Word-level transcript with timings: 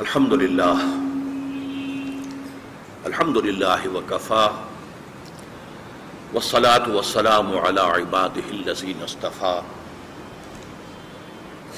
الحمد 0.00 0.32
لله. 0.32 0.78
الحمد 3.06 3.38
لله 3.38 3.80
وكفى. 3.88 4.50
والصلاة 6.34 6.96
والسلام 6.96 7.58
على 7.58 7.80
عباده 7.80 8.46
الذين 8.50 9.02
اصطفى. 9.04 9.62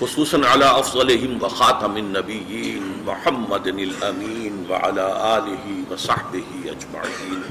خصوصا 0.00 0.46
على 0.46 0.64
أفضلهم 0.64 1.42
وخاتم 1.42 1.96
النبيين 1.96 3.02
محمد 3.06 3.66
الأمين 3.66 4.66
وعلى 4.70 5.06
آله 5.38 5.66
وصحبه 5.90 6.46
أجمعين. 6.70 7.42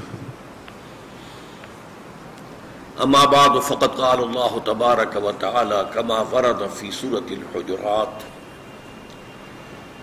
أما 3.02 3.24
بعد، 3.24 3.58
فقد 3.58 4.00
قال 4.00 4.20
الله 4.24 4.62
تبارك 4.66 5.16
وتعالى 5.16 5.90
كما 5.94 6.18
ورد 6.32 6.68
في 6.68 6.90
سورة 6.90 7.28
الحجرات. 7.30 8.16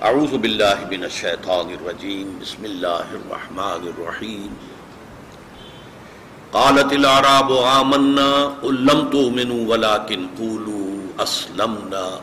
اعوذ 0.01 0.33
باللہ 0.33 0.87
من 0.89 1.03
الشیطان 1.03 1.73
الرجیم، 1.73 2.37
بسم 2.41 2.63
اللہ 2.63 2.87
الرحمن 2.87 3.87
الرحیم۔ 3.87 4.53
قالت 6.51 6.93
العراب 6.93 7.53
آمنا، 7.53 8.53
قل 8.61 8.75
لم 8.75 9.09
تؤمنوا 9.11 9.67
ولكن 9.67 10.27
قولوا 10.37 11.21
اسلمنا۔ 11.21 12.19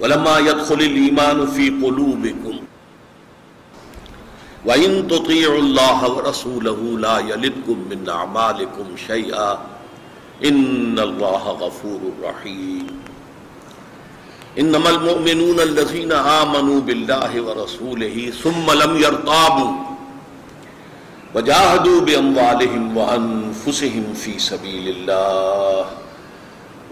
ولما 0.00 0.38
يدخل 0.38 0.76
الايمان 0.78 1.46
في 1.54 1.70
قلوبكم 1.82 2.64
وان 4.66 5.08
تطيعوا 5.08 5.58
الله 5.58 6.14
ورسوله 6.14 6.98
لا 6.98 7.18
يلدكم 7.18 7.82
من 7.88 8.08
اعمالكم 8.08 8.94
شيئا۔ 9.06 9.54
ان 10.42 10.96
الله 10.98 11.66
غفور 11.66 12.24
رحيم۔ 12.24 13.11
انما 14.58 14.90
المؤمنون 14.90 15.60
الذين 15.60 16.12
آمنوا 16.12 16.80
بالله 16.80 17.40
ورسوله 17.40 18.32
ثم 18.42 18.70
لم 18.70 18.96
يرتابوا 18.96 19.72
وجاهدوا 21.34 22.00
بأموالهم 22.00 22.96
وأنفسهم 22.96 24.14
في 24.14 24.38
سبيل 24.38 24.88
الله 24.88 25.86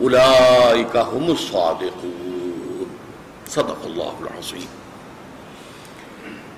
أولئك 0.01 0.97
هم 0.97 1.31
الصادقون. 1.31 2.89
صدق 3.49 3.79
الله 3.87 4.15
العظيم 4.23 4.69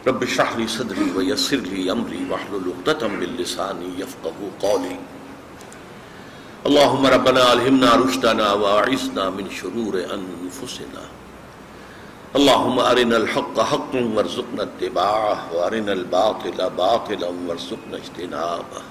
رب 0.07 0.23
اشرح 0.23 0.57
لي 0.57 0.69
صدري 0.69 1.11
ويسر 1.17 1.57
لي 1.57 1.93
أمري 1.93 2.27
واحلل 2.31 2.73
عقدة 2.87 3.09
من 3.09 3.27
لساني 3.39 3.91
يفقهوا 3.99 4.51
قولي. 4.63 4.97
اللهم 6.71 7.07
ربنا 7.07 7.53
الهمنا 7.53 7.95
رشدنا 8.01 8.53
واعصنا 8.53 9.31
من 9.31 9.47
شرور 9.51 9.95
انفسنا 10.17 11.05
اللهم 12.39 12.79
ارنا 12.79 13.17
الحق 13.17 13.61
حقا 13.71 14.03
وارزقنا 14.15 14.63
اتباعه 14.63 15.55
وارنا 15.55 15.93
الباطل 15.93 16.71
باطلا 16.77 17.31
وارزقنا 17.47 17.97
اجتنابه. 18.03 18.83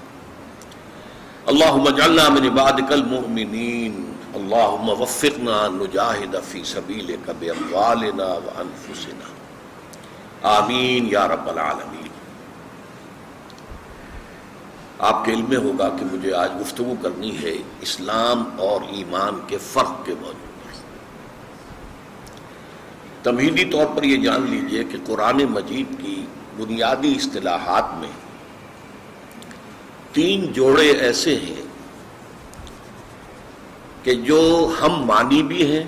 اللهم 1.48 1.88
اجعلنا 1.92 2.28
من 2.28 2.42
عبادك 2.50 2.92
المؤمنين. 2.92 3.94
اللهم 4.36 4.88
وفقنا 4.88 5.66
ان 5.66 5.78
نجاهد 5.78 6.40
في 6.40 6.64
سبيلك 6.64 7.36
باموالنا 7.40 8.28
وانفسنا 8.44 9.28
آمین 10.58 11.08
یا 11.08 11.26
رب 11.26 11.48
العالمین 11.48 12.11
آپ 15.02 15.24
کے 15.24 15.32
علم 15.32 15.44
میں 15.48 15.56
ہوگا 15.56 15.88
کہ 15.88 16.04
مجھے 16.12 16.32
آج 16.32 16.50
گفتگو 16.60 16.94
کرنی 17.02 17.42
ہے 17.42 17.52
اسلام 17.80 18.44
اور 18.56 18.80
ایمان 18.88 19.40
کے 19.46 19.58
فرق 19.58 20.06
کے 20.06 20.14
موضوع 20.20 20.50
پر 20.62 20.78
تمہیدی 23.22 23.64
طور 23.64 23.86
پر 23.96 24.02
یہ 24.02 24.16
جان 24.16 24.50
لیجیے 24.50 24.84
کہ 24.84 24.98
قرآن 25.06 25.36
مجید 25.36 25.86
کی 26.04 26.26
بنیادی 26.56 27.12
اصطلاحات 27.16 27.84
میں 27.94 28.12
تین 30.12 30.52
جوڑے 30.52 30.90
ایسے 30.90 31.36
ہیں 31.36 31.62
کہ 34.02 34.14
جو 34.14 34.72
ہم 34.82 34.92
معنی 34.92 35.42
بھی 35.42 35.72
ہیں، 35.72 35.84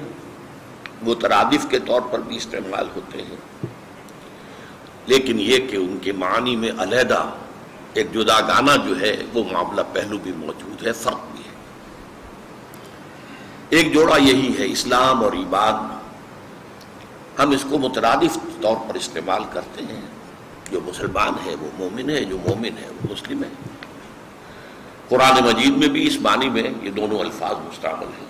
وہ 1.02 1.14
ترادف 1.14 1.66
کے 1.70 1.78
طور 1.78 2.00
پر 2.00 2.18
بھی 2.18 2.36
استعمال 2.36 2.88
ہوتے 2.96 3.22
ہیں۔ 3.22 3.66
لیکن 5.06 5.40
یہ 5.40 5.58
کہ 5.58 5.76
ان 5.76 5.98
کے 6.02 6.12
معنی 6.12 6.56
میں 6.56 6.70
علیحدہ 6.78 7.30
ایک 7.94 8.12
جدا 8.12 8.40
گانا 8.40 8.76
جو 8.76 9.00
ہے، 9.00 9.22
وہ 9.34 9.44
معاملہ 9.52 9.80
پہلو 9.92 10.18
بھی 10.18 10.32
موجود 10.32 10.86
ہے، 10.86 10.92
فرق 10.92 11.20
بھی 11.32 11.44
ہے۔ 11.44 11.54
ایک 13.68 13.94
جوڑا 13.94 14.16
یہی 14.16 14.58
ہے، 14.58 14.66
اسلام 14.66 15.24
اور 15.24 15.32
ایمان۔ 15.32 15.98
ہم 17.42 17.50
اس 17.50 17.64
کو 17.70 17.78
مترادف 17.78 18.38
طور 18.62 18.76
پر 18.88 18.94
استعمال 18.94 19.42
کرتے 19.52 19.84
ہیں۔ 19.84 20.00
جو 20.70 20.80
مسلمان 20.80 21.32
ہے، 21.46 21.54
وہ 21.54 21.68
مومن 21.78 22.10
ہے، 22.10 22.24
جو 22.24 22.38
مومن 22.38 22.78
ہے، 22.82 22.88
وہ 22.88 23.12
مسلم 23.12 23.44
ہے۔ 23.44 23.48
قرآن 25.08 25.44
مجید 25.44 25.76
میں 25.76 25.88
بھی 25.88 26.06
اس 26.06 26.16
معنی 26.20 26.48
میں 26.48 26.62
یہ 26.82 26.90
دونوں 26.90 27.18
الفاظ 27.18 27.52
مستعمل 27.52 28.06
ہیں۔ 28.06 28.26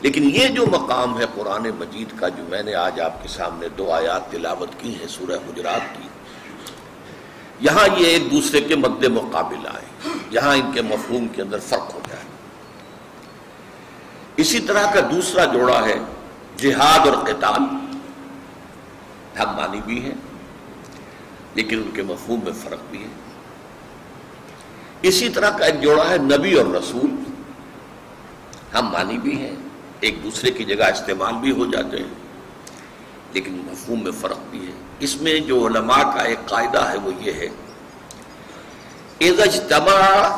لیکن 0.00 0.30
یہ 0.34 0.48
جو 0.48 0.66
مقام 0.66 1.20
ہے 1.20 1.24
قرآن 1.34 1.70
مجید 1.78 2.18
کا، 2.18 2.28
جو 2.28 2.42
میں 2.48 2.62
نے 2.62 2.74
آج 2.74 3.00
آپ 3.00 3.22
کے 3.22 3.28
سامنے 3.28 3.68
دو 3.68 3.92
آیات 3.92 4.30
تلاوت 4.30 4.68
کی 4.78 4.94
ہیں، 4.94 5.06
سورہ 5.06 5.32
حجرات 5.32 5.96
کی 5.96 6.08
یہاں 7.60 8.00
یہ 8.00 8.06
ایک 8.06 8.30
دوسرے 8.30 8.60
کے 8.60 8.76
مد 8.76 9.04
مقابل 9.04 9.66
آئے 9.66 10.08
یہاں 10.30 10.56
ان 10.56 10.72
کے 10.74 10.82
مفہوم 10.82 11.28
کے 11.28 11.42
اندر 11.42 11.58
فرق 11.58 11.94
ہو 11.94 12.00
جائے۔ 12.08 12.22
اسی 14.36 14.60
طرح 14.60 14.92
کا 14.92 15.00
دوسرا 15.00 15.44
جوڑا 15.44 15.86
ہے 15.86 15.94
جہاد 16.56 16.98
اور 16.98 17.24
قتال۔ 17.24 17.62
ہم 19.38 19.56
مانی 19.56 19.80
بھی 19.84 20.02
ہیں 20.02 20.14
لیکن 21.54 21.78
ان 21.78 21.90
کے 21.94 22.02
مفہوم 22.02 22.40
میں 22.44 22.52
فرق 22.52 22.78
بھی 22.90 23.02
ہے۔ 23.02 23.08
اسی 25.02 25.28
طرح 25.28 25.50
کا 25.58 25.64
ایک 25.64 25.80
جوڑا 25.80 26.10
ہے 26.10 26.18
نبی 26.18 26.54
اور 26.54 26.66
رسول۔ 26.66 27.10
ہم 28.74 28.90
مانی 28.92 29.18
بھی 29.18 29.38
ہیں 29.38 29.56
ایک 30.00 30.24
دوسرے 30.24 30.50
کی 30.50 30.64
جگہ 30.64 30.84
استعمال 30.84 31.34
بھی 31.34 31.50
ہو 31.50 31.66
جاتے 31.66 31.96
ہیں۔ 31.96 32.23
لیکن 33.34 33.52
مفہوم 33.70 34.02
میں 34.02 34.12
فرق 34.20 34.38
بھی 34.50 34.66
ہے۔ 34.66 34.72
اس 35.00 35.20
میں 35.20 35.40
جو 35.40 35.66
علماء 35.66 36.02
کا 36.02 36.22
ایک 36.22 36.46
قاعدہ 36.46 36.90
ہے 36.90 36.98
وہ 36.98 37.12
یہ 37.20 37.32
ہے 37.32 37.48
اجتماع 39.20 40.36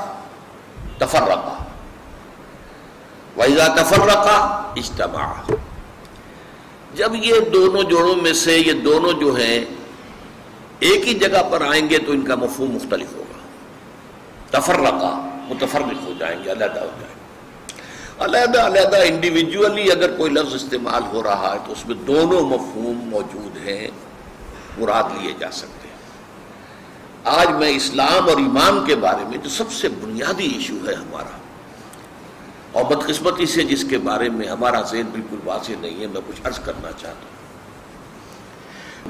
تفرقہ 0.99 1.65
ویزا 3.37 3.67
تفرقہ 3.67 4.73
اجتماع 4.77 5.53
جب 6.95 7.15
یہ 7.15 7.41
دونوں 7.41 7.83
جوڑوں 7.83 8.17
میں 8.17 8.33
سے 8.33 8.59
یہ 8.59 8.73
دونوں 8.73 9.13
جو 9.13 9.37
ہیں 9.37 9.65
ایک 10.79 11.09
ہی 11.09 11.15
جگہ 11.15 11.43
پر 11.51 11.63
آئیں 11.63 11.91
گے 11.91 11.99
تو 11.99 12.13
ان 12.13 12.23
کا 12.23 12.35
مفہوم 12.35 12.71
مختلف 12.71 13.15
ہوگا۔ 13.17 13.41
تفرقہ 14.51 15.31
متفرق 15.49 16.05
ہو 16.05 16.13
جائیں 16.19 16.45
گے، 16.45 16.53
علیحدہ 16.53 16.81
ہو 16.81 16.91
جائیں 17.01 17.15
گے۔ 17.21 17.26
علیحدہ 18.21 18.61
علیحدہ 18.67 18.97
انڈیویجولی 19.05 19.91
اگر 19.93 20.17
کوئی 20.17 20.31
لفظ 20.33 20.55
استعمال 20.55 21.03
ہو 21.13 21.23
رہا 21.23 21.53
ہے 21.53 21.59
تو 21.67 21.73
اس 21.73 21.87
میں 21.87 21.97
دونوں 22.07 22.41
مفہوم 22.49 22.97
موجود 23.09 23.57
ہیں، 23.67 23.89
مراد 24.79 25.07
لیے 25.19 25.33
جا 25.39 25.51
سکتے 25.53 25.89
ہیں۔ 25.89 25.95
آج 27.37 27.51
میں 27.51 27.69
اسلام 27.69 28.29
اور 28.29 28.37
ایمان 28.37 28.85
کے 28.87 28.95
بارے 28.97 29.25
میں 29.29 29.39
جو 29.39 29.51
سب 29.51 29.73
سے 29.73 29.89
بنیادی 30.01 30.47
ایشو 30.47 30.77
ہے 30.87 30.95
ہمارا، 30.95 31.37
اور 32.73 32.85
بدقسمتی 32.85 33.47
سے 33.47 33.63
جس 33.65 33.85
کے 33.91 33.99
بارے 33.99 34.29
میں 34.29 34.49
ہمارا 34.49 34.81
ذہن 34.83 35.09
بالکل 35.13 35.39
واضح 35.45 35.73
نہیں 35.81 36.01
ہے، 36.01 36.07
میں 36.07 36.21
کچھ 36.27 36.41
عرض 36.45 36.59
کرنا 36.59 36.91
چاہتا 36.93 37.21
ہوں۔ 37.21 37.35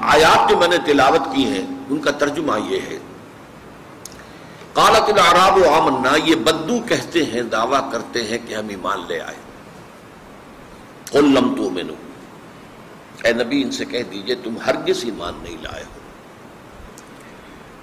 آیات 0.08 0.50
جو 0.50 0.56
میں 0.56 0.68
نے 0.68 0.78
تلاوت 0.86 1.34
کی 1.34 1.44
ہیں، 1.44 1.66
ان 1.90 1.98
کا 1.98 2.10
ترجمہ 2.10 2.58
یہ 2.68 2.80
ہے۔ 2.90 2.98
کالت 4.76 5.18
العراب 5.18 5.56
و 5.56 5.70
آمنا، 5.70 6.12
یہ 6.24 6.34
بدو 6.34 6.78
کہتے 6.88 7.24
ہیں، 7.24 7.42
دعویٰ 7.42 7.92
کرتے 7.92 8.24
ہیں 8.24 8.38
کہ 8.46 8.54
ہم 8.54 8.68
ایمان 8.68 8.98
لے 9.08 9.20
آئے۔ 9.20 9.36
قلم 11.10 11.54
تو 11.56 11.70
مینو 11.70 11.92
اے 13.22 13.32
نبی، 13.32 13.62
ان 13.62 13.70
سے 13.70 13.84
کہہ 13.84 14.02
دیجیے، 14.02 14.34
تم 14.34 14.54
ہرگز 14.66 15.04
ایمان 15.04 15.32
نہیں 15.42 15.56
لائے 15.62 15.84
ہو۔ 15.84 16.00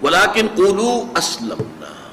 ولیکن 0.06 0.48
قولو 0.56 1.04
اسلمنا۔ 1.18 2.10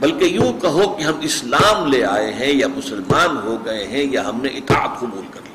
بلکہ 0.00 0.24
یوں 0.24 0.52
کہو 0.62 0.88
کہ 0.88 1.02
ہم 1.02 1.14
اسلام 1.20 1.86
لے 1.86 2.04
آئے 2.04 2.32
ہیں، 2.32 2.52
یا 2.52 2.66
مسلمان 2.66 3.36
ہو 3.36 3.64
گئے 3.64 3.86
ہیں، 3.86 4.04
یا 4.10 4.28
ہم 4.28 4.40
نے 4.42 4.48
اطاعت 4.48 5.00
قبول 5.00 5.24
کر 5.30 5.40
لی۔ 5.44 5.54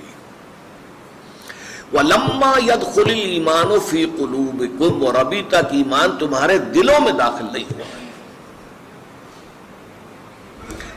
وَلَمَّا 1.97 2.59
يَدْخُلِ 2.63 3.11
الْإِيمَانُ 3.11 3.79
فِي 3.89 4.05
قُلُوبِكُمْ 4.05 5.05
اور 5.05 5.15
ابھی 5.15 5.41
تک 5.47 5.67
ایمان 5.71 6.17
تمہارے 6.19 6.57
دلوں 6.57 7.01
میں 7.01 7.13
داخل 7.13 7.45
نہیں 7.53 7.63
ہوا۔ 7.63 7.83
ہے 7.85 7.98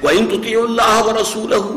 وَإِن 0.02 0.26
تُطِيعُ 0.26 0.62
اللَّهَ 0.62 1.04
وَرَسُولَهُ۔ 1.04 1.76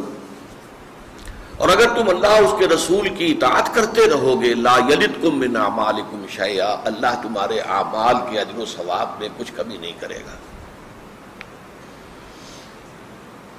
اور 1.58 1.70
اگر 1.70 1.90
تم 1.96 2.10
اللہ 2.10 2.28
اس 2.28 2.54
کے 2.60 2.68
رسول 2.68 3.10
کی 3.10 3.32
اطاعت 3.32 3.76
کرتے 3.76 4.10
رہو 4.10 4.42
گے، 4.42 4.54
لا 4.54 4.78
یلدکم 4.90 5.40
من 5.40 5.56
اعمالکم 5.56 6.26
شیئا 6.30 6.76
اللہ 6.86 7.22
تمہارے 7.22 7.60
اعمال 7.60 8.16
کے 8.30 8.40
اجر 8.40 8.60
و 8.60 8.66
ثواب 8.66 9.10
میں 9.20 9.30
کچھ 9.38 9.52
کمی 9.56 9.78
نہیں 9.78 9.92
کرے 10.00 10.16
گا۔ 10.16 10.38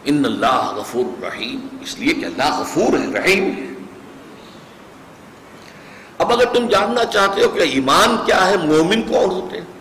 ان 0.04 0.22
اللہ 0.24 0.72
غفور 0.76 1.24
رحیم 1.24 1.66
اس 1.80 1.98
لیے 1.98 2.14
کہ 2.14 2.24
اللہ 2.24 2.60
غفور 2.60 2.98
ہے، 2.98 3.18
رحیم 3.18 3.44
ہے۔ 3.44 3.72
اب 6.18 6.32
اگر 6.32 6.54
تم 6.54 6.68
جاننا 6.68 7.04
چاہتے 7.04 7.44
ہو 7.44 7.48
کہ 7.48 7.60
ایمان 7.60 8.16
کیا 8.26 8.46
ہے، 8.46 8.56
مومن 8.56 9.02
کون 9.02 9.30
ہوتے 9.30 9.58
ہیں؟ 9.58 9.75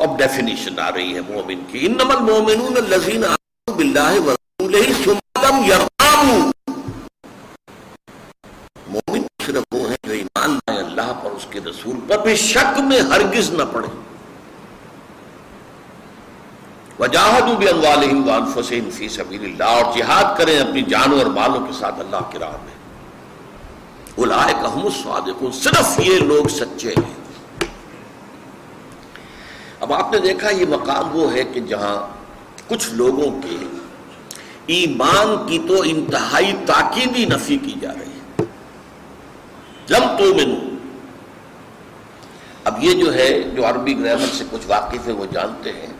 تو 0.00 0.04
اب 0.08 0.18
ڈیفینیشن 0.18 0.78
آ 0.80 0.90
رہی 0.92 1.14
ہے 1.14 1.20
مومن 1.28 1.64
کی۔ 1.70 1.78
انما 1.86 2.14
المومنون 2.14 2.76
الذین 2.76 3.24
آمنوا 3.24 3.74
باللہ 3.76 4.20
ورسولہ 4.26 4.92
ثم 5.04 5.18
لم 5.42 5.64
يرتابوا 5.64 6.38
مومن 8.86 9.22
صرف 9.46 9.74
وہ 9.74 9.88
ہیں 9.88 9.96
جو 10.06 10.12
ایمان 10.12 10.54
لائے 10.54 10.78
اللہ 10.78 11.12
پر، 11.22 11.30
اس 11.30 11.46
کے 11.50 11.60
رسول 11.68 12.00
پر۔ 12.08 12.22
بھی 12.22 12.36
شک 12.36 12.80
میں 12.88 13.00
ہرگز 13.12 13.50
نہ 13.52 13.62
پڑے 13.72 13.88
وجاہدوا 16.98 17.54
باموالہم 17.58 18.28
وانفسہم 18.28 18.90
فی 18.96 19.08
سبیل 19.18 19.44
اللہ، 19.44 19.76
اور 19.76 19.96
جہاد 19.98 20.36
کریں 20.38 20.58
اپنی 20.60 20.82
جانوں 20.90 21.18
اور 21.18 21.30
مالوں 21.38 21.66
کے 21.66 21.72
ساتھ 21.78 22.00
اللہ 22.00 22.30
کی 22.32 22.38
راہ 22.38 22.56
میں۔ 22.64 22.78
اولئک 24.16 24.66
هم 24.66 24.84
الصادقون، 24.86 25.52
صرف 25.62 25.98
یہ 26.00 26.18
لوگ 26.32 26.48
سچے 26.58 26.94
ہیں۔ 26.98 27.18
اب 29.90 30.04
آپ 30.04 30.12
نے 30.12 30.18
دیکھا 30.18 30.50
یہ 30.50 30.64
مقام 30.68 31.16
وہ 31.16 31.32
ہے 31.32 31.44
کہ 31.44 31.60
جہاں 31.60 32.08
کچھ 32.68 32.90
لوگوں 32.90 33.42
کے 33.42 33.56
ایمان 34.66 35.48
کی 35.48 35.58
تو 35.68 35.82
انتہائی 35.84 36.52
تاکیدی 36.66 37.24
نفی 37.24 37.58
کی 37.58 37.74
جا 37.80 37.92
رہی 37.94 38.10
ہے۔ 38.10 38.44
لم 39.90 40.16
تو 40.18 40.24
اب 42.64 42.84
یہ 42.84 42.92
جو 42.92 43.14
ہے، 43.14 43.42
جو 43.42 43.68
عربی 43.68 43.98
گرامر 43.98 44.26
سے 44.32 44.44
کچھ 44.50 44.66
واقف 44.66 45.08
ہے 45.08 45.12
وہ 45.12 45.26
جانتے 45.30 45.72
ہیں 45.72 45.92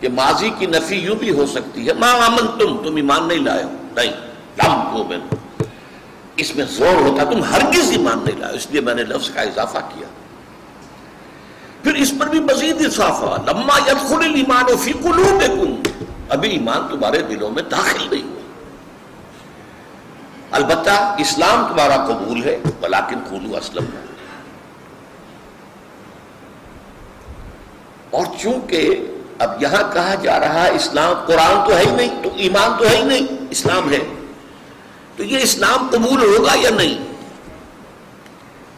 کہ 0.00 0.08
ماضی 0.08 0.50
کی 0.58 0.66
نفی 0.66 0.96
یوں 0.96 1.16
بھی 1.16 1.30
ہو 1.30 1.46
سکتی 1.46 1.88
ہے 1.88 1.92
ماں 1.92 2.14
امن 2.14 2.46
تم 2.58 2.76
تم 2.76 2.96
ایمان 2.96 3.28
نہیں 3.28 3.38
لائے 3.38 3.64
ہو۔ 3.64 3.70
نہیں، 3.94 4.12
لم 4.64 4.96
تو 4.96 5.04
من 5.04 5.20
اس 6.36 6.56
میں 6.56 6.64
زور 6.64 7.08
ہوتا 7.08 7.24
تم 7.24 7.42
ہرگز 7.42 7.90
ایمان 7.90 8.18
نہیں 8.24 8.38
لائے 8.38 8.56
اس 8.56 8.66
لیے 8.70 8.80
میں 8.80 8.94
نے 8.94 9.02
لفظ 9.02 9.30
کا 9.30 9.40
اضافہ 9.40 9.78
کیا۔ 9.78 10.06
پھر 11.82 11.94
اس 11.94 12.12
پر 12.20 12.26
بھی 12.26 12.40
مزید 12.40 12.86
اضافہ، 12.86 13.50
لما 13.50 13.78
یدخل 13.86 14.24
الایمان 14.24 14.76
فی 14.76 14.92
قلوبکم 14.92 15.82
ابھی 16.28 16.50
ایمان 16.50 16.88
تمہارے 16.90 17.22
دلوں 17.22 17.50
میں 17.50 17.62
داخل 17.62 18.06
نہیں 18.10 18.22
ہوا۔ 18.22 18.40
البتہ 20.50 21.14
اسلام 21.18 21.72
تمہارا 21.72 21.96
قبول 21.96 22.44
ہے 22.44 22.58
بلاکن 22.80 23.16
قولو 23.30 23.56
اسلم۔ 23.56 23.84
اور 28.10 28.26
چونکہ 28.38 29.06
اب 29.38 29.62
یہاں 29.62 29.92
کہا 29.92 30.14
جا 30.14 30.40
رہا 30.40 30.64
ہے، 30.64 30.70
اسلام 30.74 31.12
قرآن 31.26 31.68
تو 31.68 31.76
ہے 31.76 31.84
ہی 31.86 31.90
نہیں، 31.90 32.22
تو 32.22 32.30
ایمان 32.36 32.70
تو 32.78 32.88
ہے 32.88 32.96
ہی 32.96 33.04
نہیں، 33.04 33.26
اسلام 33.50 33.92
ہے۔ 33.92 33.98
تو 35.16 35.24
یہ 35.24 35.38
اسلام 35.38 35.88
قبول 35.90 36.22
ہوگا 36.22 36.52
یا 36.54 36.70
نہیں؟ 36.70 37.12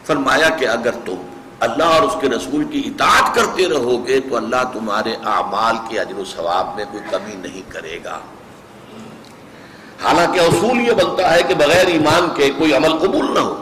فرمایا 0.05 0.49
کہ 0.49 0.67
اگر 0.67 0.91
تم 0.91 1.15
اللہ 1.63 1.83
اور 1.83 2.01
اس 2.01 2.13
کے 2.21 2.29
رسول 2.29 2.63
کی 2.63 2.81
اطاعت 2.85 3.35
کرتے 3.35 3.69
رہو 3.69 4.07
گے 4.07 4.19
تو 4.19 4.35
اللہ 4.35 4.63
تمہارے 4.73 5.15
اعمال 5.25 5.75
کے 5.89 5.99
اجر 5.99 6.17
و 6.17 6.25
ثواب 6.25 6.75
میں 6.75 6.85
کوئی 6.91 7.03
کمی 7.09 7.35
نہیں 7.35 7.61
کرے 7.69 7.99
گا۔ 8.03 8.19
حالانکہ 10.03 10.39
اصول 10.39 10.87
یہ 10.87 10.91
بنتا 10.91 11.33
ہے 11.33 11.43
کہ 11.43 11.53
بغیر 11.53 11.87
ایمان 11.87 12.29
کے 12.35 12.49
کوئی 12.57 12.73
عمل 12.73 12.97
قبول 12.97 13.33
نہ 13.33 13.39
ہو۔ 13.39 13.59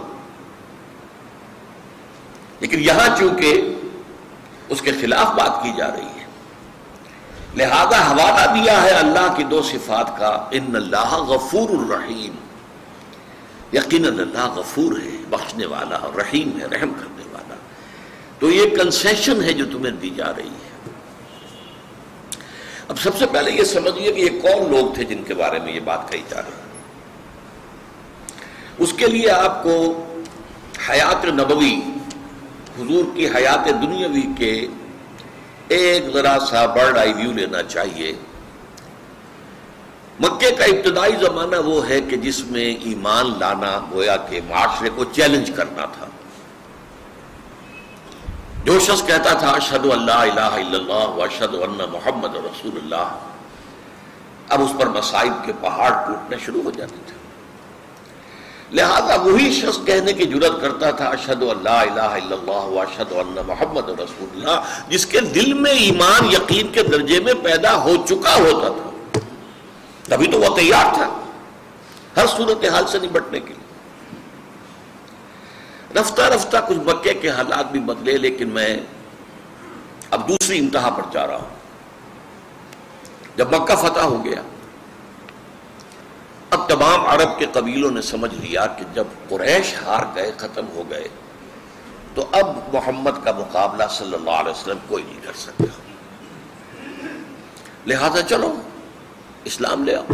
لیکن 2.59 2.79
یہاں 2.79 3.17
چونکہ 3.19 3.75
اس 4.69 4.81
کے 4.81 4.91
خلاف 4.91 5.27
بات 5.27 5.63
کی 5.63 5.71
جا 5.77 5.91
رہی 5.91 6.19
ہے، 6.19 6.25
لہذا 7.55 7.99
حوالہ 8.11 8.61
دیا 8.61 8.81
ہے 8.83 8.89
اللہ 8.89 9.33
کی 9.37 9.43
دو 9.43 9.61
صفات 9.61 10.17
کا، 10.17 10.47
ان 10.51 10.75
اللہ 10.75 11.13
غفور 11.13 11.69
الرحیم۔ 11.69 12.35
یقیناً 13.73 14.19
اللہ 14.19 14.45
غفور 14.55 14.99
ہے، 14.99 15.17
بخشنے 15.29 15.65
والا 15.65 15.97
رحیم 16.17 16.59
ہے، 16.59 16.65
رحم 16.65 16.89
کرنے 16.89 17.20
تو 18.41 18.49
یہ 18.51 18.69
کنسیشن 18.69 19.43
ہے 19.43 19.53
جو 19.53 19.65
تمہیں 19.65 19.91
دی 19.91 20.09
جا 20.09 20.31
رہی 20.37 20.49
ہے۔ 20.49 20.89
اب 22.87 22.99
سب 22.99 23.17
سے 23.17 23.25
پہلے 23.31 23.51
یہ 23.51 23.63
سمجھیے 23.63 24.11
کہ 24.11 24.21
یہ 24.21 24.41
کون 24.41 24.71
لوگ 24.71 24.93
تھے 24.93 25.03
جن 25.03 25.23
کے 25.23 25.33
بارے 25.33 25.59
میں 25.59 25.73
یہ 25.73 25.79
بات 25.79 26.11
کہی 26.11 26.21
جا 26.29 26.41
رہی 26.41 26.51
اس 28.77 28.93
کے 28.93 29.07
لیے 29.07 29.29
آپ 29.29 29.63
کو 29.63 30.05
حیات 30.89 31.25
نبوی، 31.25 31.79
حضور 32.79 33.15
کی 33.15 33.27
حیات 33.27 33.65
دنیاوی 33.65 34.25
کے 34.37 34.67
ایک 35.67 36.13
ذرا 36.13 36.37
سا 36.49 36.65
برڈ 36.65 36.97
آئی 36.97 37.13
ویو 37.13 37.31
لینا 37.31 37.63
چاہیے۔ 37.63 38.13
مکے 40.19 40.51
کا 40.51 40.65
ابتدائی 40.65 41.13
زمانہ 41.19 41.55
وہ 41.55 41.89
ہے 41.89 42.01
کہ 42.01 42.17
جس 42.17 42.43
میں 42.45 42.75
ایمان 42.85 43.39
لانا 43.39 43.87
گویا 43.91 44.17
کہ 44.17 44.39
معاشرے 44.47 44.89
کو 44.95 45.03
چیلنج 45.03 45.51
کرنا 45.55 45.85
تھا۔ 45.85 46.05
جو 48.63 48.79
شخص 48.79 49.05
کہتا 49.05 49.33
تھا 49.33 49.49
اشد 49.49 49.85
اللہ 49.85 50.11
الہ 50.11 50.39
الا 50.39 50.77
اللہ 50.77 51.09
و 51.09 51.21
اشد 51.21 51.53
اللہ 51.53 51.85
محمد 51.91 52.35
رسول 52.35 52.77
اللہ. 52.83 53.17
اب 54.49 54.61
اس 54.61 54.69
پر 54.79 54.87
مصائب 54.87 55.33
کے 55.45 55.51
پہاڑ 55.61 55.91
ٹوٹنے 56.07 56.37
شروع 56.45 56.61
ہو 56.63 56.71
جاتے 56.71 56.95
تھے۔ 57.07 57.21
لہذا 58.71 59.15
وہی 59.15 59.51
شخص 59.53 59.79
کہنے 59.85 60.13
کی 60.13 60.25
جرت 60.25 60.61
کرتا 60.61 60.91
تھا 60.91 61.05
اشد 61.05 61.43
اللہ 61.43 61.69
الہ 61.69 62.01
الا 62.01 62.35
اللہ 62.35 62.51
و 62.51 62.79
اشد 62.79 63.11
اللہ 63.11 63.41
محمد 63.47 63.89
رسول 63.89 64.27
اللہ. 64.33 64.61
جس 64.87 65.05
کے 65.05 65.19
دل 65.19 65.53
میں 65.53 65.71
ایمان 65.71 66.25
یقین 66.25 66.67
کے 66.67 66.83
درجے 66.83 67.19
میں 67.19 67.33
پیدا 67.43 67.75
ہو 67.75 67.95
چکا 68.09 68.35
ہوتا 68.35 68.67
تھا۔ 68.67 69.19
تبھی 70.03 70.27
تو 70.27 70.39
وہ 70.39 70.55
تیار 70.55 70.93
تھا۔ 70.93 71.19
ہر 72.17 72.27
صورت 72.27 72.65
حال 72.65 72.87
سے 72.87 72.99
نپٹنے 72.99 73.39
کے 73.39 73.53
لیے۔ 73.53 73.60
رفتہ 75.95 76.21
رفتہ 76.21 76.57
کچھ 76.67 76.77
مکے 76.77 77.13
کے 77.13 77.29
حالات 77.29 77.71
بھی 77.71 77.79
بدلے، 77.79 78.17
لیکن 78.17 78.49
میں 78.49 78.77
اب 80.09 80.27
دوسری 80.27 80.57
انتہا 80.59 80.89
پر 80.89 81.03
جا 81.11 81.27
رہا 81.27 81.35
ہوں۔ 81.35 81.59
جب 83.35 83.53
مکہ 83.53 83.75
فتح 83.75 83.99
ہو 83.99 84.23
گیا، 84.25 84.41
اب 86.49 86.69
تمام 86.69 87.05
عرب 87.05 87.37
کے 87.39 87.45
قبیلوں 87.53 87.91
نے 87.91 88.01
سمجھ 88.01 88.33
لیا 88.35 88.65
کہ 88.67 88.85
جب 88.93 89.07
قریش 89.29 89.73
ہار 89.81 90.03
گئے، 90.15 90.31
ختم 90.37 90.65
ہو 90.75 90.83
گئے، 90.89 91.07
تو 92.15 92.25
اب 92.31 92.57
محمد 92.73 93.23
کا 93.23 93.31
مقابلہ 93.31 93.83
صلی 93.89 94.13
اللہ 94.13 94.31
علیہ 94.31 94.51
وسلم 94.51 94.77
کوئی 94.87 95.03
نہیں 95.03 95.19
کر 95.23 95.33
سکتا۔ 95.35 95.65
لہذا 97.87 98.21
چلو، 98.21 98.61
اسلام 99.43 99.83
لے 99.83 99.95
آؤ۔ 99.95 100.13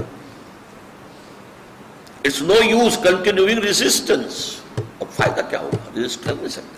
It's 2.25 2.41
no 2.41 2.53
use 2.63 2.97
continuing 3.03 3.59
resistance 3.59 4.56
اب 4.99 5.07
فائدہ 5.15 5.41
کیا 5.49 5.59
ہوگا؟ 5.59 5.77
رجسٹ 5.95 6.23
کر 6.25 6.33
نہیں 6.33 6.47
سکتے 6.49 6.75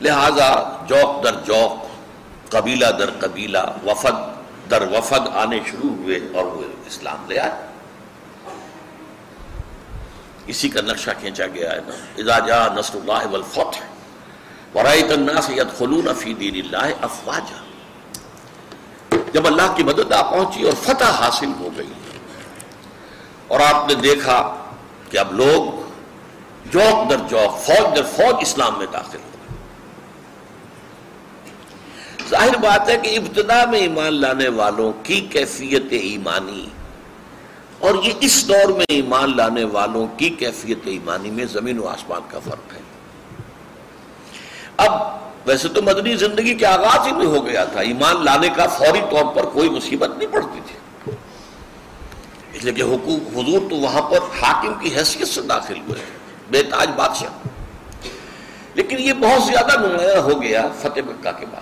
لہذا 0.00 0.48
جوک 0.88 1.22
در 1.24 1.34
جوک 1.46 2.50
قبیلہ 2.52 2.86
در 2.98 3.10
قبیلہ، 3.20 3.58
وفد 3.84 4.70
در 4.70 4.82
وفد 4.92 5.28
آنے 5.36 5.58
شروع 5.70 5.94
ہوئے 5.96 6.18
اور 6.34 6.44
وہ 6.46 6.62
اسلام 6.86 7.24
لے 7.28 7.38
آئے۔ 7.38 7.52
اسی 10.46 10.68
کا 10.68 10.80
نقشہ 10.80 11.10
کھینچا 11.20 11.46
گیا 11.54 11.72
ہے 11.72 11.80
نا۔ 11.86 11.94
اذا 12.16 12.38
جاء 12.46 12.64
نصر 12.74 12.94
اللہ 12.98 13.26
والفتح 13.32 13.82
ورائت 14.74 15.10
الناس 15.12 15.50
يدخلون 15.50 16.08
فی 16.18 16.34
دین 16.34 16.60
اللہ 16.64 17.04
افواجا۔ 17.04 17.60
جب 19.32 19.46
اللہ 19.46 19.74
کی 19.76 19.82
مدد 19.82 20.12
آ 20.12 20.22
پہنچی 20.30 20.62
اور 20.62 20.72
فتح 20.82 21.10
حاصل 21.20 21.52
ہو 21.60 21.68
گئی، 21.76 21.92
اور 23.48 23.60
آپ 23.60 23.88
نے 23.88 23.94
دیکھا 24.02 24.36
کہ 25.10 25.18
اب 25.18 25.32
لوگ 25.32 25.82
جوک 26.72 27.10
در 27.10 27.20
جوک، 27.28 27.58
فوج 27.66 27.96
در 27.96 28.04
فوج 28.16 28.34
اسلام 28.40 28.78
میں 28.78 28.86
داخل 28.92 29.18
ہو۔ 29.18 29.30
ظاہر 32.30 32.56
بات 32.62 32.88
ہے 32.88 32.96
کہ 33.02 33.16
ابتدا 33.18 33.64
میں 33.70 33.78
ایمان 33.78 34.20
لانے 34.20 34.48
والوں 34.48 34.92
کی 35.02 35.20
کیفیت 35.32 35.92
ایمانی، 35.92 36.66
اور 37.78 37.94
یہ 38.04 38.12
اس 38.20 38.36
دور 38.48 38.68
میں 38.68 38.86
ایمان 38.88 39.36
لانے 39.36 39.64
والوں 39.72 40.06
کی 40.18 40.28
کیفیت 40.38 40.86
ایمانی 40.86 41.30
میں 41.30 41.44
زمین 41.52 41.78
و 41.78 41.86
آسمان 41.88 42.22
کا 42.30 42.38
فرق 42.44 42.72
ہے۔ 42.74 42.80
اب 44.76 44.92
ویسے 45.46 45.68
تو 45.68 45.82
مدنی 45.82 46.16
زندگی 46.16 46.54
کے 46.54 46.66
آغاز 46.66 47.06
ہی 47.06 47.12
میں 47.12 47.26
ہو 47.26 47.46
گیا 47.46 47.64
تھا۔ 47.64 47.80
ایمان 47.80 48.24
لانے 48.24 48.48
کا 48.56 48.66
فوری 48.78 49.00
طور 49.10 49.34
پر 49.34 49.44
کوئی 49.52 49.70
مصیبت 49.70 50.16
نہیں 50.18 50.32
پڑتی 50.32 50.60
تھی۔ 50.66 50.76
اس 52.52 52.64
لیے 52.64 52.72
کہ 52.74 52.82
حقوق، 52.82 53.22
حضور 53.36 53.70
تو 53.70 53.76
وہاں 53.76 54.02
پر 54.10 54.18
حاکم 54.42 54.74
کی 54.80 54.94
حیثیت 54.96 55.28
سے 55.28 55.42
داخل 55.42 55.80
ہوئے۔ 55.88 56.00
ہیں 56.00 56.23
بے 56.50 56.62
تاج 56.62 56.90
بادشاہ۔ 56.96 57.48
لیکن 58.74 58.98
یہ 58.98 59.12
بہت 59.12 59.42
زیادہ 59.42 59.80
نمایاں 59.80 60.20
ہو 60.20 60.42
گیا 60.42 60.68
فتح 60.80 61.00
مکہ 61.06 61.32
کے 61.38 61.46
بعد۔ 61.46 61.60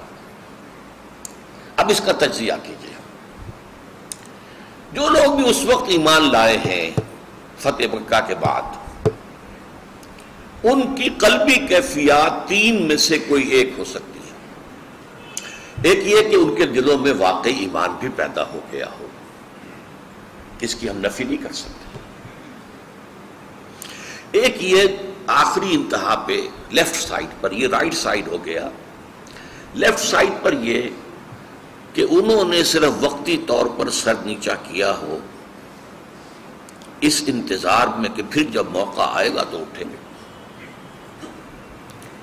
اب 1.77 1.91
اس 1.91 2.01
کا 2.01 2.13
تجزیہ 2.13 2.53
کیجیے 2.63 2.95
جو 4.93 5.09
لوگ 5.09 5.35
بھی 5.35 5.51
اس 5.51 5.65
وقت 5.65 5.85
ایمان 5.89 6.33
لائے 6.33 6.59
ہیں 6.59 6.91
فتح 7.59 7.83
مکہ 7.93 8.21
کے 8.27 8.35
بعد، 8.35 8.63
ان 10.63 10.95
کی 10.95 11.09
قلبی 11.09 11.55
کیفیات 11.55 12.49
تین 12.49 12.89
میں 12.89 12.97
سے 12.97 13.19
کوئی 13.19 13.49
ایک 13.49 13.73
ہو 13.79 13.85
سکتی 13.85 14.19
ہے 14.19 14.33
ایک 15.83 15.99
یہ 16.07 16.31
کہ 16.31 16.37
ان 16.37 16.55
کے 16.55 16.67
دلوں 16.67 16.99
میں 16.99 17.13
واقعی 17.19 17.53
ایمان 17.53 17.91
بھی 18.01 18.09
پیدا 18.17 18.43
ہو 18.43 18.61
گیا 18.73 18.87
ہو۔ 19.01 19.07
اس 20.61 20.75
کی 20.75 20.91
ہم 20.91 20.99
نفی 20.99 21.25
نہیں 21.25 21.45
کر 21.45 21.53
سکتے۔ 21.53 21.99
ایک 24.33 24.57
یہ 24.61 24.83
آخری 25.27 25.75
انتہا 25.75 26.25
پہ 26.27 26.41
لیفٹ 26.71 26.97
سائڈ 26.97 27.27
پر، 27.41 27.53
یہ 27.53 27.69
رائٹ 27.69 27.95
سائڈ 27.95 28.29
ہو 28.29 28.45
گیا۔ 28.45 28.69
لیفٹ 29.75 30.01
سائڈ 30.01 30.33
پر 30.43 30.53
یہ 30.53 30.83
کہ 31.95 32.07
انہوں 32.11 32.45
نے 32.45 32.65
صرف 32.65 32.93
وقتی 33.01 33.37
طور 33.47 33.67
پر 33.77 33.91
سر 33.91 34.15
نیچا 34.25 34.55
کیا 34.55 34.97
ہو۔ 34.99 35.19
اس 37.01 37.25
انتظار 37.27 37.87
میں 37.99 38.09
کہ 38.09 38.23
پھر 38.31 38.43
جب 38.43 38.67
موقع 38.71 39.03
آئے 39.13 39.35
گا 39.35 39.43
تو 39.51 39.59
اٹھیں 39.59 39.91
گے۔ 39.91 39.97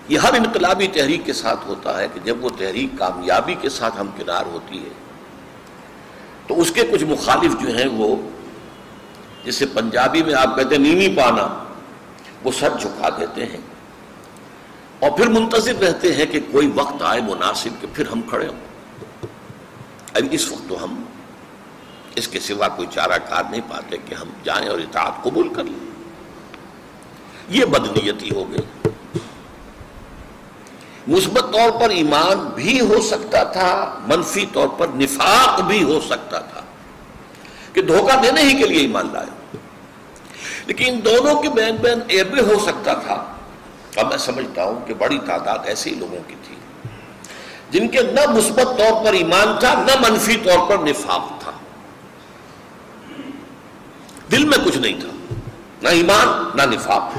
یہ 0.08 0.18
ہر 0.18 0.34
انقلابی 0.34 0.88
تحریک 0.88 1.22
کے 1.26 1.34
ساتھ 1.34 1.68
ہوتا 1.68 2.02
ہے 2.02 2.08
کہ 2.14 2.20
جب 2.20 2.44
وہ 2.44 2.50
تحریک 2.58 2.90
کامیابی 2.98 3.56
کے 3.62 3.70
ساتھ 3.70 4.00
ہم 4.00 4.08
کنار 4.18 4.46
ہوتی 4.46 4.84
ہے، 4.84 4.90
تو 6.48 6.62
اس 6.62 6.72
کے 6.72 6.82
کچھ 6.92 7.04
مخالف 7.04 7.52
جو 7.62 7.78
ہیں 7.78 7.88
وہ، 7.88 8.16
جسے 9.46 9.66
پنجابی 9.66 10.24
میں 10.24 10.34
آپ 10.34 10.56
کہتے 10.56 10.76
ہیں، 10.76 10.82
نیمی 10.82 11.16
پانا۔ 11.16 11.69
وہ 12.44 12.52
سر 12.60 12.70
جھکا 12.80 13.10
دیتے 13.10 13.46
ہیں۔ 13.46 13.58
اور 15.00 15.12
پھر 15.12 15.28
منتظر 15.28 15.76
رہتے 15.76 16.16
ہیں 16.16 16.26
کہ 16.26 16.40
کوئی 16.52 16.72
وقت 16.76 17.02
آئے 17.02 17.22
مناسب 17.22 17.82
کہ 17.82 17.88
پھر 17.94 18.08
ہم 18.08 18.22
کھڑے 18.22 18.48
ہوں۔ 18.48 18.60
اب 20.14 20.24
اس 20.32 20.52
وقت 20.52 20.70
تو 20.70 20.84
ہم 20.84 21.04
اس 22.16 22.28
کے 22.28 22.40
سوا 22.40 22.68
کوئی 22.68 22.88
چارہ 22.92 23.18
کار 23.30 23.44
نہیں 23.50 23.62
پاتے 23.70 23.98
کہ 24.06 24.14
ہم 24.14 24.28
جائیں 24.44 24.70
اور 24.70 24.80
اطاعت 24.80 25.24
قبول 25.24 25.54
کر 25.54 25.64
لیں۔ 25.64 25.90
یہ 27.50 27.66
بدنیتی 27.66 28.30
ہو 28.36 28.52
گئی۔ 28.52 28.90
مثبت 31.08 31.54
طور 31.54 31.82
پر 31.82 31.90
ایمان 31.90 32.40
بھی 32.56 32.80
ہو 32.80 33.02
سکتا 33.02 33.44
تھا، 33.44 34.00
منفی 34.08 34.46
طور 34.54 34.68
پر 34.68 34.88
نفاق 34.88 35.62
بھی 35.62 35.84
ہو 35.84 36.00
سکتا 36.00 36.40
تھا 36.40 36.62
کہ 37.74 37.82
دھوکہ 37.82 38.22
دینے 38.22 38.42
ہی 38.42 38.58
کے 38.58 38.68
لیے 38.68 38.80
ایمان 38.80 39.08
لائے۔ 39.14 39.39
لیکن 40.70 41.00
دونوں 41.06 41.42
کے 41.42 41.50
بین 41.50 41.76
بین 41.76 42.00
ایبے 42.08 42.42
ہو 42.42 42.60
سکتا 42.60 42.94
تھا۔ 42.94 43.34
اب 43.96 44.08
میں 44.08 44.18
سمجھتا 44.18 44.64
ہوں 44.64 44.88
کہ 44.88 44.94
بڑی 44.94 45.20
تعداد 45.26 45.60
ایسے 45.66 45.90
ہی 45.90 45.96
لوگوں 45.96 46.20
کی 46.28 46.36
تھی 46.44 46.56
جن 47.70 47.88
کے 47.88 48.02
نہ 48.02 48.32
مثبت 48.32 48.78
طور 48.78 49.06
پر 49.06 49.14
ایمان 49.14 49.48
تھا، 49.60 49.84
نہ 49.88 50.10
منفی 50.10 50.36
طور 50.44 50.70
پر 50.70 50.78
نفاق 50.78 51.42
تھا۔ 51.42 51.52
دل 54.32 54.46
میں 54.46 54.58
کچھ 54.66 54.78
نہیں 54.78 55.00
تھا، 55.00 55.34
نہ 55.82 55.90
ایمان، 55.90 56.58
نہ 56.58 56.76
نفاق۔ 56.76 57.18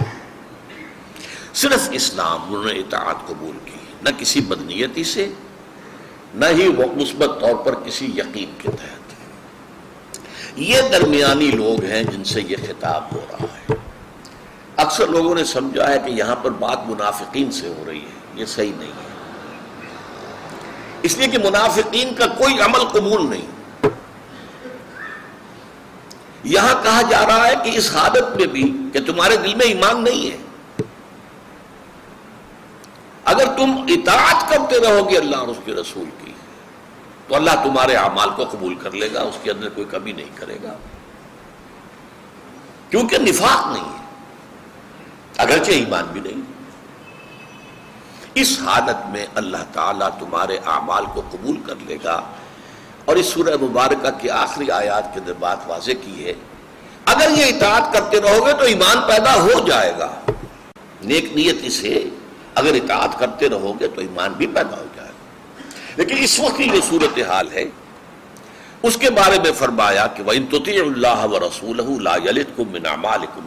صرف 1.54 1.88
اسلام 1.92 2.42
انہوں 2.42 2.64
نے 2.64 2.72
اطاعت 2.72 3.26
قبول 3.26 3.58
کی، 3.64 3.78
نہ 4.02 4.08
کسی 4.18 4.40
بدنیتی 4.40 5.04
سے، 5.04 5.28
نہ 6.34 6.46
ہی 6.46 6.68
وہ 6.68 6.84
مثبت 6.96 7.40
طور 7.40 7.54
پر 7.54 7.74
کسی 7.74 8.06
یقین 8.06 8.52
کے 8.58 8.68
تحت۔ 8.70 8.99
یہ 10.56 10.80
درمیانی 10.92 11.50
لوگ 11.50 11.84
ہیں 11.84 12.02
جن 12.02 12.24
سے 12.24 12.42
یہ 12.42 12.56
خطاب 12.68 13.04
ہو 13.12 13.20
رہا 13.30 13.46
ہے۔ 13.46 13.74
اکثر 14.76 15.06
لوگوں 15.06 15.34
نے 15.34 15.44
سمجھا 15.44 15.88
ہے 15.90 15.98
کہ 15.98 16.10
یہاں 16.10 16.36
پر 16.36 16.50
بات 16.50 16.78
منافقین 16.86 17.50
سے 17.50 17.68
ہو 17.68 17.84
رہی 17.86 18.00
ہے، 18.00 18.10
یہ 18.34 18.44
صحیح 18.44 18.72
نہیں 18.78 18.88
ہے۔ 18.88 19.10
اس 21.02 21.18
لیے 21.18 21.28
کہ 21.28 21.38
منافقین 21.38 22.14
کا 22.14 22.26
کوئی 22.26 22.60
عمل 22.60 22.84
قبول 22.88 23.30
نہیں۔ 23.30 23.46
یہاں 26.44 26.74
کہا 26.82 27.02
جا 27.10 27.26
رہا 27.26 27.48
ہے 27.48 27.54
کہ 27.64 27.78
اس 27.78 27.96
حالت 27.96 28.36
میں 28.36 28.46
بھی 28.46 28.76
کہ 28.92 29.00
تمہارے 29.00 29.36
دل 29.36 29.54
میں 29.54 29.66
ایمان 29.66 30.04
نہیں 30.04 30.30
ہے۔ 30.30 30.36
اگر 33.24 33.44
تم 33.56 33.84
اطاعت 33.88 34.50
کرتے 34.50 34.80
رہو 34.80 35.10
گے 35.10 35.18
اللہ 35.18 35.36
اور 35.36 35.48
اس 35.48 35.56
کے 35.64 35.72
رسول 35.72 36.04
کی 36.24 36.29
تو 37.30 37.36
اللہ 37.36 37.50
تمہارے 37.64 37.94
اعمال 37.94 38.30
کو 38.36 38.44
قبول 38.44 38.74
کر 38.74 38.90
لے 38.90 39.12
گا، 39.14 39.20
اس 39.22 39.38
کے 39.42 39.50
اندر 39.50 39.68
کوئی 39.68 39.86
کمی 39.90 40.12
نہیں 40.12 40.30
کرے 40.34 40.58
گا۔ 40.62 40.72
کیونکہ 42.90 43.18
نفاق 43.18 43.72
نہیں 43.72 43.84
ہے۔ 43.84 44.04
اگرچہ 45.36 45.70
ایمان 45.70 46.04
بھی 46.12 46.20
نہیں۔ 46.20 46.40
اس 48.34 48.60
حالت 48.64 49.08
میں 49.08 49.26
اللہ 49.34 49.56
تعالیٰ 49.72 50.08
تمہارے 50.18 50.58
اعمال 50.66 51.04
کو 51.14 51.22
قبول 51.30 51.56
کر 51.66 51.74
لے 51.86 51.96
گا۔ 52.04 52.20
اور 53.04 53.16
اس 53.16 53.26
سورہ 53.26 53.56
مبارکہ 53.62 54.10
کی 54.20 54.30
آخری 54.30 54.70
آیات 54.70 55.14
کے 55.14 55.20
اندر 55.20 55.32
بات 55.32 55.58
واضح 55.66 55.92
کی 56.02 56.24
ہے۔ 56.24 56.32
اگر 57.04 57.30
یہ 57.30 57.44
اطاعت 57.44 57.92
کرتے 57.92 58.20
رہو 58.20 58.46
گے 58.46 58.52
تو 58.52 58.64
ایمان 58.64 59.00
پیدا 59.06 59.34
ہو 59.34 59.66
جائے 59.66 59.92
گا۔ 59.98 60.20
نیک 61.02 61.32
نیت 61.32 61.56
اسے، 61.62 62.08
اگر 62.54 62.74
اطاعت 62.74 63.18
کرتے 63.18 63.48
رہو 63.48 63.80
گے 63.80 63.88
تو 63.88 64.00
ایمان 64.00 64.32
بھی 64.32 64.46
پیدا 64.46 64.76
ہو 64.76 64.84
لیکن 66.00 66.16
اس 66.18 66.40
وقت 66.40 66.56
کی 66.56 66.64
جو 66.64 66.80
صورت 66.88 67.18
حال 67.28 67.48
ہے، 67.52 67.64
اس 68.82 68.96
کے 68.96 69.10
بارے 69.10 69.38
میں 69.38 69.52
فرمایا 69.52 70.06
کہ 70.06 70.22
وہ 70.22 70.32
انتظ 70.32 70.68
اللہ 70.68 71.26
و 71.26 71.38
رسول 71.40 72.08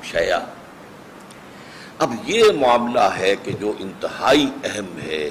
شیا 0.03 0.39
اب 1.99 2.13
یہ 2.25 2.43
معاملہ 2.59 2.99
ہے 2.99 3.35
کہ 3.43 3.51
جو 3.51 3.73
انتہائی 3.79 4.47
اہم 4.63 4.99
ہے 4.99 5.29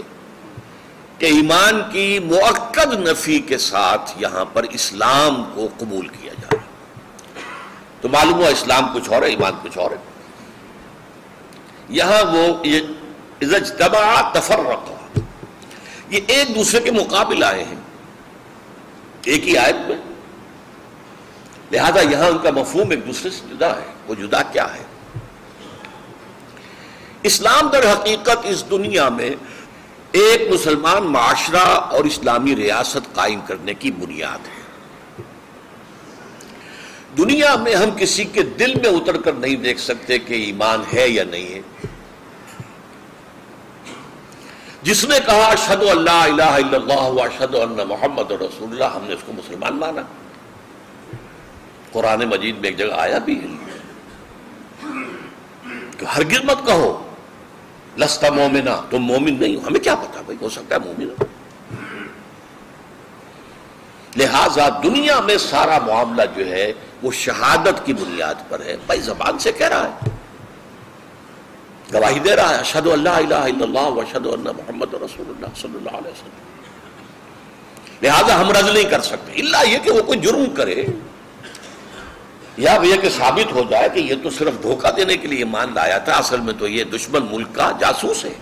کہ 1.18 1.26
ایمان 1.26 1.82
کی 1.92 2.18
موقع 2.18 2.80
نفی 2.92 3.38
کے 3.38 3.58
ساتھ 3.58 4.10
یہاں 4.16 4.44
پر 4.44 4.62
اسلام 4.62 5.44
کو 5.54 5.68
قبول 5.78 6.08
کیا 6.08 6.32
جا 6.32 6.48
رہا 6.52 6.62
تو 8.00 8.08
معلوم 8.08 8.34
ہوا 8.34 8.48
اسلام 8.48 8.86
کچھ 8.94 9.10
اور 9.10 9.22
ہے، 9.22 9.26
ایمان 9.26 9.52
کچھ 9.62 9.78
اور 9.78 9.90
ہے۔ 9.90 9.96
یہاں 11.88 12.32
وہ 12.32 12.66
یہ 12.66 12.80
تفرق۔ 14.32 15.01
یہ 16.12 16.20
ایک 16.26 16.54
دوسرے 16.54 16.80
کے 16.80 16.90
مقابل 16.90 17.44
آئے 17.44 17.64
ہیں۔ 17.64 17.74
ایک 19.24 19.48
ہی 19.48 19.56
آیت 19.56 19.88
میں۔ 19.88 19.96
لہذا 21.72 22.00
یہاں 22.00 22.28
ان 22.28 22.38
کا 22.42 22.50
مفہوم 22.50 22.90
ایک 22.90 23.06
دوسرے 23.06 23.30
سے 23.30 23.54
جدا 23.54 23.76
ہے۔ 23.76 23.86
وہ 24.06 24.14
جدا 24.14 24.42
کیا 24.42 24.74
ہے؟ 24.74 24.82
اسلام 27.22 27.68
در 27.72 27.92
حقیقت 27.92 28.38
اس 28.44 28.70
دنیا 28.70 29.08
میں 29.08 29.30
ایک 30.12 30.52
مسلمان 30.54 31.02
معاشرہ 31.02 31.66
اور 31.66 32.04
اسلامی 32.04 32.56
ریاست 32.56 33.14
قائم 33.14 33.40
کرنے 33.46 33.74
کی 33.74 33.90
بنیاد 33.90 34.46
ہے۔ 34.46 34.62
دنیا 37.18 37.56
میں 37.56 37.74
ہم 37.74 37.90
کسی 37.96 38.24
کے 38.24 38.42
دل 38.42 38.74
میں 38.74 38.88
اتر 38.88 39.20
کر 39.20 39.32
نہیں 39.32 39.56
دیکھ 39.56 39.80
سکتے 39.80 40.18
کہ 40.18 40.34
ایمان 40.34 40.82
ہے 40.92 41.08
یا 41.08 41.24
نہیں 41.24 41.54
ہے۔ 41.54 41.60
جس 44.82 45.04
نے 45.04 45.18
کہا 45.26 45.46
اشد 45.46 45.82
اللہ 45.82 46.10
الہ 46.10 46.42
الا 46.42 46.76
اللہ 46.76 47.22
اشد 47.22 47.54
اللہ 47.54 47.84
محمد 47.84 48.30
رسول 48.30 48.72
اللہ، 48.72 48.84
ہم 48.84 49.04
نے 49.04 49.14
اس 49.14 49.20
کو 49.26 49.32
مسلمان 49.32 49.76
مانا۔ 49.76 50.02
قرآن 51.92 52.18
مجید 52.18 52.58
میں 52.58 52.68
ایک 52.68 52.78
جگہ 52.78 52.92
آیا 52.96 53.18
بھی 53.18 53.40
ہے۔ 53.40 53.46
کہ 55.98 56.04
ہرگز 56.04 56.44
مت 56.44 56.66
کہو، 56.66 57.10
لستا 57.98 58.30
مومنا 58.30 58.80
تم 58.90 58.98
مومن 58.98 59.40
نہیں 59.40 59.56
ہو۔ 59.56 59.60
ہمیں 59.66 59.80
کیا 59.80 59.94
پتا 59.94 60.20
بھائی، 60.20 60.38
ہو 60.40 60.48
سکتا 60.48 60.74
ہے 60.74 60.80
مومن 60.80 61.08
ہو۔ 61.08 61.24
لہذا 64.16 64.68
دنیا 64.82 65.20
میں 65.20 65.38
سارا 65.38 65.78
معاملہ 65.78 66.22
جو 66.36 66.46
ہے، 66.46 66.72
وہ 67.02 67.12
شہادت 67.12 67.86
کی 67.86 67.92
بنیاد 67.92 68.34
پر 68.48 68.60
ہے۔ 68.60 68.76
بھائی 68.86 69.00
زبان 69.00 69.38
سے 69.38 69.52
کہہ 69.52 69.68
رہا 69.68 69.88
ہے۔ 69.88 70.10
گواہی 71.94 72.18
دے 72.18 72.36
رہا 72.36 72.50
ہے 72.50 72.54
اشد 72.54 72.86
اللہ 72.86 73.08
الہ 73.08 73.34
الا 73.34 73.64
اللہ 73.64 73.78
اشد 73.78 74.26
اللہ 74.26 74.50
محمد 74.50 74.94
رسول 74.94 75.28
اللہ 75.28 75.46
صلی 75.56 75.74
اللہ 75.74 75.90
علیہ 75.90 76.10
وسلم۔ 76.10 76.52
لہذا 78.02 78.40
ہم 78.40 78.50
رض 78.50 78.70
نہیں 78.70 78.90
کر 78.90 79.00
سکتے۔ 79.00 79.32
اللہ 79.32 79.68
یہ 79.68 79.78
کہ 79.78 79.90
وہ 79.90 80.02
کوئی 80.02 80.18
جرم 80.18 80.54
کرے۔ 80.54 80.86
یا 82.56 82.78
یہ 82.82 82.96
کہ 82.96 83.08
ثابت 83.08 83.52
ہو 83.52 83.62
جائے 83.70 83.88
کہ 83.88 84.00
یہ 84.00 84.14
تو 84.22 84.30
صرف 84.30 84.62
دھوکہ 84.62 84.90
دینے 84.90 85.16
کے 85.16 85.28
لیے 85.28 85.44
مان 85.44 85.68
لایا 85.74 85.98
تھا، 85.98 86.12
اصل 86.12 86.40
میں 86.40 86.54
تو 86.58 86.68
یہ 86.68 86.84
دشمن 86.84 87.26
ملک 87.30 87.46
کا 87.52 87.72
جاسوس 87.80 88.24
ہے۔ 88.24 88.32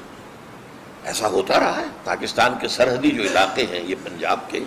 ایسا 1.05 1.29
ہوتا 1.29 1.61
رہا 1.61 1.77
ہے۔ 1.77 1.87
پاکستان 2.05 2.55
کے 2.61 2.69
سرحدی 2.69 3.11
جو 3.11 3.23
علاقے 3.23 3.67
ہیں، 3.71 3.81
یہ 3.85 3.95
پنجاب 4.05 4.39
کے۔ 4.49 4.61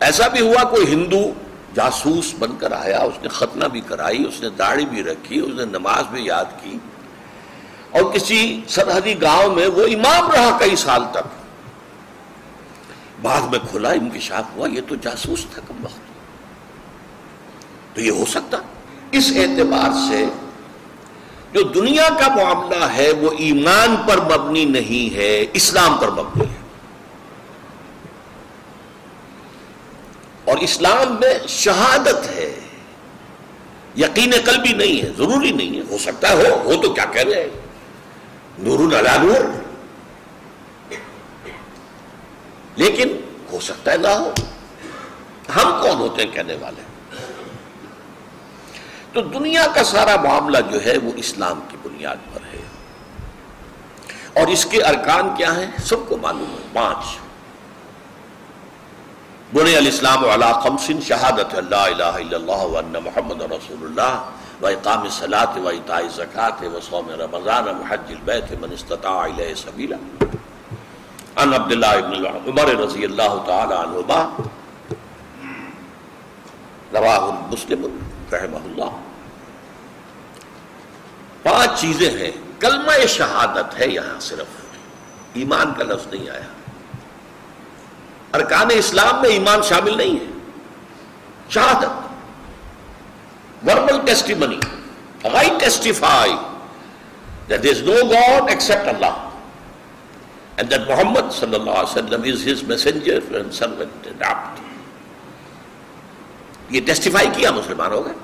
ایسا 0.00 0.28
بھی 0.28 0.40
ہوا، 0.40 0.64
کوئی 0.64 0.92
ہندو 0.92 1.32
جاسوس 1.74 2.34
بن 2.38 2.56
کر 2.56 2.72
آیا، 2.72 2.98
اس 2.98 3.14
نے 3.22 3.28
ختنہ 3.28 3.64
بھی 3.64 3.80
کرائی، 3.80 4.28
اس 4.28 4.40
نے 4.40 4.48
داڑھی 4.50 4.86
بھی 4.86 5.02
رکھی، 5.02 5.40
اس 5.40 5.52
نے 5.54 5.64
نماز 5.64 6.04
بھی 6.10 6.24
یاد 6.24 6.44
کی۔ 6.62 6.78
اور 7.96 8.12
کسی 8.12 8.60
سرحدی 8.68 9.22
گاؤں 9.22 9.54
میں 9.54 9.66
وہ 9.66 9.82
امام 9.82 10.30
رہا 10.30 10.58
کئی 10.58 10.76
سال 10.76 11.02
تک۔ 11.10 11.46
بعد 13.22 13.40
میں 13.40 13.58
کھلا 13.70 13.90
انکشاف 13.90 14.44
ہوا، 14.56 14.68
یہ 14.68 14.80
تو 14.88 14.94
جاسوس 14.94 15.46
تھا 15.54 15.62
کم 15.68 15.84
وقت۔ 15.84 15.98
تو 17.94 18.00
یہ 18.00 18.10
ہو 18.10 18.24
سکتا۔ 18.24 18.58
اس 19.12 19.32
اعتبار 19.36 19.90
سے 20.08 20.24
جو 21.52 21.62
دنیا 21.62 22.08
کا 22.20 22.28
معاملہ 22.28 22.84
ہے، 22.84 23.12
وہ 23.12 23.30
ایمان 23.38 23.96
پر 24.08 24.20
مبنی 24.20 24.64
نہیں 24.64 25.16
ہے، 25.16 25.46
اسلام 25.52 25.96
پر 25.96 26.10
مبنی 26.10 26.44
ہے۔ 26.44 26.60
اور 30.44 30.56
اسلام 30.56 31.16
میں 31.20 31.38
شہادت 31.48 32.36
ہے۔ 32.36 32.60
یقین 33.96 34.34
قلبی 34.44 34.72
نہیں 34.72 35.02
ہے، 35.02 35.08
ضروری 35.18 35.50
نہیں 35.50 35.76
ہے۔ 35.76 35.82
ہو 35.90 35.98
سکتا 35.98 36.28
ہے، 36.28 36.34
ہو 36.34 36.62
ہو 36.64 36.82
تو 36.82 36.94
کیا 36.94 37.04
کہہ 37.04 37.22
رہے 37.22 37.42
ہیں؟ 37.42 37.65
نور 38.58 38.78
نور۔ 38.78 39.40
لیکن 42.76 43.08
ہو 43.52 43.60
سکتا 43.60 43.92
ہے 43.92 43.96
نہ 43.96 44.08
ہو۔ 44.08 44.32
ہم 45.56 45.82
کون 45.82 45.96
ہوتے 45.96 46.22
ہیں 46.22 46.32
کہنے 46.32 46.56
والے؟ 46.60 46.82
تو 49.12 49.20
دنیا 49.20 49.66
کا 49.74 49.84
سارا 49.84 50.16
معاملہ 50.16 50.58
جو 50.70 50.84
ہے 50.84 50.98
وہ 51.02 51.12
اسلام 51.16 51.60
کی 51.68 51.76
بنیاد 51.82 52.16
پر 52.34 52.40
ہے۔ 52.52 52.62
اور 54.40 54.46
اس 54.46 54.66
کے 54.66 54.82
ارکان 54.82 55.36
کیا 55.36 55.56
ہیں؟ 55.56 55.66
سب 55.84 55.96
کو 56.08 56.16
معلوم 56.16 56.50
ہے۔ 56.50 56.66
پانچ۔ 56.72 57.18
بنی 59.54 59.76
الاسلام 59.76 60.24
علی 60.28 60.52
خمس 60.62 61.06
شہادت 61.08 61.54
اللہ 61.54 61.76
الہ 61.76 62.02
الا 62.02 62.36
اللہ 62.36 62.52
وان 62.52 62.94
محمد 63.04 63.42
رسول 63.42 63.82
اللہ۔ 63.82 64.30
و 64.62 64.66
اقام 64.66 65.02
الصلاة 65.02 65.62
و 65.62 65.68
ایتاء 65.68 65.96
الزکاة 65.96 66.68
و 66.74 66.80
صوم 66.80 67.08
رمضان 67.08 67.68
و 67.68 67.82
حج 67.88 68.00
البیت 68.08 68.52
من 68.60 68.72
استطاع 68.72 69.18
الیہ 69.18 69.54
سبیلا 69.54 69.96
ان 71.36 71.54
عبداللہ 71.54 71.86
ابن 71.86 72.26
عمر 72.26 72.68
رضی 72.68 73.04
اللہ 73.04 73.44
تعالی 73.46 73.74
عنہما 73.74 74.36
رواہ 76.92 77.30
مسلم 77.52 77.98
رحمہ 78.32 78.56
اللہ 78.56 78.96
پانچ 81.42 81.80
چیزیں 81.80 82.10
ہیں، 82.10 82.30
کلمہ 82.60 83.06
شہادت 83.06 83.80
ہے 83.80 83.88
یہاں 83.88 84.20
صرف۔ 84.20 84.46
ایمان 85.32 85.74
کا 85.74 85.84
لفظ 85.84 86.06
نہیں 86.14 86.30
آیا۔ 86.30 86.48
ارکان 88.34 88.68
اسلام 88.70 89.22
میں 89.22 89.30
ایمان 89.30 89.62
شامل 89.62 89.96
نہیں 89.96 90.20
ہے۔ 90.20 90.38
شہادت۔ 91.48 92.05
Verbal 93.66 94.04
testimony 94.06 94.58
I 95.34 95.48
testify 95.60 96.34
that 97.48 97.66
is 97.70 97.82
no 97.82 97.96
God 98.10 98.50
except 98.50 98.88
Allah 98.88 99.24
and 100.56 100.70
that 100.70 100.88
Muhammad 100.90 101.32
صلی 101.32 101.54
اللہ 101.54 101.70
علیہ 101.70 101.90
وسلم 101.90 102.22
is 102.32 102.46
his 102.48 102.62
messenger 102.68 103.34
and 103.34 103.52
servant 103.54 104.06
and 104.06 104.22
opt 104.28 104.60
یہ 106.74 106.80
ٹیسٹیفائی 106.86 107.28
کیا 107.36 107.50
مسلمان 107.50 107.92
ہو 107.92 108.04
گئے 108.04 108.14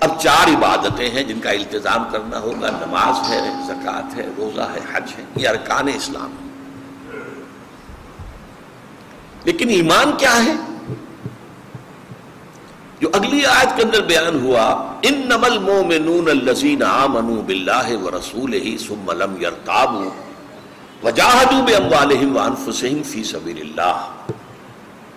اب 0.00 0.18
چار 0.20 0.48
عبادتیں 0.54 1.08
ہیں 1.10 1.22
جن 1.24 1.40
کا 1.40 1.50
التظام 1.50 2.04
کرنا 2.12 2.38
ہوگا، 2.38 2.70
نماز 2.78 3.30
ہے، 3.30 3.40
زکوٰۃ 3.66 4.16
ہے، 4.16 4.26
روزہ 4.36 4.66
ہے، 4.74 4.80
حج 4.92 5.12
ہے، 5.18 5.24
یہ 5.36 5.48
ارکان 5.48 5.88
اسلام 5.88 6.32
ہے 6.32 6.50
لیکن 9.44 9.68
ایمان 9.68 10.16
کیا 10.18 10.34
ہے؟ 10.44 10.52
جو 13.02 13.08
اگلی 13.12 13.44
آیت 13.46 13.76
کے 13.76 13.82
اندر 13.82 14.02
بیان 14.06 14.38
ہوا 14.42 14.64
ان 15.08 15.14
نمل 15.28 15.58
مومنون 15.62 16.28
الزین 16.30 16.82
آمنوا 16.88 17.42
باللہ 17.46 17.88
ورسولہ 18.02 18.76
ثم 18.86 19.10
لم 19.22 19.32
یرتابوا 19.42 20.10
وجاہدوا 21.02 21.64
باموالہم 21.68 22.36
وانفسہم 22.36 23.02
فی 23.12 23.22
سبیل 23.30 23.60
اللہ 23.60 23.98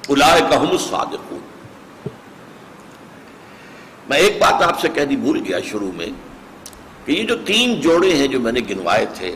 اولئک 0.07 0.53
هم 0.53 0.71
الصادقون۔ 0.71 1.43
میں 4.09 4.17
ایک 4.25 4.41
بات 4.41 4.61
آپ 4.63 4.79
سے 4.81 4.89
کہنی 4.95 5.15
بھول 5.27 5.39
گیا 5.47 5.59
شروع 5.69 5.91
میں 5.95 6.09
کہ 7.05 7.11
یہ 7.11 7.23
جو 7.27 7.35
تین 7.45 7.79
جوڑے 7.81 8.13
ہیں 8.15 8.27
جو 8.33 8.39
میں 8.39 8.51
نے 8.51 8.61
گنوائے 8.69 9.05
تھے، 9.17 9.35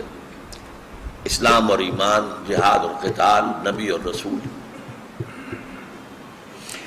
اسلام 1.31 1.71
اور 1.71 1.79
ایمان، 1.85 2.29
جہاد 2.47 2.79
اور 2.85 2.95
قتال، 3.01 3.43
نبی 3.69 3.89
اور 3.89 4.07
رسول 4.09 4.39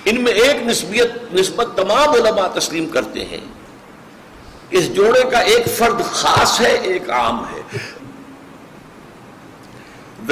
ان 0.05 0.25
میں 0.25 0.33
ایک 0.33 0.57
نسبیت، 0.63 1.35
نسبت 1.35 1.69
تمام 1.77 2.11
علماء 2.11 2.59
تسلیم 2.59 2.87
کرتے 2.87 3.25
ہیں۔ 3.25 3.41
اس 4.71 4.95
جوڑے 4.95 5.31
کا 5.31 5.39
ایک 5.39 5.67
فرد 5.79 6.03
خاص 6.05 6.61
ہے، 6.61 6.73
ایک 6.73 7.11
عام 7.11 7.45
ہے۔ 7.45 7.79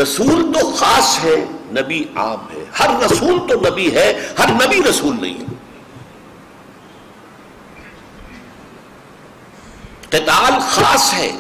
رسول 0.03 0.53
تو 0.55 0.73
خاص 0.73 1.25
ہے، 1.25 1.45
نبی 1.71 2.05
عام 2.17 2.41
ہے۔ 2.41 2.65
ہر 2.81 2.91
رسول 3.05 3.39
تو 3.49 3.71
نبی 3.71 3.95
ہے، 3.95 4.29
ہر 4.39 4.49
نبی 4.49 4.83
رسول 4.91 5.17
نہیں 5.21 5.41
ہے۔ 5.41 5.45
قتال 10.09 10.53
خاص 10.61 11.15
ہے، 11.15 11.33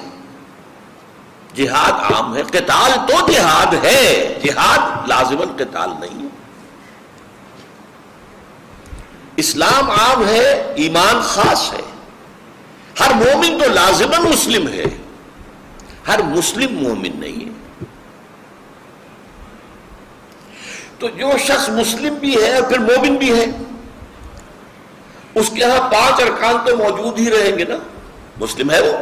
جہاد 1.54 2.12
عام 2.12 2.37
ہے۔ 2.37 2.42
قتال 2.42 2.92
تو 3.09 3.33
جہاد 3.33 3.85
ہے، 3.85 4.38
جہاد 4.44 5.09
لازمن 5.09 5.57
قتال 5.57 5.90
نہیں 6.00 6.24
ہے۔ 6.24 6.30
اسلام 9.37 9.90
عام 9.90 10.29
ہے، 10.29 10.73
ایمان 10.77 11.21
خاص 11.23 11.73
ہے۔ 11.73 11.81
ہر 13.01 13.11
مومن 13.14 13.59
تو 13.59 13.73
لازمن 13.73 14.31
مسلم 14.31 14.69
ہے۔ 14.69 14.85
ہر 16.09 16.23
مسلم 16.23 16.75
مومن 16.75 17.11
نہیں 17.14 17.49
ہے۔ 17.49 17.85
تو 20.99 21.09
جو 21.09 21.31
شخص 21.38 21.69
مسلم 21.69 22.14
بھی 22.14 22.43
ہے 22.43 22.59
اور 22.59 22.62
پھر 22.62 22.79
مومن 22.79 23.14
بھی 23.14 23.40
ہے، 23.40 23.45
اس 25.35 25.51
کے 25.55 25.64
ہاں 25.64 25.90
پانچ 25.90 26.21
ارکان 26.21 26.57
تو 26.66 26.77
موجود 26.77 27.19
ہی 27.19 27.31
رہیں 27.31 27.59
گے 27.59 27.64
نا۔ 27.64 27.77
مسلم 28.40 28.71
ہے 28.71 28.81
وہ۔ 28.81 28.93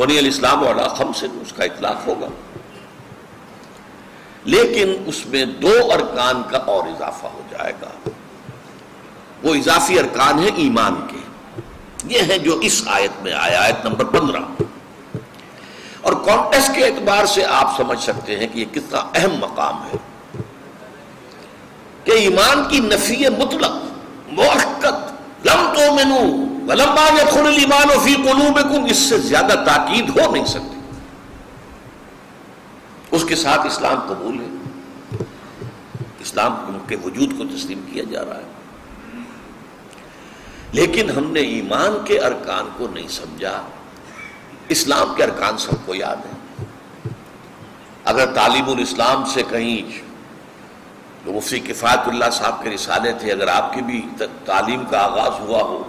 غنی 0.00 0.18
الاسلام 0.18 0.62
والا 0.62 0.88
خم 0.88 1.12
سے 1.12 1.26
اس 1.26 1.52
کا 1.52 1.64
اطلاق 1.64 2.06
ہوگا۔ 2.06 2.26
لیکن 4.44 5.02
اس 5.06 5.26
میں 5.26 5.44
دو 5.44 5.92
ارکان 5.92 6.42
کا 6.50 6.58
اور 6.58 6.86
اضافہ 6.86 7.26
ہو 7.26 7.42
جائے 7.50 7.72
گا۔ 7.82 8.08
وہ 9.42 9.54
اضافی 9.54 9.98
ارکان 9.98 10.38
ہیں 10.38 10.50
ایمان 10.56 10.94
کے۔ 11.08 11.16
یہ 12.04 12.18
ہے 12.28 12.38
جو 12.38 12.58
اس 12.58 12.82
آیت 12.86 13.22
میں 13.22 13.32
آیا، 13.32 13.62
آیت 13.62 13.86
نمبر 13.86 14.04
پندرہ۔ 14.04 14.40
اور 16.00 16.12
کانٹیکس 16.12 16.70
کے 16.74 16.84
اعتبار 16.84 17.26
سے 17.26 17.44
آپ 17.44 17.76
سمجھ 17.76 18.02
سکتے 18.02 18.38
ہیں 18.38 18.46
کہ 18.52 18.58
یہ 18.58 18.64
کتنا 18.64 18.98
اہم 19.14 19.30
مقام 19.34 19.86
ہے۔ 19.86 19.96
کہ 22.04 22.10
ایمان 22.10 22.68
کی 22.68 22.80
نفی 22.80 23.28
مطلق 23.28 23.70
موقت 24.32 25.12
لم 25.46 25.72
تو 25.74 25.94
مینو 25.94 26.44
ولما 26.68 27.20
يدخل 27.20 27.40
الايمان 27.40 27.88
في 28.04 28.14
قلوبكم، 28.14 28.84
اس 28.84 28.96
سے 28.96 29.18
زیادہ 29.18 29.64
تاکید 29.66 30.18
ہو 30.18 30.32
نہیں 30.32 30.44
سکتی۔ 30.44 30.80
اس 33.10 33.24
کے 33.28 33.36
ساتھ 33.36 33.66
اسلام 33.66 34.00
قبول 34.08 34.40
ہے۔ 34.40 34.56
اسلام 36.20 36.78
کے 36.88 36.96
وجود 37.04 37.38
کو 37.38 37.44
تسلیم 37.56 37.80
کیا 37.92 38.04
جا 38.10 38.24
رہا 38.24 38.38
ہے۔ 38.38 38.59
لیکن 40.72 41.10
ہم 41.10 41.32
نے 41.32 41.40
ایمان 41.40 41.98
کے 42.04 42.18
ارکان 42.18 42.68
کو 42.76 42.86
نہیں 42.88 43.08
سمجھا۔ 43.08 43.62
اسلام 44.68 45.14
کے 45.16 45.24
ارکان 45.24 45.58
سب 45.58 45.86
کو 45.86 45.94
یاد 45.94 46.16
ہیں۔ 46.16 46.68
اگر 48.04 48.34
تعلیم 48.34 48.68
الاسلام 48.70 49.24
سے 49.24 49.42
کہیں 49.50 50.00
جو 51.24 51.32
مفتی 51.32 51.58
کفایت 51.58 52.08
اللہ 52.08 52.30
صاحب 52.32 52.62
کے 52.62 52.70
رسالے 52.70 53.12
تھے، 53.12 53.32
اگر 53.32 53.48
آپ 53.48 53.74
کی 53.74 53.82
بھی 53.82 54.08
تعلیم 54.44 54.84
کا 54.90 54.98
آغاز 54.98 55.40
ہوا 55.40 55.62
ہو، 55.62 55.82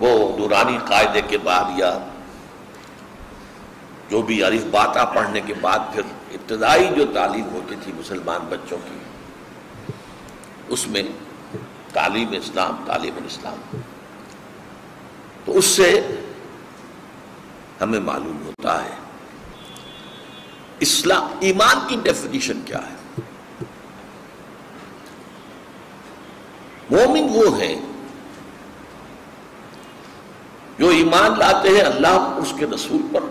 وہ 0.00 0.36
دورانی 0.38 0.78
قاعدے 0.84 1.20
کے 1.28 1.38
بعد 1.38 1.64
یا 1.76 1.98
جو 4.08 4.22
بھی 4.22 4.42
عریف 4.42 4.64
باتا 4.70 5.04
پڑھنے 5.04 5.40
کے 5.40 5.54
بعد 5.60 5.78
پھر 5.92 6.02
ابتدائی 6.30 6.88
جو 6.96 7.04
تعلیم 7.14 7.48
ہوتی 7.52 7.74
تھی 7.82 7.92
مسلمان 7.92 8.40
بچوں 8.48 8.78
کی، 8.84 8.98
اس 10.68 10.86
میں 10.88 11.02
تعلیم 11.92 12.28
اسلام 12.32 12.82
تعلیم 12.86 13.14
الاسلام۔ 13.16 13.78
تو 15.44 15.56
اس 15.58 15.64
سے 15.66 15.90
ہمیں 17.80 18.00
معلوم 18.00 18.38
ہوتا 18.46 18.82
ہے، 18.84 18.94
اسلام، 20.80 21.26
ایمان 21.40 21.76
کی 21.88 21.96
ڈیفینیشن 22.02 22.60
کیا 22.64 22.78
ہے۔ 22.78 22.96
مومن 26.90 27.26
وہ 27.32 27.44
ہیں 27.58 27.76
جو 30.78 30.88
ایمان 30.88 31.38
لاتے 31.38 31.68
ہیں 31.68 31.82
اللہ 31.82 32.38
اس 32.38 32.52
کے 32.58 32.66
رسول 32.66 33.02
پر، 33.12 33.22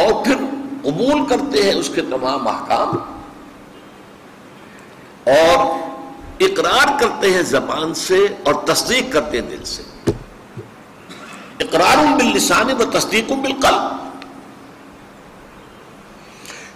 اور 0.00 0.24
پھر 0.24 0.36
قبول 0.82 1.26
کرتے 1.28 1.62
ہیں 1.62 1.74
اس 1.74 1.90
کے 1.94 2.02
تمام 2.10 2.48
احکام۔ 2.48 2.96
اور 5.24 5.78
اقرار 6.40 7.00
کرتے 7.00 7.34
ہیں 7.34 7.42
زبان 7.42 7.94
سے 7.94 8.26
اور 8.44 8.54
تصدیق 8.54 9.12
کرتے 9.12 9.40
ہیں 9.40 9.48
دل 9.48 9.64
سے۔ 9.64 9.82
اقرار 11.60 11.96
باللسان 11.96 12.70
و 12.70 12.84
تصدیق 12.84 13.32
بالقلب۔ 13.32 14.10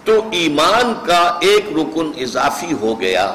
تو 0.03 0.29
ایمان 0.31 0.93
کا 1.05 1.37
ایک 1.41 1.65
رکن 1.75 2.11
اضافی 2.17 2.73
ہو 2.81 2.99
گیا۔ 2.99 3.33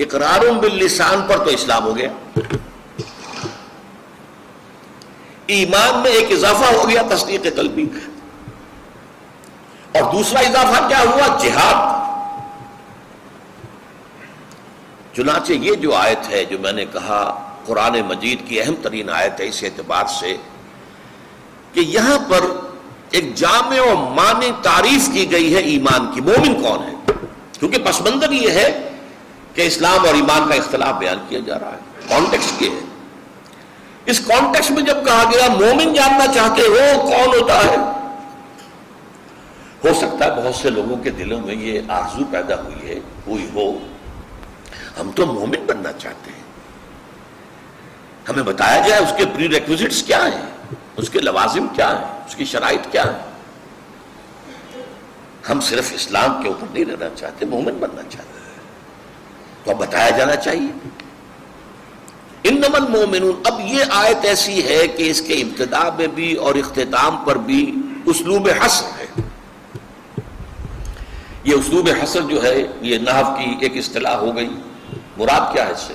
اقرار 0.00 0.50
باللسان 0.60 1.22
پر 1.28 1.36
تو 1.38 1.50
اسلام 1.50 1.84
ہو 1.84 1.96
گیا۔ 1.96 2.08
ایمان 5.46 5.98
میں 5.98 6.10
ایک 6.10 6.32
اضافہ 6.32 6.74
ہو 6.74 6.88
گیا 6.88 7.02
تصدیق 7.10 7.42
قلبی۔ 7.56 7.86
اور 9.94 10.12
دوسرا 10.12 10.38
اضافہ 10.38 10.88
کیا 10.88 11.00
ہوا؟ 11.00 11.38
جہاد۔ 11.38 11.91
چنانچہ 15.16 15.52
یہ 15.52 15.74
جو 15.74 15.94
آیت 15.94 16.30
ہے 16.30 16.44
جو 16.44 16.58
میں 16.58 16.72
نے 16.72 16.84
کہا، 16.84 17.48
قرآن 17.66 18.00
مجید 18.00 18.48
کی 18.48 18.62
اہم 18.62 18.74
ترین 18.82 19.10
آیت 19.10 19.40
ہے 19.40 19.46
اس 19.46 19.64
اعتبار 19.64 20.04
سے 20.06 20.36
کہ 21.72 21.80
یہاں 21.80 22.18
پر 22.18 22.40
ایک 23.10 23.34
جامع 23.34 23.80
و 23.80 23.96
معنی 23.96 24.50
تعریف 24.62 25.08
کی 25.12 25.32
گئی 25.32 25.54
ہے 25.54 25.60
ایمان 25.60 26.10
کی۔ 26.14 26.20
مومن 26.20 26.62
کون 26.62 26.78
ہے؟ 26.78 27.12
کیونکہ 27.58 27.78
پس 27.84 28.00
منظر 28.00 28.32
یہ 28.32 28.50
ہے 28.50 28.90
کہ 29.54 29.60
اسلام 29.60 30.06
اور 30.06 30.14
ایمان 30.14 30.48
کا 30.48 30.54
اختلاف 30.54 30.94
بیان 30.94 31.18
کیا 31.28 31.40
جا 31.46 31.58
رہا 31.58 31.72
ہے۔ 31.72 31.78
کانٹیکس 32.08 32.52
کے 32.58 32.68
ہے۔ 32.68 32.80
اس 34.04 34.20
کانٹیکس 34.20 34.70
میں 34.70 34.82
جب 34.82 34.96
کہا 35.04 35.24
گیا، 35.34 35.48
مومن 35.48 35.94
جاننا 35.94 36.26
چاہتے 36.26 36.62
ہو، 36.62 37.00
کون 37.00 37.40
ہوتا 37.40 37.64
ہے؟ 37.64 37.76
ہو 39.84 39.94
سکتا 39.94 40.24
ہے 40.24 40.42
بہت 40.42 40.54
سے 40.54 40.70
لوگوں 40.70 40.96
کے 40.96 41.10
دلوں 41.10 41.40
میں 41.40 41.54
یہ 41.54 41.80
آرزو 41.88 42.24
پیدا 42.30 42.62
ہوئی 42.62 42.88
ہے، 42.88 43.00
ہوئی 43.26 43.46
ہو۔ 43.54 43.78
ہم 45.00 45.10
تو 45.10 45.26
مومن 45.26 45.66
بننا 45.66 45.92
چاہتے 45.92 46.30
ہیں۔ 46.30 46.42
ہمیں 48.28 48.42
بتایا 48.42 48.88
جائے 48.88 49.02
اس 49.02 49.12
کے 49.18 49.24
پری 49.26 49.48
ریکوزٹس 49.48 50.02
کیا 50.02 50.26
ہیں، 50.26 50.74
اس 50.96 51.10
کے 51.10 51.18
لوازم 51.20 51.66
کیا 51.68 51.98
ہیں، 51.98 52.26
اس 52.26 52.34
کی 52.34 52.44
شرائط 52.44 52.92
کیا 52.92 53.04
ہے 53.04 53.18
ہم 55.50 55.60
صرف 55.60 55.92
اسلام 55.94 56.42
کے 56.42 56.48
اوپر 56.48 56.66
نہیں 56.72 56.84
رہنا 56.84 57.08
چاہتے، 57.16 57.46
مومن 57.46 57.72
بننا 57.72 58.02
چاہتے 58.02 58.38
ہیں۔ 58.38 58.56
تو 59.64 59.70
اب 59.70 59.78
بتایا 59.78 60.10
جانا 60.10 60.36
چاہیے۔ 60.36 60.88
ان 62.42 62.54
نمن 62.54 62.92
مومن 62.92 63.30
اب 63.44 63.60
یہ 63.60 63.84
آیت 63.90 64.24
ایسی 64.24 64.68
ہے 64.68 64.88
کہ 64.88 65.10
اس 65.10 65.20
کے 65.20 65.34
ابتدا 65.34 65.90
میں 65.98 66.06
بھی 66.06 66.34
اور 66.34 66.54
اختتام 66.54 67.16
پر 67.16 67.36
بھی 67.36 67.74
اسلوب 68.04 68.48
حسر 68.66 69.00
ہے۔ 69.00 69.22
یہ 71.44 71.54
اسلوب 71.54 71.88
حسر 72.02 72.20
جو 72.20 72.42
ہے، 72.42 72.62
یہ 72.80 72.98
نحو 72.98 73.36
کی 73.36 73.54
ایک 73.60 73.76
اصطلاح 73.76 74.16
ہو 74.16 74.36
گئی۔ 74.36 74.50
مراد 75.16 75.52
کیا 75.52 75.66
ہے 75.66 75.72
اس 75.72 75.80
سے؟ 75.80 75.94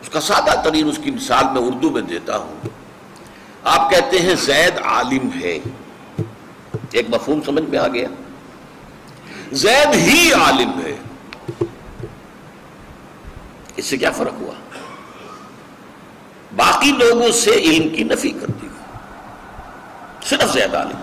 اس 0.00 0.08
کا 0.08 0.20
سادہ 0.20 0.62
ترین 0.64 0.88
اس 0.88 0.98
کی 1.04 1.10
مثال 1.10 1.44
میں 1.44 1.62
اردو 1.62 1.90
میں 1.90 2.02
دیتا 2.02 2.36
ہوں۔ 2.36 2.68
آپ 3.64 3.90
کہتے 3.90 4.18
ہیں 4.18 4.34
زید 4.34 4.78
عالم 4.84 5.28
ہے۔ 5.42 5.58
ایک 6.92 7.06
مفہوم 7.08 7.40
سمجھ 7.42 7.64
میں 7.64 7.78
آ 7.78 7.88
گیا۔ 7.88 8.08
زید 9.52 9.94
ہی 9.94 10.32
عالم 10.32 10.70
ہے۔ 10.84 10.96
اس 13.76 13.86
سے 13.86 13.96
کیا 13.96 14.10
فرق 14.10 14.32
ہوا؟ 14.40 14.54
باقی 16.56 16.92
لوگوں 16.92 17.32
سے 17.32 17.50
علم 17.50 17.96
کی 17.96 18.04
نفی 18.04 18.30
کر 18.30 18.46
دی 18.46 18.68
صرف 20.24 20.52
زید 20.52 20.74
عالم۔ 20.74 21.02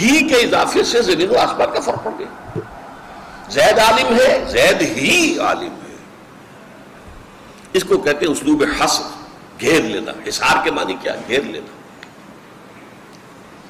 ہی 0.00 0.28
کے 0.28 0.34
اضافے 0.34 0.84
سے 0.84 1.02
زمین 1.02 1.30
و 1.30 1.38
آسمان 1.38 1.68
کا 1.74 1.80
فرق 1.80 2.04
پڑ 2.04 2.10
گیا۔ 2.18 2.58
زید 3.50 3.78
عالم 3.78 4.16
ہے، 4.16 4.44
زید 4.48 4.82
ہی 4.82 5.38
عالم 5.38 5.72
ہے۔ 5.72 5.96
اس 7.72 7.84
کو 7.84 7.98
کہتے 7.98 8.24
ہیں 8.24 8.32
اسلوب 8.32 8.64
حسر 8.80 9.04
گھیر 9.60 9.82
لینا۔ 9.82 10.12
حسار 10.28 10.64
کے 10.64 10.70
معنی 10.70 10.94
کیا 11.02 11.14
گھیر 11.28 11.42
لینا۔ 11.42 11.66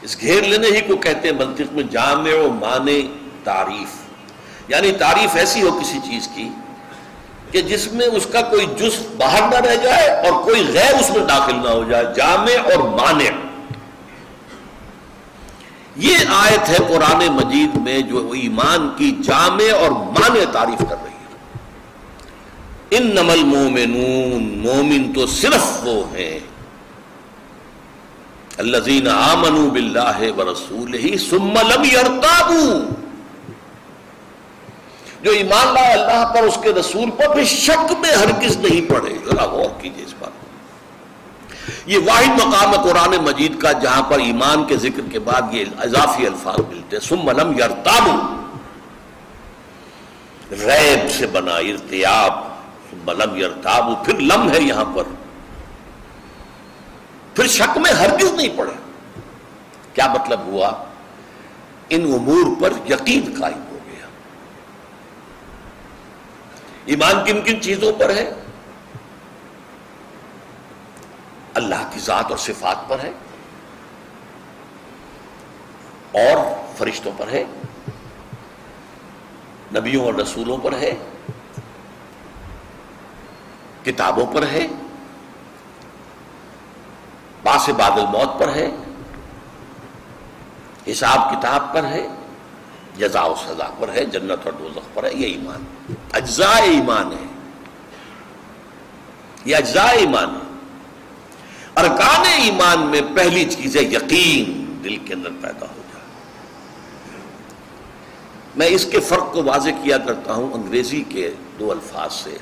اس 0.03 0.21
گھیر 0.21 0.43
لینے 0.43 0.67
ہی 0.67 0.81
کو 0.81 0.97
کہتے 0.97 1.29
ہیں 1.29 1.47
منطق 1.47 1.73
میں 1.73 1.83
جامع 1.83 2.35
و 2.35 2.49
معنی 2.49 3.15
تعریف۔ 3.45 4.11
یعنی 4.69 4.93
تعریف 4.93 5.37
ایسی 5.37 5.63
ہو 5.63 5.81
کسی 5.83 5.99
چیز 6.05 6.29
کی 6.35 6.49
کہ 7.51 7.63
جس 7.63 7.93
میں 7.93 8.07
اس 8.07 8.27
کا 8.33 8.41
کوئی 8.41 8.67
جز 8.67 9.07
باہر 9.17 9.43
نہ 9.43 9.67
رہ 9.67 9.77
جائے 9.77 10.09
اور 10.09 10.43
کوئی 10.43 10.71
غیر 10.73 10.95
اس 10.95 11.11
میں 11.11 11.27
داخل 11.27 11.55
نہ 11.55 11.69
ہو 11.69 11.85
جائے، 11.91 12.05
جامع 12.17 12.73
اور 12.75 12.79
معنی 12.79 13.29
یہ 15.97 16.17
آیت 16.29 16.69
ہے 16.69 16.77
قرآن 16.89 17.33
مجید 17.33 17.77
میں 17.77 18.01
جو 18.01 18.31
ایمان 18.31 18.91
کی 18.97 19.11
جامع 19.23 19.75
اور 19.81 19.91
معنی 19.91 20.41
تعریف 20.53 20.79
کر 20.79 20.97
رہی 21.05 21.13
ہے۔ 21.13 21.21
ان 22.91 23.07
نمل 23.07 23.45
مومنون، 23.45 24.59
مومن 24.59 25.13
تو 25.13 25.27
صرف 25.27 25.79
وہ 25.83 26.17
ہیں۔ 26.17 26.41
الذین 28.59 29.09
آمنوا 29.09 29.69
باللہ 29.69 30.21
ورسولہ 30.37 31.17
ثم 31.31 31.53
لم 31.53 31.85
یرتابوا۔ 31.85 32.95
جو 35.23 35.31
ایمان 35.31 35.75
لائے 35.75 35.93
اللہ 35.93 36.33
پر، 36.35 36.43
اس 36.43 36.59
کے 36.63 36.73
رسول 36.73 37.11
پر 37.11 37.35
بھی 37.35 37.45
شک 37.45 37.93
میں 38.01 38.13
ہرگز 38.13 38.57
نہیں 38.57 38.91
پڑے۔ 38.91 39.15
ذرا 39.31 39.45
غور 39.45 39.81
کیجیے 39.81 40.05
اس 40.05 40.15
بات 40.19 40.31
کو 40.41 40.50
یہ 41.87 41.99
واحد 41.99 42.47
مقام 42.47 42.75
ہے 42.75 42.91
قرآن 42.91 43.25
مجید 43.25 43.61
کا 43.61 43.73
جہاں 43.73 44.03
پر 44.03 44.19
ایمان 44.19 44.65
کے 44.65 44.77
ذکر 44.77 45.01
کے 45.13 45.19
بعد 45.19 45.43
یہ 45.51 45.65
اضافی 45.79 46.27
الفاظ 46.27 46.59
ملتے 46.59 46.97
ہیں۔ 46.97 47.09
ثم 47.09 47.31
لم 47.31 47.53
یرتابوا۔ 47.59 48.37
ریب 50.51 51.11
سے 51.11 51.27
بنا 51.27 51.57
ارتیاب۔ 51.57 52.33
ثم 52.91 53.11
لم 53.11 53.37
یرتابوا۔ 53.37 54.03
پھر 54.03 54.21
لم 54.21 54.51
ہے 54.51 54.61
یہاں 54.61 54.85
پر۔ 54.95 55.03
پھر 57.35 57.47
شک 57.47 57.79
میں 57.79 57.93
ہرگز 57.93 58.33
نہیں 58.33 58.49
پڑے۔ 58.57 58.73
کیا 59.95 60.07
مطلب 60.07 60.41
ہوا؟ 60.41 60.73
ان 61.89 62.03
امور 62.03 62.63
پر 62.63 62.73
یقین 62.91 63.35
قائم 63.41 63.63
ہو 63.71 63.79
گیا۔ 63.87 64.07
ایمان 66.85 67.15
کن 67.27 67.41
کن 67.41 67.61
چیزوں 67.61 67.93
پر 67.93 68.11
ہے؟ 68.11 68.35
اللہ 71.55 71.91
کی 71.91 72.01
ذات 72.01 72.25
اور 72.29 72.37
صفات 72.37 72.77
پر 72.89 72.99
ہے 72.99 73.13
اور 76.13 76.37
فرشتوں 76.79 77.13
پر 77.17 77.29
ہے، 77.29 77.45
نبیوں 79.75 80.05
اور 80.05 80.15
رسولوں 80.15 80.57
پر 80.59 80.73
ہے، 80.73 80.95
کتابوں 83.85 84.27
پر 84.27 84.47
ہے 84.47 84.67
باس 87.43 87.69
بادل 87.69 88.07
موت 88.07 88.41
پر 88.41 88.55
ہے، 88.55 88.71
حساب 90.91 91.19
کتاب 91.31 91.75
پر 91.75 91.85
ہے 91.85 92.09
جزا 92.97 93.23
و 93.23 93.35
سزا 93.35 93.71
پر 93.79 93.89
ہے، 93.89 94.05
جنت 94.05 94.47
اور 94.47 94.53
دوزخ 94.53 94.95
پر 94.95 95.05
ہے، 95.05 95.15
یہ 95.15 95.27
ایمان، 95.27 95.93
اجزاء 96.13 96.61
ایمان 96.63 97.13
ہے۔ 97.13 97.27
یہ 99.45 99.57
اجزاء 99.57 99.93
ایمان 99.93 100.31
ہے۔ 100.31 100.50
ارکان 101.77 102.27
ایمان 102.43 102.87
میں 102.87 103.01
پہلی 103.17 103.45
چیز 103.45 103.77
ہے 103.77 103.83
یقین 103.83 104.79
دل 104.85 104.97
کے 104.97 105.15
اندر 105.15 105.31
پیدا 105.41 105.67
ہو 105.67 105.83
جائے۔ 105.93 106.05
میں 108.57 108.67
اس 108.67 108.85
کے 108.85 109.01
فرق 109.01 109.33
کو 109.33 109.43
واضح 109.45 109.71
کیا 109.83 109.99
کرتا 109.99 110.33
ہوں 110.33 110.53
انگریزی 110.53 111.05
کے 111.09 111.35
دو 111.59 111.71
الفاظ 111.71 112.13
سے۔ 112.13 112.37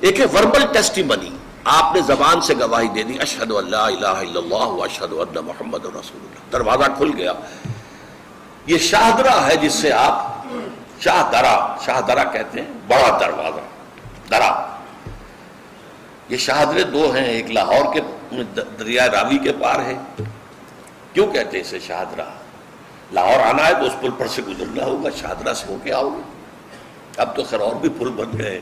ایک 0.00 0.20
ہے 0.20 0.24
وربل 0.24 0.66
ٹیسٹی 0.72 1.02
منی 1.02 1.30
آپ 1.64 1.94
نے 1.94 2.00
زبان 2.00 2.40
سے 2.40 2.54
گواہی 2.60 2.88
دے 2.88 3.02
دی، 3.02 3.18
اشہد 3.20 3.52
اللہ 3.52 3.76
الہ 3.76 4.06
الا 4.06 4.38
اللہ 4.38 4.84
اشہد 4.84 5.12
اللہ 5.12 5.40
محمد 5.40 5.84
رسول 5.84 6.20
اللہ۔ 6.20 6.52
دروازہ 6.52 6.90
کھل 6.96 7.10
گیا۔ 7.16 7.32
یہ 8.66 8.78
شاہدرہ 8.78 9.40
ہے 9.46 9.56
جس 9.56 9.72
سے 9.72 9.92
آپ 9.92 10.44
شاہ 11.00 11.30
درا 11.30 11.76
شاہ 11.84 12.00
درا 12.00 12.24
کہتے 12.24 12.60
ہیں، 12.60 12.68
بڑا 12.88 13.18
دروازہ، 13.20 13.60
درا۔ 14.30 14.65
یہ 16.28 16.36
شاہدرے 16.36 16.82
دو 16.82 17.10
ہیں، 17.14 17.24
ایک 17.24 17.50
لاہور 17.50 17.92
کے 17.94 18.00
دریا 18.78 19.06
راوی 19.10 19.38
کے 19.38 19.52
پار 19.60 19.84
ہے 19.86 19.94
کیوں 21.12 21.26
کہتے 21.32 21.60
اسے 21.60 21.78
شاہدرہ 21.86 22.24
لاہور 23.12 23.40
آنا 23.40 23.66
ہے 23.66 23.74
تو 23.74 23.84
اس 23.86 23.92
پل 24.00 24.10
پر 24.18 24.28
سے 24.34 24.42
گزرنا 24.42 24.84
ہوگا 24.84 25.10
شاہدرہ 25.16 25.52
سے 25.54 25.66
ہو 25.68 25.76
کے 25.82 25.92
آؤ 25.92 26.08
گے۔ 26.08 26.22
اب 27.16 27.36
تو 27.36 27.42
خیر 27.50 27.60
اور 27.60 27.74
بھی 27.80 27.88
پل 27.98 28.08
بن 28.16 28.38
گئے 28.38 28.60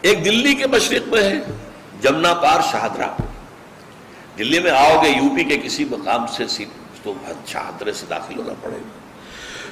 ایک 0.00 0.24
دلی 0.24 0.54
کے 0.54 0.66
مشرق 0.66 1.08
میں 1.08 1.22
ہے، 1.22 1.40
جمنا 2.02 2.32
پار 2.42 2.60
شاہدرہ 2.70 3.10
دلی 4.38 4.58
میں 4.58 4.70
آؤ 4.70 5.02
گے، 5.02 5.08
یو 5.08 5.28
پی 5.36 5.44
کے 5.44 5.56
کسی 5.58 5.84
مقام 5.90 6.26
سے 6.26 6.64
تو 7.02 7.12
شاہدرے 7.46 7.92
سے 7.92 8.06
داخل 8.10 8.38
ہونا 8.38 8.52
پڑے 8.60 8.76
گا۔ 8.76 8.98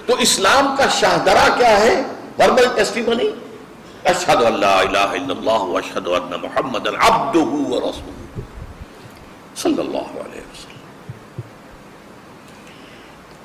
تو 0.06 0.14
اسلام 0.22 0.74
کا 0.78 0.88
شاہدرہ 1.00 1.48
کیا 1.58 1.76
ہے؟ 1.80 1.94
وربل 2.38 2.66
ٹیسٹی 2.74 3.02
منی 3.06 3.30
اشہد 4.04 4.44
اللہ 4.44 4.66
الہ 4.66 4.98
الا 4.98 5.34
اللہ 5.38 5.76
اشہد 5.78 6.06
ان 6.06 6.32
محمد 6.42 6.86
عبدہ 6.86 7.38
و 7.38 7.92
صلی 9.56 9.78
اللہ 9.78 10.20
علیہ 10.20 10.40
وسلم. 10.40 10.76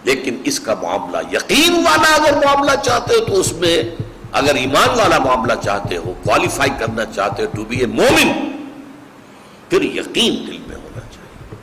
لیکن 0.04 0.42
اس 0.44 0.60
کا 0.60 0.74
معاملہ 0.82 1.18
یقین 1.32 1.74
والا 1.74 2.16
اگر 2.16 2.46
معاملہ 2.46 2.72
چاہتے 2.84 3.14
ہو 3.14 3.26
تو 3.26 3.40
اس 3.40 3.54
میں 3.54 3.84
اگر 4.32 4.56
ایمان 4.56 4.90
والا 5.00 5.20
معاملہ 5.20 5.54
چاہتے 5.64 5.98
ہو 5.98 6.14
کوالیفائی 6.24 6.72
کرنا 6.80 7.06
چاہتے 7.06 7.44
ہو 7.44 7.48
ٹو 7.56 7.66
بی 7.66 7.78
اے 7.78 7.86
مومن، 7.86 8.52
پھر 9.70 9.82
یقین 9.82 10.48
دل 10.48 10.58
میں 10.68 10.76
ہونا 10.76 11.00
چاہیے۔ 11.00 11.56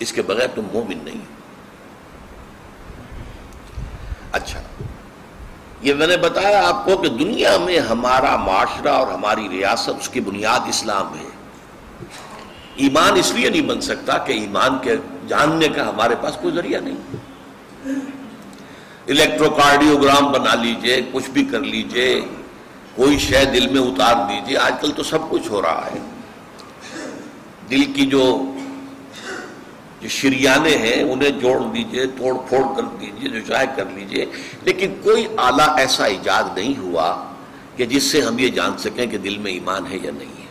اس 0.00 0.12
کے 0.12 0.22
بغیر 0.22 0.48
تم 0.54 0.62
مومن 0.72 0.98
نہیں 1.04 1.20
اچھا۔ 4.32 4.60
یہ 5.82 5.94
میں 5.94 6.06
نے 6.06 6.16
بتایا 6.16 6.68
آپ 6.68 6.84
کو 6.84 6.96
کہ 6.96 7.08
دنیا 7.08 7.56
میں 7.58 7.78
ہمارا 7.78 8.36
معاشرہ 8.36 8.88
اور 8.88 9.06
ہماری 9.06 9.48
ریاست 9.50 9.88
اس 9.88 10.08
کی 10.08 10.20
بنیاد 10.20 10.60
اسلام 10.68 11.18
ہے۔ 11.18 11.24
ایمان 12.76 13.12
اس 13.16 13.32
لیے 13.32 13.50
نہیں 13.50 13.62
بن 13.62 13.80
سکتا 13.80 14.18
کہ 14.18 14.32
ایمان 14.32 14.78
کے 14.82 14.96
جاننے 15.28 15.68
کا 15.68 15.88
ہمارے 15.88 16.14
پاس 16.20 16.36
کوئی 16.42 16.54
ذریعہ 16.54 16.80
نہیں۔ 16.80 17.16
الیکٹرو 19.08 19.50
کارڈیوگرام 19.50 20.32
بنا 20.32 20.54
لیجیے، 20.54 20.96
کچھ 21.12 21.30
بھی 21.30 21.44
کر 21.44 21.60
لیجیے، 21.60 22.20
کوئی 22.94 23.18
شے 23.18 23.44
دل 23.44 23.68
میں 23.68 23.80
اتار 23.80 24.14
دیجیے۔ 24.28 24.58
آج 24.58 24.74
کل 24.80 24.90
تو 24.90 25.02
سب 25.02 25.18
کچھ 25.30 25.48
ہو 25.50 25.62
رہا 25.62 25.88
ہے۔ 25.94 25.98
دل 27.70 27.92
کی 27.92 28.06
جو 28.06 28.52
جو 30.00 30.08
شریانے 30.08 30.70
ہیں، 30.70 31.02
انہیں 31.02 31.30
جوڑ 31.30 31.60
دیجیے 31.74 32.06
توڑ 32.06 32.34
پھوڑ 32.48 32.76
کر 32.76 32.82
دیجیے 32.82 33.28
جو 33.28 33.40
چاہے 33.48 33.66
کر 33.76 33.84
لیجیے۔ 33.84 34.24
لیکن 34.62 34.94
کوئی 35.02 35.26
آلہ 35.36 35.62
ایسا 35.62 36.04
ایجاد 36.04 36.44
نہیں 36.54 36.78
ہوا 36.78 37.32
کہ 37.76 37.86
جس 37.86 38.02
سے 38.02 38.20
ہم 38.20 38.38
یہ 38.38 38.48
جان 38.48 38.78
سکیں 38.78 39.06
کہ 39.06 39.18
دل 39.18 39.38
میں 39.38 39.52
ایمان 39.52 39.86
ہے 39.86 39.98
یا 40.02 40.10
نہیں 40.18 40.40
ہے۔ 40.40 40.46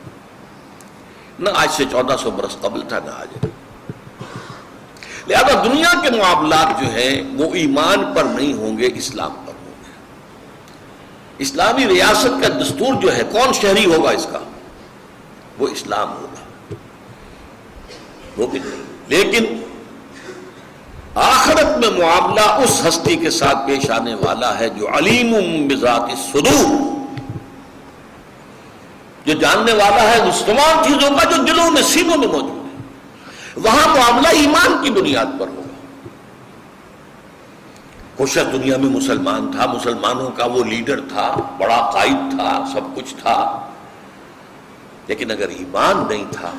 نہ 1.39 1.49
آج 1.55 1.71
سے 1.71 1.83
چودہ 1.91 2.15
سو 2.19 2.31
برس 2.31 2.57
قبل 2.61 2.81
تھا، 2.81 2.99
نہ 3.05 3.09
آج۔ 3.09 3.45
لہذا 5.27 5.63
دنیا 5.63 5.93
کے 6.01 6.09
معاملات 6.17 6.81
جو 6.81 6.87
ہیں، 6.87 7.21
وہ 7.35 7.55
ایمان 7.55 8.13
پر 8.15 8.23
نہیں 8.23 8.53
ہوں 8.53 8.77
گے، 8.77 8.89
اسلام 8.95 9.31
پر 9.31 9.53
ہوں 9.53 9.73
گے۔ 9.85 9.91
اسلامی 11.37 11.87
ریاست 11.87 12.41
کا 12.41 12.47
دستور 12.47 13.01
جو 13.01 13.15
ہے، 13.15 13.21
کون 13.31 13.53
شہری 13.53 13.85
ہوگا 13.85 14.09
اس 14.09 14.27
کا؟ 14.31 14.39
وہ 15.59 15.67
اسلام 15.67 16.09
ہوگا۔ 16.09 16.73
وہ 18.37 18.47
بھی 18.47 18.59
نہیں۔ 18.59 18.88
لیکن 19.09 19.45
آخرت 21.15 21.77
میں 21.77 22.05
معاملہ 22.05 22.41
اس 22.41 22.81
ہستی 22.87 23.15
کے 23.15 23.29
ساتھ 23.29 23.57
پیش 23.67 23.91
آنے 23.91 24.13
والا 24.13 24.59
ہے 24.59 24.69
جو 24.69 24.97
علیم 24.97 25.35
بذات 25.67 26.01
صدور، 26.31 26.99
جو 29.25 29.33
جاننے 29.33 29.73
والا 29.73 30.01
ہے 30.01 30.29
اس 30.29 30.43
تمام 30.45 30.83
چیزوں 30.83 31.17
کا 31.17 31.23
جو 31.23 31.43
دلوں 31.43 31.71
میں 31.71 31.81
سینوں 31.81 32.17
میں 32.17 32.27
موجود 32.27 32.65
ہے۔ 32.65 32.77
وہاں 33.55 33.87
معاملہ 33.95 34.27
ایمان 34.27 34.83
کی 34.83 34.89
بنیاد 34.89 35.25
پر 35.39 35.47
ہوگا۔ 35.47 36.07
خوشک 38.17 38.53
دنیا 38.53 38.77
میں 38.77 38.89
مسلمان 38.89 39.51
تھا، 39.51 39.65
مسلمانوں 39.65 40.29
کا 40.29 40.45
وہ 40.45 40.63
لیڈر 40.63 40.99
تھا، 40.99 41.35
بڑا 41.57 41.89
قائد 41.93 42.31
تھا، 42.31 42.63
سب 42.73 42.95
کچھ 42.95 43.15
تھا۔ 43.21 43.67
لیکن 45.07 45.31
اگر 45.31 45.47
ایمان 45.49 46.03
نہیں 46.09 46.25
تھا 46.31 46.51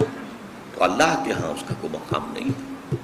تو 0.81 0.85
اللہ 0.85 1.23
کے 1.25 1.33
ہاں 1.33 1.49
اس 1.49 1.65
کا 1.69 1.75
کوئی 1.81 1.93
مقام 1.93 2.33
نہیں 2.33 2.49
ہے۔ 2.49 2.97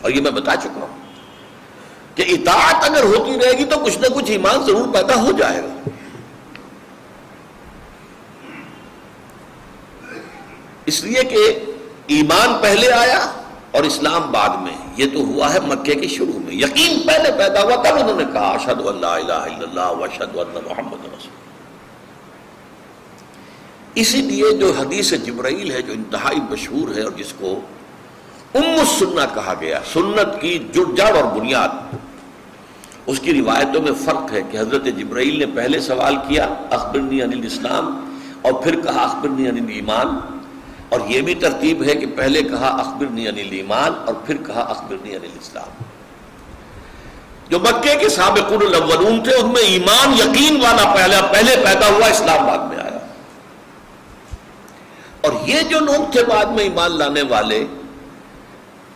اور 0.00 0.10
یہ 0.10 0.20
میں 0.20 0.30
بتا 0.30 0.56
چکا 0.56 0.80
ہوں 0.80 0.98
کہ 2.14 2.24
اطاعت 2.28 2.90
اگر 2.90 3.04
ہوتی 3.04 3.32
رہے 3.34 3.58
گی 3.58 3.64
تو 3.64 3.78
کچھ 3.84 3.98
نہ 3.98 4.06
کچھ 4.14 4.30
ایمان 4.30 4.62
ضرور 4.62 4.94
پیدا 4.94 5.14
ہو 5.14 5.32
جائے 5.32 5.62
گا۔ 5.62 5.90
اس 10.86 11.04
لیے 11.04 11.24
کہ 11.24 11.64
ایمان 12.06 12.54
پہلے 12.62 12.92
آیا 12.92 13.32
اور 13.70 13.84
اسلام 13.84 14.32
بعد 14.32 14.48
میں۔ 14.48 14.76
یہ 14.96 15.06
تو 15.12 15.18
ہوا 15.18 15.54
ہے 15.54 15.60
مکے 15.60 15.94
کے 15.94 16.08
شروع 16.08 16.38
میں۔ 16.44 16.54
یقین 16.54 17.06
پہلے 17.06 17.30
پیدا 17.38 17.62
ہوا 17.62 17.76
تب 17.76 17.94
انہوں 17.94 18.16
نے 18.16 18.24
کہا 18.32 18.50
اشد 18.50 18.86
اللہ 18.86 19.06
الہ 19.06 19.32
الا 19.32 19.70
اللہ 19.70 20.02
وشد 20.02 20.36
اللہ 20.36 20.68
محمد 20.68 21.04
رسول 21.04 21.33
اسی 23.94 24.20
لیے 24.22 24.50
جو 24.58 24.72
حدیث 24.78 25.12
جبرائیل 25.24 25.70
ہے 25.70 25.82
جو 25.82 25.92
انتہائی 25.92 26.40
مشہور 26.50 26.94
ہے 26.96 27.02
اور 27.02 27.12
جس 27.16 27.32
کو 27.38 27.58
ام 28.54 28.78
السنہ 28.78 29.24
کہا 29.34 29.54
گیا، 29.60 29.78
سنت 29.92 30.40
کی 30.40 30.58
جڑ 30.72 31.14
اور 31.16 31.24
بنیاد، 31.34 31.94
اس 33.06 33.20
کی 33.20 33.32
روایتوں 33.32 33.82
میں 33.82 33.92
فرق 34.04 34.32
ہے 34.32 34.42
کہ 34.50 34.56
حضرت 34.58 34.84
جبرائیل 34.98 35.38
نے 35.38 35.46
پہلے 35.54 35.80
سوال 35.80 36.16
کیا، 36.28 36.46
اخبرنی 36.70 37.22
عن 37.22 37.32
الاسلام، 37.32 37.88
اور 38.42 38.52
پھر 38.62 38.80
کہا 38.80 39.02
اخبرنی 39.02 39.48
عن 39.48 39.58
الایمان، 39.58 40.08
اور 40.88 41.00
یہ 41.08 41.20
بھی 41.20 41.34
ترتیب 41.40 41.82
ہے 41.84 41.94
کہ 41.94 42.06
پہلے 42.16 42.42
کہا 42.42 42.68
اخبرنی 42.80 43.28
عن 43.28 43.38
الایمان 43.38 43.92
اور 44.04 44.14
پھر 44.26 44.36
کہا 44.46 44.62
اخبرنی 44.68 45.16
عن 45.16 45.24
الاسلام۔ 45.32 45.82
جو 47.50 47.58
مکے 47.60 47.94
کے 48.00 48.08
سابقون 48.08 48.62
الاولون 48.66 49.22
تھے، 49.24 49.34
ان 49.34 49.52
میں 49.52 49.62
ایمان 49.68 50.14
یقین 50.18 50.60
والا 50.62 50.92
پہلے 50.94 51.16
پہلے 51.32 51.56
پیدا 51.64 51.88
ہوا 51.88 52.06
اسلام 52.06 52.46
بعد 52.46 52.68
میں 52.68 52.78
آیا۔ 52.78 52.98
اور 55.24 55.32
یہ 55.46 55.60
جو 55.60 55.80
لوگ 55.80 56.12
تھے 56.12 56.24
بعد 56.24 56.44
میں 56.44 56.64
ایمان 56.64 56.98
لانے 56.98 57.22
والے، 57.22 57.66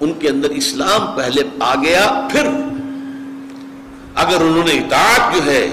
ان 0.00 0.12
کے 0.12 0.28
اندر 0.28 0.50
اسلام 0.50 1.16
پہلے 1.16 1.42
آ 1.60 1.74
گیا، 1.74 2.28
پھر 2.30 2.46
اگر 4.14 4.40
انہوں 4.40 4.64
نے 4.66 4.72
اطاعت 4.72 5.34
جو 5.34 5.52
ہے، 5.52 5.68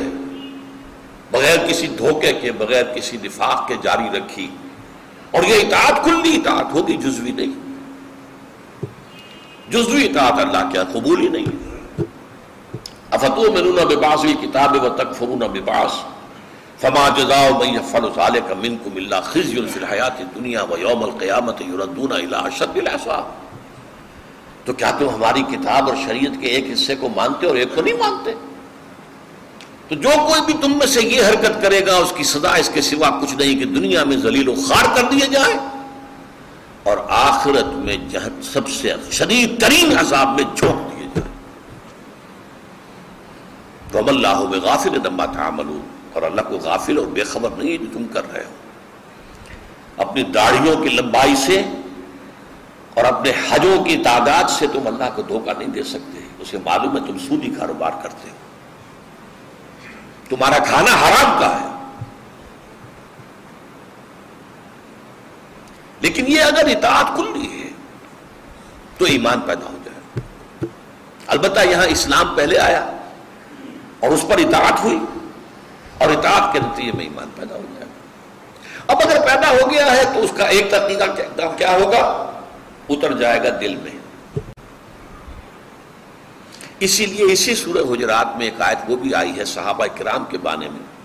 بغیر 1.31 1.57
کسی 1.67 1.87
دھوکے 1.87 2.33
کے، 2.33 2.51
بغیر 2.51 2.83
کسی 2.95 3.17
نفاق 3.23 3.67
کے 3.67 3.75
جاری 3.81 4.17
رکھی، 4.17 4.47
اور 5.31 5.43
یہ 5.43 5.55
اطاعت، 5.55 6.03
کلی 6.05 6.35
اطاعت 6.35 6.73
ہوگی، 6.73 6.97
جزوی 6.97 7.31
نہیں۔ 7.31 7.53
جزوی 9.69 10.05
اطاعت 10.05 10.39
اللہ 10.39 10.69
کیا 10.71 10.83
قبول 10.83 11.21
ہی 11.21 11.27
نہیں۔ 11.27 11.45
افتو 13.11 13.51
مرون 13.51 13.75
بباس 13.75 14.25
کتاب 14.41 14.83
و 14.83 14.89
تک 14.89 15.15
فرون 15.15 15.39
بباس 15.39 16.03
فما 16.81 17.09
جزاء 17.09 17.49
من 17.49 17.67
يفعل 17.67 18.03
ذلك 18.03 18.51
منكم 18.51 18.89
الا 18.95 19.21
خزي 19.21 19.55
في 19.55 19.79
الحياه 19.79 20.19
الدنيا 20.19 20.61
ويوم 20.61 21.03
القيامه 21.03 21.73
يردون 21.73 22.11
الى 22.11 22.35
اشد 22.35 22.77
العذاب. 22.77 23.45
تو 24.65 24.73
کیا 24.73 24.91
تم 24.99 25.09
ہماری 25.09 25.43
کتاب 25.43 25.89
اور 25.89 25.95
شریعت 26.05 26.41
کے 26.41 26.47
ایک 26.47 26.65
حصے 26.73 26.95
کو 26.95 27.09
مانتے 27.09 27.47
اور 27.47 27.55
ایک 27.55 27.75
کو 27.75 27.81
نہیں 27.81 27.93
مانتے؟ 27.93 28.33
تو 29.87 29.95
جو 29.95 30.09
کوئی 30.09 30.41
بھی 30.45 30.53
تم 30.61 30.77
میں 30.77 30.87
سے 30.87 31.01
یہ 31.01 31.21
حرکت 31.29 31.61
کرے 31.61 31.85
گا، 31.85 31.95
اس 31.95 32.13
کی 32.15 32.23
سزا 32.23 32.55
اس 32.55 32.69
کے 32.73 32.81
سوا 32.81 33.09
کچھ 33.21 33.35
نہیں 33.35 33.59
کہ 33.59 33.65
دنیا 33.65 34.03
میں 34.03 34.17
ذلیل 34.17 34.47
و 34.47 34.55
خار 34.55 34.95
کر 34.95 35.03
دیے 35.03 35.27
جائے۔ 35.31 35.53
اور 36.83 36.97
آخرت 37.09 37.65
میں 37.65 37.97
سب 38.43 38.69
سے 38.69 38.93
شدید 39.11 39.61
ترین 39.61 39.97
عذاب 39.97 40.27
میں 40.27 40.55
جھونک 40.55 40.99
دیے 40.99 41.07
جائے۔ 41.15 41.31
تو 43.91 43.99
اللہ 44.07 44.43
بغافل 44.51 45.03
دما 45.03 45.25
تعملون۔ 45.25 45.94
اور 46.15 46.23
اللہ 46.23 46.41
کو 46.41 46.55
غافل 46.55 46.97
اور 46.97 47.05
بے 47.05 47.23
خبر 47.23 47.49
نہیں 47.57 47.71
ہے 47.71 47.77
جو 47.77 47.85
تم 47.93 48.05
کر 48.05 48.33
رہے 48.33 48.43
ہو۔ 48.43 48.53
اپنی 49.97 50.23
داڑھیوں 50.23 50.75
کی 50.75 50.89
لمبائی 50.89 51.35
سے 51.35 51.61
اور 52.93 53.03
اپنے 53.03 53.31
حجوں 53.49 53.83
کی 53.83 53.97
تعداد 53.97 54.43
سے 54.49 54.67
تم 54.67 54.87
اللہ 54.87 55.03
کو 55.15 55.21
دھوکہ 55.21 55.51
نہیں 55.57 55.67
دے 55.67 55.83
سکتے۔ 55.83 56.27
اسے 56.39 56.57
معلوم 56.65 56.97
ہے 56.97 57.11
تم 57.11 57.17
سودی 57.19 57.53
کاروبار 57.59 57.91
کرتے 58.03 58.29
ہو۔ 58.29 58.35
تمہارا 60.29 60.63
کھانا 60.63 60.91
حرام 60.91 61.39
کا 61.39 61.61
ہے۔ 61.61 61.67
لیکن 66.01 66.25
یہ 66.27 66.41
اگر 66.41 66.65
اطاعت 66.65 67.17
کلی 67.17 67.63
ہے 67.63 67.69
تو 68.97 69.05
ایمان 69.05 69.39
پیدا 69.39 69.65
ہو 69.65 69.77
جائے۔ 69.85 70.25
البتہ 71.27 71.59
یہاں 71.59 71.85
اسلام 71.85 72.35
پہلے 72.35 72.59
آیا 72.59 72.85
اور 73.99 74.09
اس 74.09 74.25
پر 74.29 74.37
اطاعت 74.37 74.83
ہوئی۔ 74.83 74.99
اور 75.97 76.09
اطاعت 76.09 76.53
کے 76.53 76.59
نتیجے 76.59 76.91
میں 76.91 77.03
ایمان 77.03 77.29
پیدا 77.35 77.55
ہو 77.55 77.61
جائے۔ 77.61 77.85
گا 77.85 77.85
اب 78.87 78.97
اگر 79.05 79.19
پیدا 79.25 79.49
ہو 79.49 79.71
گیا 79.71 79.91
ہے 79.91 80.03
تو 80.03 80.21
اس 80.23 80.31
کا 80.37 80.45
ایک 80.45 80.71
طریقہ 80.71 81.55
کیا 81.57 81.71
ہوگا؟ 81.71 82.31
اتر 82.89 83.11
جائے 83.11 83.43
گا 83.43 83.57
دل 83.61 83.75
میں۔ 83.75 83.91
اسی 86.79 87.05
لیے 87.05 87.33
اسی 87.33 87.55
سورہ 87.55 87.93
حجرات 87.93 88.37
میں 88.37 88.45
ایک 88.45 88.61
آیت 88.61 88.77
وہ 88.87 88.95
بھی 88.95 89.13
آئی 89.13 89.37
ہے 89.37 89.45
صحابہ 89.45 89.85
کرام 89.95 90.25
کے 90.29 90.37
بانے 90.37 90.69
میں۔ 90.69 90.95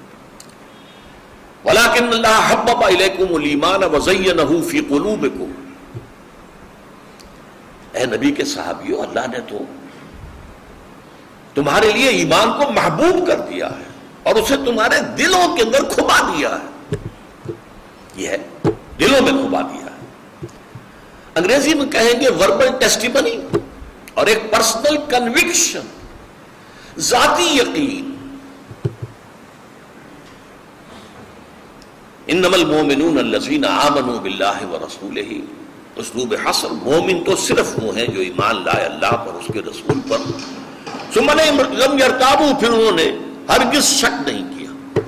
وَلَكِنَّ 1.64 2.08
اللَّهَ 2.08 2.50
حَبَّبَ 2.50 2.86
إِلَيْكُمُ 2.86 3.36
الْإِيمَانَ 3.36 3.84
وَزَيَّنَهُ 3.84 4.68
فِي 4.68 4.80
قُلُوبِكُمْ۔ 4.80 5.70
اے 7.92 8.06
نبی 8.06 8.30
کے 8.30 8.44
صحابیوں 8.44 9.02
اللہ 9.02 9.20
نے 9.20 9.38
تو 9.40 9.58
تمہارے 11.54 11.92
لیے 11.92 12.08
ایمان 12.08 12.52
کو 12.52 12.72
محبوب 12.72 13.26
کر 13.26 13.40
دیا 13.40 13.66
ہے۔ 13.66 13.89
اور 14.22 14.34
اسے 14.34 14.56
تمہارے 14.56 15.00
دلوں 15.18 15.56
کے 15.56 15.62
اندر 15.62 15.84
کھبا 15.84 16.20
دیا 16.20 16.56
ہے۔ 16.56 16.96
یہ 18.16 18.28
ہے، 18.28 18.38
دلوں 19.00 19.22
میں 19.22 19.42
کھبا 19.42 19.60
دیا 19.60 19.84
ہے۔ 19.84 19.90
انگریزی 21.34 21.74
میں 21.74 21.86
کہیں 21.86 22.20
گے 22.20 22.28
وربل 22.28 22.68
ٹیسٹیمنی 22.80 23.58
اور 24.14 24.26
ایک 24.26 24.52
پرسنل 24.52 24.96
کنوکشن 24.96 25.80
ذاتی 26.98 27.44
یقین۔ 27.44 28.06
انما 32.26 32.56
المومنون 32.56 33.18
الذين 33.18 33.64
امنوا 33.64 34.20
بالله 34.20 34.70
ورسوله 34.70 35.38
اسلوب 35.96 36.34
حسن، 36.46 36.68
مومن 36.82 37.24
تو 37.24 37.36
صرف 37.36 37.66
وہ 37.82 37.96
ہیں 37.96 38.06
جو 38.06 38.20
ایمان 38.20 38.64
لائے 38.64 38.84
اللہ 38.84 39.12
پر، 39.12 39.32
اس 39.32 39.44
کے 39.52 39.60
رسول 39.60 40.00
پر۔ 40.08 40.18
ثم 41.14 41.30
لم 41.72 41.98
يرتابوا 41.98 42.58
پھر 42.60 42.68
انہوں 42.68 42.92
نے 42.92 43.16
ہرگز 43.50 43.84
شک 43.84 44.28
نہیں 44.28 44.58
کیا۔ 44.58 45.00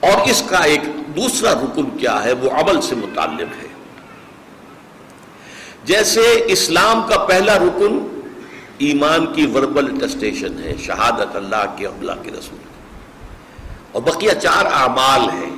اور 0.00 0.28
اس 0.28 0.42
کا 0.48 0.58
ایک 0.58 0.80
دوسرا 1.16 1.52
رکن 1.52 1.98
کیا 1.98 2.24
ہے، 2.24 2.32
وہ 2.32 2.50
عمل 2.50 2.80
سے 2.80 2.94
متعلق 2.94 3.62
ہے۔ 3.62 3.68
جیسے 5.84 6.20
اسلام 6.46 7.02
کا 7.08 7.18
پہلا 7.18 7.58
رکن 7.58 8.20
ایمان 8.78 9.32
کی 9.32 9.46
وربل 9.46 9.98
ٹسٹیشن 9.98 10.62
ہے، 10.62 10.74
شہادت 10.86 11.36
اللہ 11.36 11.74
کے 11.76 11.86
اللہ 11.86 12.12
کے 12.22 12.30
رسول 12.30 12.58
اور 13.92 14.02
بقیہ 14.02 14.32
چار 14.42 14.64
اعمال 14.64 15.20
ہیں، 15.20 15.56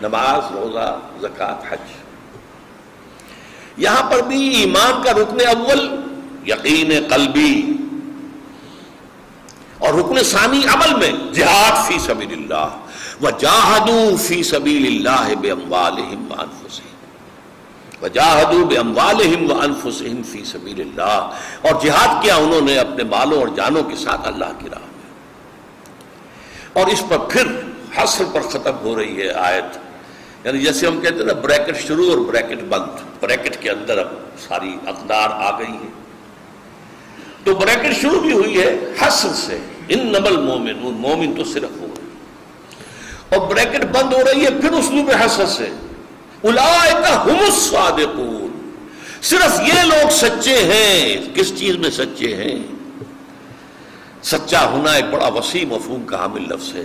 نماز، 0.00 0.56
روزہ، 0.56 1.00
زکوٰۃ، 1.20 1.72
حج۔ 1.72 1.92
یہاں 3.76 4.10
پر 4.10 4.22
بھی 4.22 4.48
ایمان 4.48 5.02
کا 5.02 5.12
رکن 5.12 5.48
اول 5.48 6.00
یقین 6.46 7.06
قلبی۔ 7.10 7.72
اور 9.86 9.94
رکن 9.94 10.22
ثانی 10.24 10.60
عمل 10.68 10.94
میں 10.96 11.10
جہاد 11.32 11.86
فی 11.88 11.98
سبیل 12.00 12.32
اللہ 12.32 13.22
و 13.22 13.30
جاہدو 13.38 14.00
فی 14.18 14.42
سبیل 14.44 14.86
اللہ 14.86 15.34
بے 15.40 15.50
اموالہم 15.50 16.30
وانفسہم 19.50 20.22
فی 20.30 20.42
سبیل 20.44 20.80
اللہ 20.80 21.68
اور 21.68 21.80
جہاد 21.82 22.22
کیا 22.22 22.36
انہوں 22.36 22.60
نے 22.62 22.78
اپنے 22.78 23.04
مالوں 23.10 23.38
اور 23.38 23.48
جانوں 23.56 23.82
کے 23.82 23.96
ساتھ 23.96 24.26
اللہ 24.28 24.52
کی 24.58 24.70
راہ 24.70 24.86
میں 24.86 25.04
اور 26.74 26.92
اس 26.92 27.02
پر 27.08 27.18
پھر 27.30 27.52
حسر 27.96 28.24
پر 28.32 28.48
ختم 28.48 28.80
ہو 28.82 28.96
رہی 28.96 29.20
ہے 29.20 29.30
آیت 29.42 29.78
یعنی 30.44 30.58
جیسے 30.58 30.86
ہم 30.86 31.00
کہتے 31.00 31.18
ہیں 31.18 31.26
نا 31.26 31.40
بریکٹ 31.40 31.78
شروع 31.86 32.08
اور 32.10 32.18
بریکٹ 32.24 32.62
بند 32.68 33.04
بریکٹ 33.20 33.62
کے 33.62 33.70
اندر 33.70 33.98
اب 33.98 34.12
ساری 34.38 34.76
اقدار 34.86 35.30
آ 35.44 35.50
گئی 35.58 35.72
ہے 35.74 35.88
تو 37.44 37.54
بریکٹ 37.56 38.00
شروع 38.00 38.20
بھی 38.20 38.32
ہوئی 38.32 38.60
ہے 38.60 38.68
حسر 39.00 39.32
سے 39.36 39.58
ان 39.88 40.06
نبل 40.06 40.36
مومن 40.36 40.76
مومن 40.76 41.34
تو 41.34 41.44
صرف 41.44 41.80
ہو 41.80 41.86
اور 43.28 43.48
بریکٹ 43.48 43.84
بند 43.84 44.12
ہو 44.12 44.24
رہی 44.24 44.44
ہے، 44.44 44.50
پھر 44.50 44.72
اسلوب 44.72 45.10
حسر 45.24 45.46
سے 45.46 45.70
الصادقون۔ 46.42 48.70
صرف 49.22 49.60
یہ 49.60 49.82
لوگ 49.82 50.10
سچے 50.10 50.58
ہیں۔ 50.58 51.34
کس 51.34 51.58
چیز 51.58 51.76
میں 51.76 51.90
سچے 51.90 52.36
ہیں؟ 52.36 52.66
سچا 54.22 54.70
ہونا 54.70 54.92
ایک 54.92 55.04
بڑا 55.04 55.28
وسیع 55.28 55.64
مفہوم 55.64 56.04
کا 56.04 56.18
حامل 56.18 56.42
لفظ 56.42 56.74
ہے۔ 56.74 56.82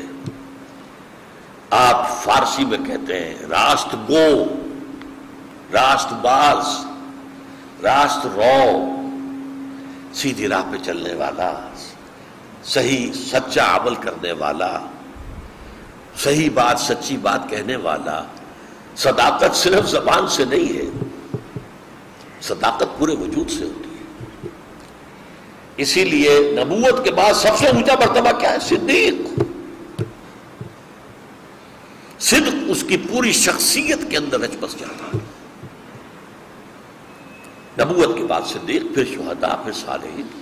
آپ 1.70 2.24
فارسی 2.24 2.66
میں 2.66 2.78
کہتے 2.78 3.26
ہیں، 3.26 3.36
راست 3.50 3.96
گو، 4.10 4.46
راست 5.74 6.14
باز، 6.14 6.86
راست 7.84 8.26
رو۔ 8.26 8.96
سیدھی 10.14 10.48
راہ 10.48 10.64
پہ 10.72 10.78
چلنے 10.84 11.14
والا۔ 11.14 11.68
صحیح 12.64 13.14
سچا 13.14 13.78
عمل 13.78 13.96
کرنے 13.96 14.32
والا، 14.32 14.80
صحیح 16.18 16.50
بات، 16.54 16.80
سچی 16.80 17.18
بات 17.18 17.50
کہنے 17.50 17.76
والا۔ 17.76 18.24
صداقت 18.96 19.56
صرف 19.56 19.90
زبان 19.90 20.28
سے 20.28 20.46
نہیں 20.46 20.78
ہے، 20.78 20.90
صداقت 22.42 23.00
پورے 23.00 23.12
وجود 23.12 23.50
سے 23.50 23.66
ہوتی 23.66 23.90
ہے۔ 23.90 24.48
اسی 25.78 26.06
لیے 26.06 26.58
نبوت 26.64 27.04
کے 27.04 27.12
بعد 27.12 27.34
سب 27.34 27.58
سے 27.58 27.68
اونچا 27.68 27.94
مرتبہ 27.94 28.40
کیا 28.40 28.54
ہے؟ 28.54 28.60
صدیق۔ 28.60 29.40
صدق 32.20 32.56
اس 32.68 32.84
کی 32.88 32.98
پوری 32.98 33.32
شخصیت 33.32 34.00
کے 34.10 34.18
اندر 34.18 34.40
رچ 34.40 34.52
بس 34.60 34.76
جاتا 34.80 35.18
ہے۔ 35.18 35.20
نبوت 37.80 38.18
کے 38.18 38.24
بعد 38.24 38.42
صدیق، 38.48 38.84
پھر 38.96 39.06
شہداء، 39.06 39.56
پھر 39.64 39.72
صالحین۔ 39.72 40.41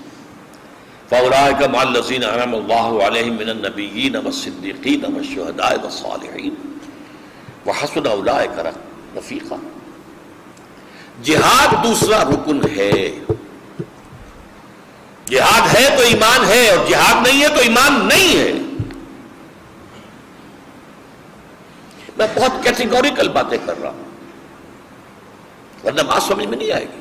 فاولائک 1.10 1.62
مع 1.72 1.80
الذین 1.82 2.24
انعم 2.24 2.54
اللہ 2.56 3.06
علیہم 3.06 3.36
من 3.38 3.50
النبیین 3.50 4.16
والصدیقین 4.16 5.06
والشہداء 5.14 5.72
والصالحین. 5.82 6.56
وحسن 7.66 8.08
اولئک 8.08 8.60
رفیقا. 9.16 9.56
جہاد 11.24 11.74
دوسرا 11.84 12.24
رکن 12.24 12.60
ہے. 12.76 12.94
جہاد 15.28 15.76
ہے 15.76 15.88
تو 15.98 16.04
ایمان 16.04 16.46
ہے 16.50 16.70
اور 16.70 16.86
جہاد 16.90 17.28
نہیں 17.28 17.42
ہے 17.44 17.50
تو 17.56 17.62
ایمان 17.62 18.00
نہیں 18.08 18.38
ہے. 18.38 18.52
میں 22.18 22.28
بہت 22.36 22.64
کیٹیگوریکل 22.64 23.28
باتیں 23.34 23.58
کر 23.66 23.82
رہا 23.82 23.90
ہوں، 23.90 24.08
ورنہ 25.84 26.02
بات 26.08 26.24
سمجھ 26.24 26.48
میں 26.48 26.58
نہیں 26.58 26.72
آئے 26.72 26.86
گی. 26.86 26.99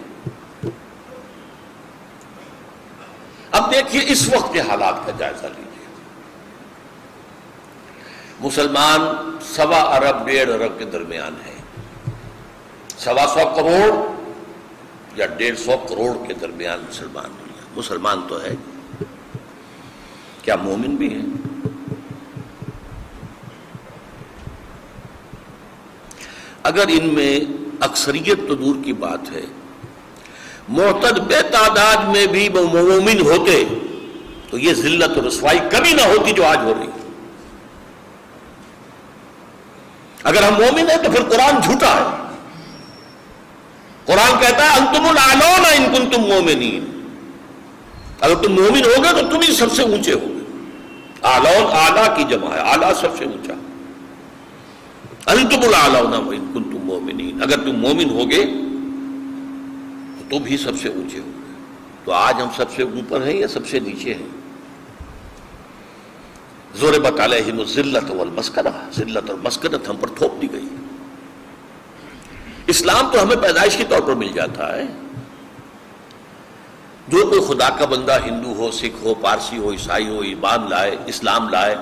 اب 3.59 3.73
دیکھیے 3.73 4.05
اس 4.07 4.29
وقت 4.29 4.53
کے 4.53 4.61
حالات 4.61 4.95
کا 5.07 5.13
جائزہ 5.19 5.47
لیجیے 5.47 5.87
مسلمان 8.41 9.01
سوا 9.41 9.81
ارب 9.97 10.27
ڈیڑھ 10.27 10.51
ارب 10.51 10.79
کے 10.79 10.85
درمیان 10.85 11.35
ہے 11.47 11.55
سوا 12.99 13.27
سو 13.27 13.49
کروڑ 13.57 14.19
یا 15.15 15.27
ڈیڑھ 15.27 15.59
سو 15.59 15.77
کروڑ 15.89 16.27
کے 16.27 16.35
درمیان 16.35 16.85
مسلمان 16.89 17.31
مسلمان 17.77 18.21
تو 18.29 18.43
ہے۔ 18.43 18.55
کیا 20.43 20.57
مومن 20.57 20.97
بھی 20.97 21.15
ہیں؟ 21.15 21.27
اگر 26.63 26.85
ان 26.89 27.15
میں 27.15 27.41
اکثریت 27.81 28.39
تو 28.49 28.55
دور 28.55 28.77
کی 28.85 28.93
بات 28.93 29.31
ہے۔ 29.33 29.45
محتد 30.69 31.19
بے 31.19 31.43
تعداد 31.51 31.97
میں 31.97 32.27
بھی 32.27 32.49
وہ 32.49 32.63
مومن 32.63 33.21
ہوتے 33.21 33.65
تو 34.51 34.59
یہ 34.59 34.75
ذلت 34.75 35.19
و 35.19 35.29
رسوائی 35.29 35.59
کبھی 35.71 35.93
نہ 35.93 36.03
ہوتی 36.03 36.33
جو 36.33 36.47
آج 36.47 36.59
ہو 36.63 36.75
رہی 36.81 36.87
اگر 40.25 40.43
ہم 40.43 40.55
مومن 40.55 40.91
ہیں 40.91 40.97
تو 40.97 41.11
پھر 41.11 41.23
قرآن 41.23 41.61
جھوٹا 41.61 41.95
ہے۔ 41.95 42.35
قرآن 44.05 44.41
کہتا 44.41 44.65
ہے، 44.65 44.79
انتم 44.79 45.05
العلون 45.05 45.65
ان 45.77 45.95
کن 45.95 46.11
تم 46.11 46.21
مومنین۔ 46.21 47.13
اگر 48.21 48.35
تم 48.35 48.53
مومن 48.53 48.85
ہوگے 48.85 49.21
تو 49.21 49.27
تم 49.31 49.41
ہی 49.41 49.53
سب 49.53 49.73
سے 49.73 49.83
اونچے 49.83 50.13
ہوگے 50.13 50.63
آلون 51.23 51.73
آلہ 51.73 52.15
کی 52.17 52.25
جمع 52.25 52.55
ہے 52.55 52.61
آلہ 52.61 52.87
سب 53.01 53.09
سے 53.19 53.25
اونچا۔ 53.25 53.53
انتم 55.33 55.61
العلون 55.63 56.13
ان 56.15 56.51
کن 56.55 56.63
تم 56.63 56.79
مومنین۔ 56.85 57.43
اگر 57.43 57.57
تم 57.59 57.79
مومن 57.79 58.11
ہوگے 58.11 58.45
تو 60.31 60.39
بھی 60.39 60.57
سب 60.57 60.73
سے 60.83 60.89
اونچے 60.89 61.19
ہوں 61.19 61.33
گے۔ 61.33 61.53
تو 62.05 62.13
آج 62.13 62.35
ہم 62.43 62.49
سب 62.57 62.65
سے 62.77 62.83
اوپر 62.83 63.27
ہیں 63.27 63.37
یا 63.37 63.49
سب 63.49 63.69
سے 63.69 63.81
نیچے 63.81 64.15
ہیں؟ 64.15 64.27
زور 66.75 66.93
بطالہ 66.93 67.35
ذلت 67.67 68.11
والمسکنہ۔ 68.11 68.91
ذلت 68.97 69.31
اور 69.31 69.39
مسکنت 69.45 69.89
ہم 69.89 69.97
پر 69.97 70.09
تھوپ 70.09 70.43
دی 70.43 70.53
گئی۔ 70.53 70.69
اسلام 72.67 73.11
تو 73.13 73.23
ہمیں 73.23 73.37
پیدائش 73.37 73.77
کے 73.77 73.85
طور 73.89 74.01
پر 74.01 74.15
مل 74.15 74.33
جاتا 74.33 74.77
ہے۔ 74.77 74.85
جو 77.09 77.27
کوئی 77.29 77.41
خدا 77.49 77.69
کا 77.69 77.85
بندہ 77.85 78.19
ہندو 78.27 78.53
ہو، 78.53 78.71
سکھ 78.71 79.05
ہو، 79.05 79.15
پارسی 79.15 79.59
ہو، 79.59 79.73
عیسائی 79.73 80.09
ہو، 80.09 80.21
ایمان 80.21 80.71
لائے، 80.71 80.97
اسلام 81.07 81.49
لائے، 81.49 81.77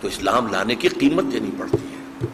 تو 0.00 0.08
اسلام 0.08 0.46
لانے 0.52 0.74
کی 0.74 0.88
قیمت 0.88 1.32
دینی 1.32 1.50
پڑتی 1.58 1.78
ہے۔ 1.78 2.26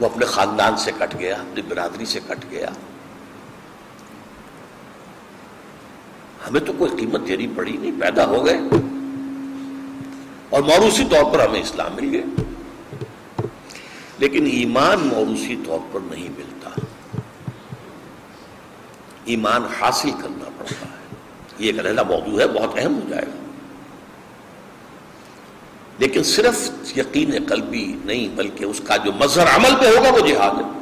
وہ 0.00 0.06
اپنے 0.06 0.26
خاندان 0.26 0.76
سے 0.76 0.90
کٹ 0.98 1.18
گیا، 1.18 1.34
اپنی 1.34 1.62
برادری 1.62 2.04
سے 2.04 2.20
کٹ 2.26 2.44
گیا 2.50 2.68
ہمیں 6.48 6.60
تو 6.60 6.72
کوئی 6.78 6.90
قیمت 6.96 7.20
دینی 7.28 7.46
پڑی 7.56 7.76
نہیں، 7.76 8.00
پیدا 8.00 8.26
ہو 8.26 8.46
گئے۔ 8.46 8.60
اور 10.50 10.62
موروثی 10.62 11.04
طور 11.10 11.32
پر 11.32 11.48
ہمیں 11.48 11.60
اسلام 11.60 11.94
مل 11.94 12.08
گئے 12.12 12.22
لیکن 14.18 14.46
ایمان 14.46 14.98
موروثی 15.00 15.56
طور 15.66 15.78
پر 15.92 16.00
نہیں 16.10 16.28
ملتا۔ 16.28 16.70
ایمان 19.24 19.62
حاصل 19.80 20.10
کرنا 20.10 20.50
پڑتا 20.58 20.86
ہے۔ 20.86 21.16
یہ 21.58 21.66
ایک 21.66 21.78
علیحدہ 21.78 22.02
موضوع 22.02 22.40
ہے، 22.40 22.48
بہت 22.48 22.70
اہم 22.76 22.94
ہو 22.94 23.00
جائے 23.08 23.26
گا۔ 23.26 23.50
لیکن 25.98 26.22
صرف 26.22 26.70
یقین 26.98 27.32
قلبی 27.48 27.96
نہیں، 28.04 28.36
بلکہ 28.36 28.64
اس 28.64 28.80
کا 28.84 28.96
جو 28.96 29.12
مظہر 29.12 29.56
عمل 29.56 29.70
پہ 29.80 29.86
ہوگا، 29.86 30.10
وہ 30.10 30.28
جہاد 30.28 30.54
ہے۔ 30.54 30.81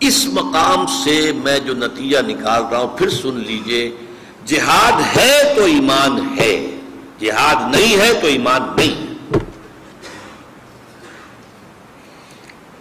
اس 0.00 0.26
مقام 0.26 0.86
سے 0.86 1.32
میں 1.32 1.58
جو 1.58 1.74
نتیجہ 1.74 2.18
نکال 2.26 2.64
رہا 2.64 2.78
ہوں، 2.78 2.98
پھر 2.98 3.08
سن 3.08 3.40
لیجیے، 3.40 3.96
جہاد 4.44 5.16
ہے 5.16 5.52
تو 5.56 5.64
ایمان 5.64 6.38
ہے، 6.38 6.80
جہاد 7.18 7.76
نہیں 7.76 7.96
ہے 7.96 8.12
تو 8.20 8.26
ایمان 8.26 8.62
نہیں 8.76 9.04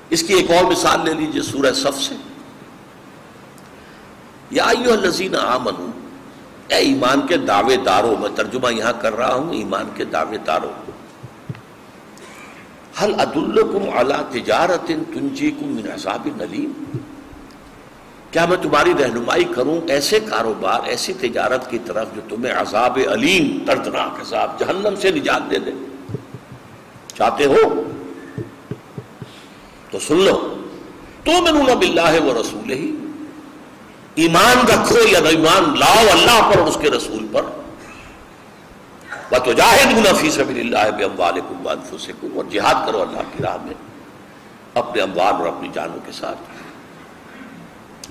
اس 0.10 0.24
کی 0.24 0.34
ایک 0.34 0.52
اور 0.52 0.64
مثال 0.64 1.06
لے 1.06 1.14
لیجیے 1.14 1.42
سورہ 1.42 1.74
صف 1.74 2.02
سے۔ 2.02 2.16
یا 4.52 4.64
الذین 4.66 5.36
آمنو 5.36 5.92
اے 6.68 6.76
ایمان 6.76 7.28
کے 7.28 7.38
دعوے 7.38 7.78
داروں، 7.78 8.16
میں 8.20 8.30
ترجمہ 8.36 8.74
یہاں 8.74 8.94
کر 9.02 9.16
رہا 9.16 9.34
ہوں، 9.34 9.54
ایمان 9.54 9.90
کے 9.96 10.06
دعوے 10.06 10.38
داروں۔ 10.38 10.92
حل 13.04 13.14
ادالکم 13.20 13.98
اعلیٰ 13.98 14.22
تجارت 14.30 14.88
تنجیکم 14.88 15.68
من 15.68 15.92
عذاب 15.92 16.28
نلیم 16.38 16.72
کیا 18.36 18.46
میں 18.46 18.58
تمہاری 18.58 18.94
رہنمائی 19.00 19.44
کروں؟ 19.44 19.82
ایسے 19.90 20.20
کاروبار، 20.20 20.80
ایسی 20.86 21.14
تجارت 21.14 21.70
کی 21.70 21.80
طرف 21.86 22.08
جو 22.16 22.22
تمہیں 22.30 22.54
عذاب 22.54 23.00
علیم، 23.12 23.64
دردناک 23.68 24.22
عذاب 24.22 24.60
جہنم 24.60 24.96
سے 25.02 25.12
نجات 25.12 25.52
دے 25.52 25.60
دے۔ 25.60 25.72
چاہتے 27.16 27.46
ہو؟ 27.46 27.84
تو 29.92 30.00
سن 30.00 30.22
لو۔ 30.22 30.64
تو 31.24 31.32
میں 31.42 31.76
باللہ 31.76 32.22
و 32.24 32.42
رسول 32.42 32.72
ہی 32.72 32.92
ایمان 34.16 34.68
رکھو 34.68 34.98
یا 35.08 35.20
ایمان 35.20 35.80
لاؤ 35.80 36.06
اللہ 36.12 36.52
پر 36.52 36.60
اور 36.60 36.68
اس 36.68 36.78
کے 36.82 36.90
رسول 36.90 37.28
پر۔ 37.32 37.42
جاہد 39.54 40.08
فی 40.18 40.32
سبیل 40.32 40.76
اللہ 40.76 40.98
بے 40.98 41.04
اموالکم 41.04 41.68
اور 42.36 42.46
جہاد 42.52 42.88
کرو 42.88 43.02
اللہ 43.02 43.22
کی 43.38 43.44
راہ 43.44 43.58
میں، 43.66 43.74
اپنے 44.74 45.02
اموال 45.02 45.34
اور 45.34 45.48
اپنی 45.48 45.70
جانوں 45.74 46.00
کے 46.06 46.12
ساتھ۔ 46.12 46.55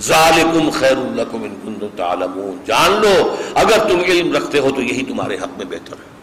ذالکم 0.01 0.71
خیر 0.71 0.97
لکم 0.97 1.43
ان 1.43 1.57
کنتم 1.63 1.87
تعلمون۔ 1.97 2.65
جان 2.65 2.91
لو، 2.91 3.37
اگر 3.55 3.89
تم 3.89 3.99
علم 4.01 4.37
رکھتے 4.37 4.59
ہو 4.59 4.71
تو 4.71 4.83
یہی 4.83 5.05
تمہارے 5.05 5.35
حق 5.35 5.57
میں 5.57 5.65
بہتر 5.65 5.97
ہے۔ 5.97 6.15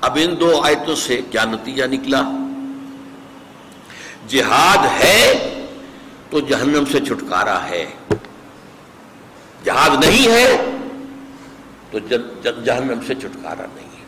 اب 0.00 0.18
ان 0.20 0.40
دو 0.40 0.60
آیتوں 0.60 0.94
سے 0.94 1.20
کیا 1.30 1.44
نتیجہ 1.44 1.84
نکلا؟ 1.84 2.22
جہاد 4.28 5.02
ہے 5.02 5.44
تو 6.30 6.40
جہنم 6.40 6.84
سے 6.92 7.00
چھٹکارا 7.00 7.68
ہے۔ 7.68 7.86
جہاد 9.64 10.04
نہیں 10.04 10.28
ہے 10.28 10.76
تو 11.90 11.98
جہنم 12.64 12.98
سے 13.06 13.14
چھٹکارا 13.14 13.66
نہیں 13.74 13.90
ہے۔ 13.90 14.04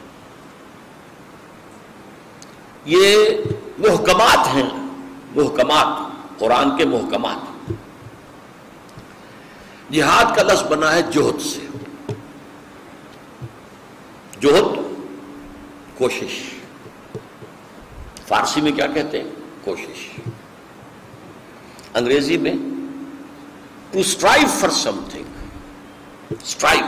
یہ 2.85 3.17
محکمات 3.79 4.55
ہیں، 4.55 4.71
محکمات، 5.37 6.11
قرآن 6.39 6.77
کے 6.77 6.85
محکمات۔ 6.85 7.50
جہاد 9.93 10.37
کا 10.37 10.43
لفظ 10.43 10.63
بنا 10.63 10.95
ہے 10.95 11.03
جوہد 11.03 11.41
سے۔ 11.41 11.67
جوہد 14.39 14.79
کوشش۔ 15.99 16.55
فارسی 18.29 18.61
میں 18.61 18.73
کیا 18.73 18.87
کہتے 18.87 19.23
ہیں؟ 19.23 19.31
کوشش۔ 19.65 20.21
انگریزی 21.95 22.39
میں 22.39 22.55
to 23.91 23.99
strive 23.99 24.49
for 24.61 24.71
something 25.11 25.25
strive 26.43 26.85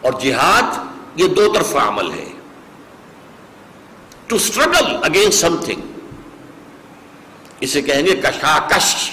اور 0.00 0.12
جہاد 0.20 0.78
یہ 1.16 1.28
دو 1.28 1.52
طرفہ 1.52 1.78
عمل 1.78 2.12
ہے۔ 2.12 2.32
To 4.26 4.36
struggle 4.36 4.96
against 5.02 5.40
some 5.40 5.56
thing 5.64 5.80
اسے 7.60 7.82
کہیں 7.82 8.06
گے 8.06 8.16
کشاکش۔ 8.16 9.10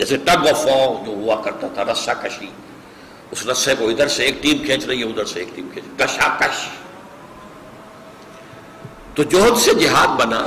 جیسے 0.00 0.16
ٹگ 0.16 0.46
آف 0.48 0.64
جو 1.06 1.12
ہوا 1.12 1.34
کرتا 1.44 1.66
تھا 1.74 1.84
رسا 1.84 2.12
کشی 2.14 2.46
اس 3.30 3.46
رسے 3.46 3.74
کو 3.78 3.88
ادھر 3.88 4.08
سے 4.08 4.24
ایک 4.24 4.42
ٹیم 4.42 4.58
کھینچ 4.66 4.84
رہی 4.86 5.02
ہے، 5.02 5.08
ادھر 5.08 5.24
سے 5.24 5.40
ایک 5.40 5.48
ٹیم 5.54 5.68
کھینچ 5.72 5.86
کشاکش۔ 5.98 6.68
تو 9.14 9.22
جوہد 9.22 9.58
سے 9.58 9.74
جہاد 9.74 10.16
بنا، 10.18 10.40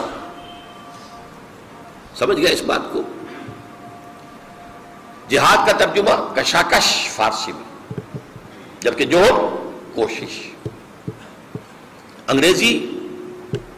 سمجھ 2.20 2.38
گیا 2.38 2.50
اس 2.50 2.62
بات 2.62 2.92
کو؟ 2.94 3.02
جہاد 5.30 5.66
کا 5.68 5.72
ترجمہ 5.78 6.16
کشاکش 6.36 6.88
فارسی 7.16 7.52
میں، 7.52 8.00
جبکہ 8.80 9.06
جوہد 9.06 9.96
کوشش۔ 9.96 10.42
انگریزی 12.28 12.74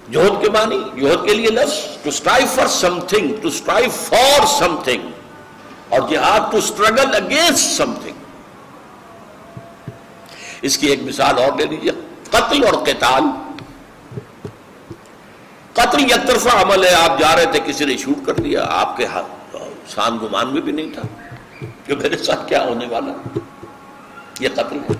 جوہد 0.10 0.42
کے 0.42 0.50
معنی 0.50 0.80
جوہد 0.96 1.28
کے 1.28 1.34
لیے 1.34 1.50
لفظ 1.50 1.76
to 2.04 2.10
strive 2.10 2.48
for 2.56 2.68
something 3.08 3.34
to 3.42 3.48
strive 3.48 3.90
for 4.02 4.46
something 4.84 5.12
اور 5.90 6.10
جہاد 6.10 6.52
to 6.52 6.58
struggle 6.58 7.16
against 7.16 7.78
some 7.78 7.94
thing 7.94 8.14
اس 10.62 10.78
کی 10.78 10.88
ایک 10.88 11.04
مثال 11.04 11.38
اور 11.38 11.58
لے 11.58 11.66
لیجیے 11.66 11.92
قتل 12.30 12.66
اور 12.66 12.74
قتال. 12.74 13.24
قتل 15.74 16.02
یک 16.02 16.28
طرفہ 16.28 16.50
عمل 16.50 16.86
ہے، 16.86 16.94
آپ 16.94 17.20
جا 17.20 17.36
رہے 17.36 17.46
تھے، 17.46 17.60
کسی 17.66 17.86
نے 17.86 17.98
شوٹ 17.98 18.26
کر 18.26 18.40
لیا، 18.40 18.66
آپ 18.70 18.98
کے 18.98 19.06
ہاتھ 19.06 19.56
سان 19.88 20.18
گمان 20.18 20.54
میں 20.54 20.62
بھی 20.62 20.72
نہیں 20.72 20.92
تھا 20.94 21.02
کہ 21.86 21.96
میرے 21.96 22.18
ساتھ 22.18 22.48
کیا 22.48 22.64
ہونے 22.64 22.88
والا 22.88 23.40
یہ 24.40 24.50
قتل 24.54 24.78
ہے۔ 24.90 24.94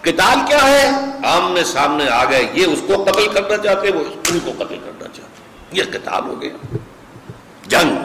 قتال 0.00 0.38
کیا 0.46 0.62
ہے؟ 0.62 0.90
آمنے 1.26 1.64
سامنے 1.64 2.08
آ 2.08 2.24
گئے، 2.24 2.48
یہ 2.52 2.66
اس 2.66 2.82
کو 2.86 3.04
قتل 3.04 3.32
کرنا 3.32 3.56
چاہتے، 3.56 3.90
وہ 3.90 4.04
ان 4.30 4.38
کو 4.44 4.64
قتل 4.64 4.78
کرنا 4.84 5.08
چاہتے۔ 5.12 5.42
یہ 5.72 5.82
قتال 5.92 6.22
ہو 6.24 6.42
گیا۔ 6.42 6.76
جنگ۔ 7.66 7.96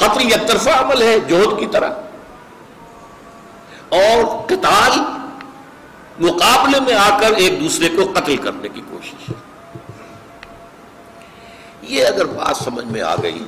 قتل 0.00 0.26
یک 0.26 0.48
طرفہ 0.48 0.70
عمل 0.70 1.02
ہے 1.02 1.20
جوہد 1.20 1.60
کی 1.60 1.66
طرح۔ 1.66 1.90
اور 3.88 4.46
قتال 4.46 4.98
مقابلے 6.20 6.80
میں 6.80 6.94
آ 6.94 7.18
کر 7.18 7.32
ایک 7.32 7.60
دوسرے 7.60 7.88
کو 7.88 8.12
قتل 8.14 8.36
کرنے 8.36 8.68
کی 8.68 8.80
کوشش 8.90 9.32
یہ 11.82 12.06
اگر 12.06 12.24
بات 12.24 12.56
سمجھ 12.56 12.84
میں 12.84 13.02
آ 13.02 13.14
گئی، 13.16 13.44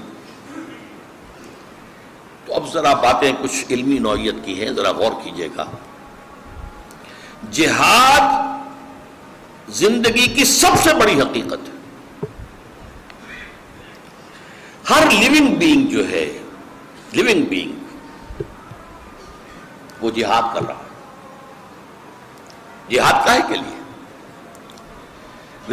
تو 2.46 2.54
اب 2.54 2.72
ذرا 2.72 2.94
باتیں 2.94 3.32
کچھ 3.42 3.64
علمی 3.70 3.98
نوعیت 3.98 4.34
کی 4.44 4.64
ہیں، 4.64 4.72
ذرا 4.72 4.90
غور 4.90 5.12
کیجیے 5.24 5.48
گا۔ 5.56 5.64
جہاد 7.50 8.42
زندگی 9.68 10.26
کی 10.26 10.44
سب 10.44 10.72
سے 10.82 10.94
بڑی 10.94 11.20
حقیقت 11.20 11.68
ہے۔ 11.68 11.72
ہر 14.90 15.10
لیونگ 15.10 15.54
بینگ 15.54 15.86
جو 15.86 16.08
ہے 16.08 16.41
لیونگ 17.12 17.42
بینگ 17.42 17.72
وہ 20.00 20.10
جہاد 20.10 20.54
کر 20.54 20.62
رہا 20.62 20.74
ہے۔ 20.74 20.92
جہاد 22.90 23.26
کا 23.26 23.34
ہے 23.34 23.38
کے 23.48 23.54
لیے؟ 23.54 23.78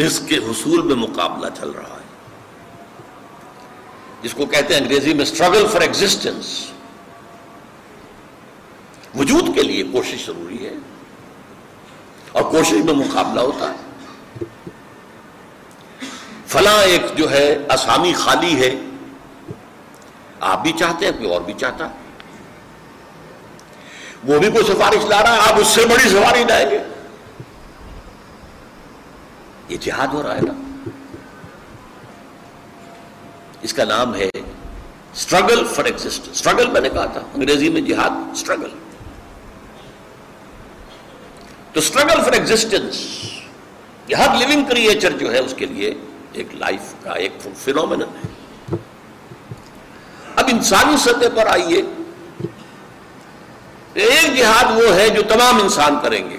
رزق 0.05 0.29
کے 0.29 0.37
حصول 0.37 0.81
میں 0.81 0.95
مقابلہ 0.95 1.49
چل 1.59 1.71
رہا 1.71 1.95
ہے۔ 1.95 1.99
جس 4.21 4.33
کو 4.33 4.45
کہتے 4.45 4.73
ہیں 4.73 4.81
انگریزی 4.81 5.13
میں 5.13 5.21
اسٹرگل 5.21 5.67
فار 5.67 5.81
ایگزٹینس 5.81 6.71
وجود 9.15 9.55
کے 9.55 9.63
لیے 9.63 9.83
کوشش 9.83 10.25
ضروری 10.25 10.65
ہے۔ 10.65 10.73
اور 12.31 12.43
کوشش 12.43 12.71
میں 12.71 12.93
مقابلہ 12.93 13.41
ہوتا 13.41 13.73
ہے۔ 13.73 13.75
فلاں 16.47 16.83
ایک 16.83 17.01
جو 17.15 17.31
ہے 17.31 17.53
اسامی 17.53 18.13
خالی 18.13 18.63
ہے۔ 18.63 18.88
آپ 20.39 20.61
بھی 20.63 20.71
چاہتے 20.71 21.05
ہیں، 21.05 21.11
کوئی 21.11 21.29
اور 21.29 21.41
بھی 21.41 21.53
چاہتا 21.53 21.87
وہ 24.23 24.39
بھی 24.39 24.51
کوئی 24.51 24.65
سفارش 24.65 25.05
لا 25.05 25.21
رہا 25.23 25.33
ہے، 25.33 25.51
آپ 25.51 25.59
اس 25.59 25.67
سے 25.67 25.85
بڑی 25.85 26.09
سفارش 26.09 26.45
لائیں 26.49 26.69
گے۔ 26.69 26.77
یہ 29.69 29.77
جہاد 29.77 30.07
ہو 30.07 30.23
رہا 30.23 30.35
ہے 30.35 30.41
نا۔ 30.41 30.53
اس 33.61 33.73
کا 33.73 33.83
نام 33.83 34.15
ہے 34.15 34.29
اسٹرگل 34.35 35.65
فار 35.65 35.85
ایگزٹ 35.85 36.29
اسٹرگل 36.31 36.71
میں 36.71 36.81
نے 36.81 36.89
کہا 36.89 37.05
تھا، 37.05 37.21
انگریزی 37.33 37.69
میں 37.69 37.81
جہاد 37.81 38.11
اسٹرگل 38.31 38.69
تو 41.73 41.79
اسٹرگل 41.79 42.23
فار 42.23 42.33
ایگزٹینس 42.33 43.07
یہ 44.07 44.15
ہر 44.15 44.35
لیونگ 44.37 44.63
کریچر 44.69 45.11
جو 45.11 45.31
ہے، 45.33 45.39
اس 45.39 45.53
کے 45.57 45.65
لیے 45.65 45.93
ایک 46.33 46.55
لائف 46.55 46.93
کا، 47.03 47.11
ایک 47.13 47.33
فینومین 47.57 48.01
ہے۔ 48.01 48.38
اب 50.39 50.45
انسانی 50.47 50.97
سطح 50.97 51.27
پر 51.35 51.47
آئیے۔ 51.47 51.81
ایک 53.93 54.37
جہاد 54.37 54.71
وہ 54.71 54.95
ہے 54.95 55.09
جو 55.09 55.21
تمام 55.21 55.61
انسان 55.61 55.95
کریں 56.01 56.29
گے۔ 56.29 56.37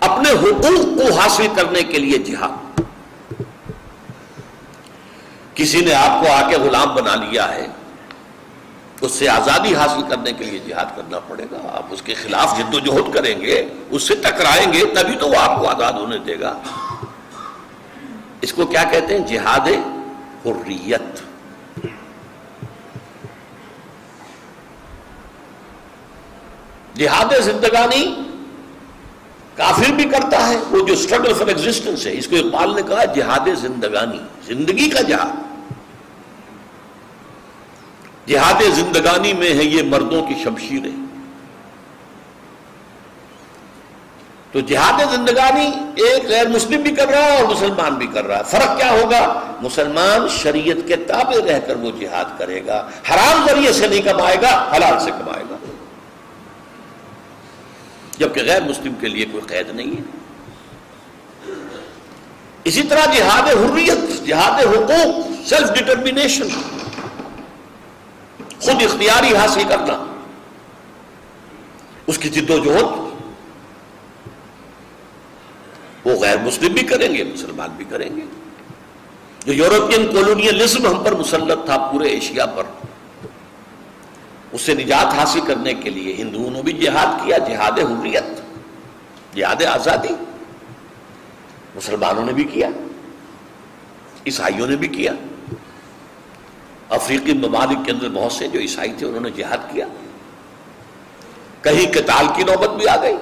اپنے 0.00 0.30
حقوق 0.30 0.84
کو 0.84 1.18
حاصل 1.18 1.46
کرنے 1.56 1.82
کے 1.82 1.98
لیے 1.98 2.18
جہاد۔ 2.18 2.80
کسی 5.54 5.80
نے 5.80 5.94
آپ 5.94 6.24
کو 6.24 6.32
آ 6.32 6.48
کے 6.50 6.56
غلام 6.56 6.94
بنا 6.94 7.14
لیا 7.14 7.54
ہے، 7.54 7.66
اس 9.00 9.12
سے 9.12 9.28
آزادی 9.28 9.74
حاصل 9.74 10.02
کرنے 10.08 10.32
کے 10.32 10.44
لیے 10.44 10.58
جہاد 10.58 10.96
کرنا 10.96 11.18
پڑے 11.18 11.44
گا۔ 11.52 11.56
آپ 11.72 11.82
اس 11.90 12.02
کے 12.02 12.14
خلاف 12.14 12.58
جد 12.58 12.74
و 12.74 12.78
جہد 12.78 13.14
کریں 13.14 13.40
گے، 13.40 13.68
اس 13.90 14.02
سے 14.02 14.14
ٹکرائیں 14.14 14.72
گے، 14.72 14.86
تبھی 14.86 15.16
تو 15.16 15.28
وہ 15.28 15.36
آپ 15.36 15.60
کو 15.60 15.68
آزاد 15.68 15.92
ہونے 15.92 16.18
دے 16.18 16.40
گا۔ 16.40 16.58
اس 18.40 18.52
کو 18.52 18.66
کیا 18.66 18.84
کہتے 18.84 19.18
ہیں؟ 19.18 19.26
جہاد 19.26 19.68
حریت۔ 20.46 21.31
جہاد 26.94 27.42
زندگانی 27.42 28.22
کافر 29.56 29.92
بھی 29.92 30.04
کرتا 30.04 30.48
ہے، 30.48 30.56
وہ 30.70 30.86
جو 30.86 30.92
اسٹرگل 30.92 31.34
فار 31.34 31.46
ایگزٹنس 31.46 32.06
ہے، 32.06 32.12
اس 32.12 32.28
کو 32.28 32.36
اقبال 32.36 32.74
نے 32.74 32.82
کہا 32.82 33.04
جہاد 33.04 33.48
زندگانی، 33.56 34.18
زندگی 34.46 34.90
کا 34.90 35.02
جہاد۔ 35.02 35.52
جہاد 38.28 38.62
زندگانی 38.72 39.32
میں 39.32 39.48
ہے 39.48 39.64
یہ 39.64 39.82
مردوں 39.82 40.26
کی 40.26 40.34
شمشیریں۔ 40.44 41.02
تو 44.52 44.60
جہاد 44.60 45.10
زندگانی 45.10 45.70
ایک 45.94 46.24
غیر 46.24 46.48
مسلم 46.48 46.80
بھی 46.80 46.92
کر 46.92 47.08
رہا 47.08 47.22
ہے 47.22 47.36
اور 47.36 47.44
مسلمان 47.44 47.94
بھی 47.94 48.06
کر 48.06 48.26
رہا 48.26 48.38
ہے۔ 48.38 48.42
فرق 48.44 48.76
کیا 48.76 48.90
ہوگا؟ 48.90 49.40
مسلمان 49.60 50.28
شریعت 50.28 50.88
کے 50.88 50.96
تابع 50.96 51.52
رہ 51.52 51.58
کر 51.58 51.76
وہ 51.76 51.90
جہاد 52.00 52.38
کرے 52.38 52.66
گا۔ 52.66 52.88
حرام 53.10 53.46
ذریعے 53.46 53.72
سے 53.72 53.88
نہیں 53.88 54.02
کمائے 54.02 54.36
گا، 54.42 54.72
حلال 54.76 55.04
سے 55.04 55.10
کمائے 55.10 55.44
گا۔ 55.50 55.56
جبکہ 58.18 58.42
غیر 58.42 58.62
مسلم 58.62 58.94
کے 59.00 59.08
لیے 59.08 59.24
کوئی 59.32 59.44
قید 59.46 59.70
نہیں 59.70 59.90
ہے۔ 59.90 60.02
اسی 62.64 62.82
طرح 62.82 63.04
جہاد 63.12 63.48
حریت، 63.48 64.24
جہاد 64.26 64.60
حقوق 64.66 65.48
سیلف 65.48 65.72
ڈٹرمنیشن 65.74 66.48
خود 68.60 68.82
اختیاری 68.82 69.34
حاصل 69.36 69.62
کرنا، 69.68 70.04
اس 72.06 72.18
کی 72.18 72.28
جد 72.28 72.50
و 72.50 72.58
جہد، 72.58 73.00
وہ 76.04 76.12
غیر 76.20 76.38
مسلم 76.38 76.72
بھی 76.72 76.82
کریں 76.82 77.14
گے، 77.14 77.24
مسلمان 77.24 77.70
بھی 77.76 77.84
کریں 77.88 78.08
گے۔ 78.16 78.22
جو 79.46 79.52
یورپین 79.52 80.06
کولونیلزم 80.12 80.86
ہم 80.86 81.02
پر 81.04 81.12
مسلط 81.12 81.64
تھا، 81.64 81.76
پورے 81.92 82.08
ایشیا 82.08 82.46
پر 82.46 82.64
اس 84.52 84.62
سے 84.62 84.74
نجات 84.74 85.14
حاصل 85.14 85.40
کرنے 85.40 85.74
کے 85.74 85.90
لیے 85.90 86.14
ہندوؤں 86.14 86.50
نے 86.50 86.62
بھی 86.62 86.72
جہاد 86.72 87.26
کیا، 87.26 87.38
جہاد 87.38 87.78
حریت، 87.78 88.24
جہاد 89.36 89.62
آزادی، 89.62 90.14
مسلمانوں 91.76 92.24
نے 92.24 92.32
بھی 92.32 92.44
کیا، 92.44 92.68
عیسائیوں 94.26 94.66
نے 94.66 94.76
بھی 94.76 94.88
کیا۔ 94.88 95.12
افریقی 96.88 97.32
ممالک 97.32 97.78
کے 97.84 97.92
اندر 97.92 98.08
بہت 98.08 98.32
سے 98.32 98.48
جو 98.48 98.60
عیسائی 98.60 98.92
تھے، 98.98 99.06
انہوں 99.06 99.20
نے 99.20 99.30
جہاد 99.30 99.58
کیا۔ 99.72 99.86
کہیں 101.62 101.92
کتال 101.92 102.26
کی 102.36 102.42
نوبت 102.42 102.70
بھی 102.70 102.88
آ 102.88 103.02
گئی۔ 103.02 103.14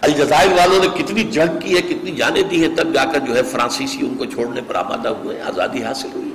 الجزائر 0.00 0.52
والوں 0.52 0.78
نے 0.78 1.02
کتنی 1.02 1.22
جنگ 1.22 1.60
کی 1.60 1.76
ہے، 1.76 1.82
کتنی 1.82 2.10
جانے 2.10 2.42
دی 2.42 2.62
ہے 2.62 2.68
تب 2.68 2.94
جا 2.94 3.04
کر 3.04 3.18
جو 3.18 3.36
ہے 3.36 3.42
فرانسیسی 3.42 3.98
ان 4.00 4.14
کو 4.14 4.24
چھوڑنے 4.24 4.60
پر 4.60 4.74
آمادہ 4.74 5.08
ہوئے، 5.08 5.42
آزادی 5.42 5.84
حاصل 5.84 6.08
ہوئی۔ 6.14 6.32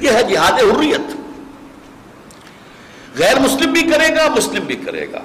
یہ 0.00 0.10
ہے 0.10 0.22
جہاد 0.22 0.52
حریت۔ 0.52 1.25
غیر 3.18 3.38
مسلم 3.38 3.72
بھی 3.72 3.82
کرے 3.82 4.16
گا، 4.16 4.28
مسلم 4.36 4.64
بھی 4.64 4.76
کرے 4.76 5.12
گا۔ 5.12 5.18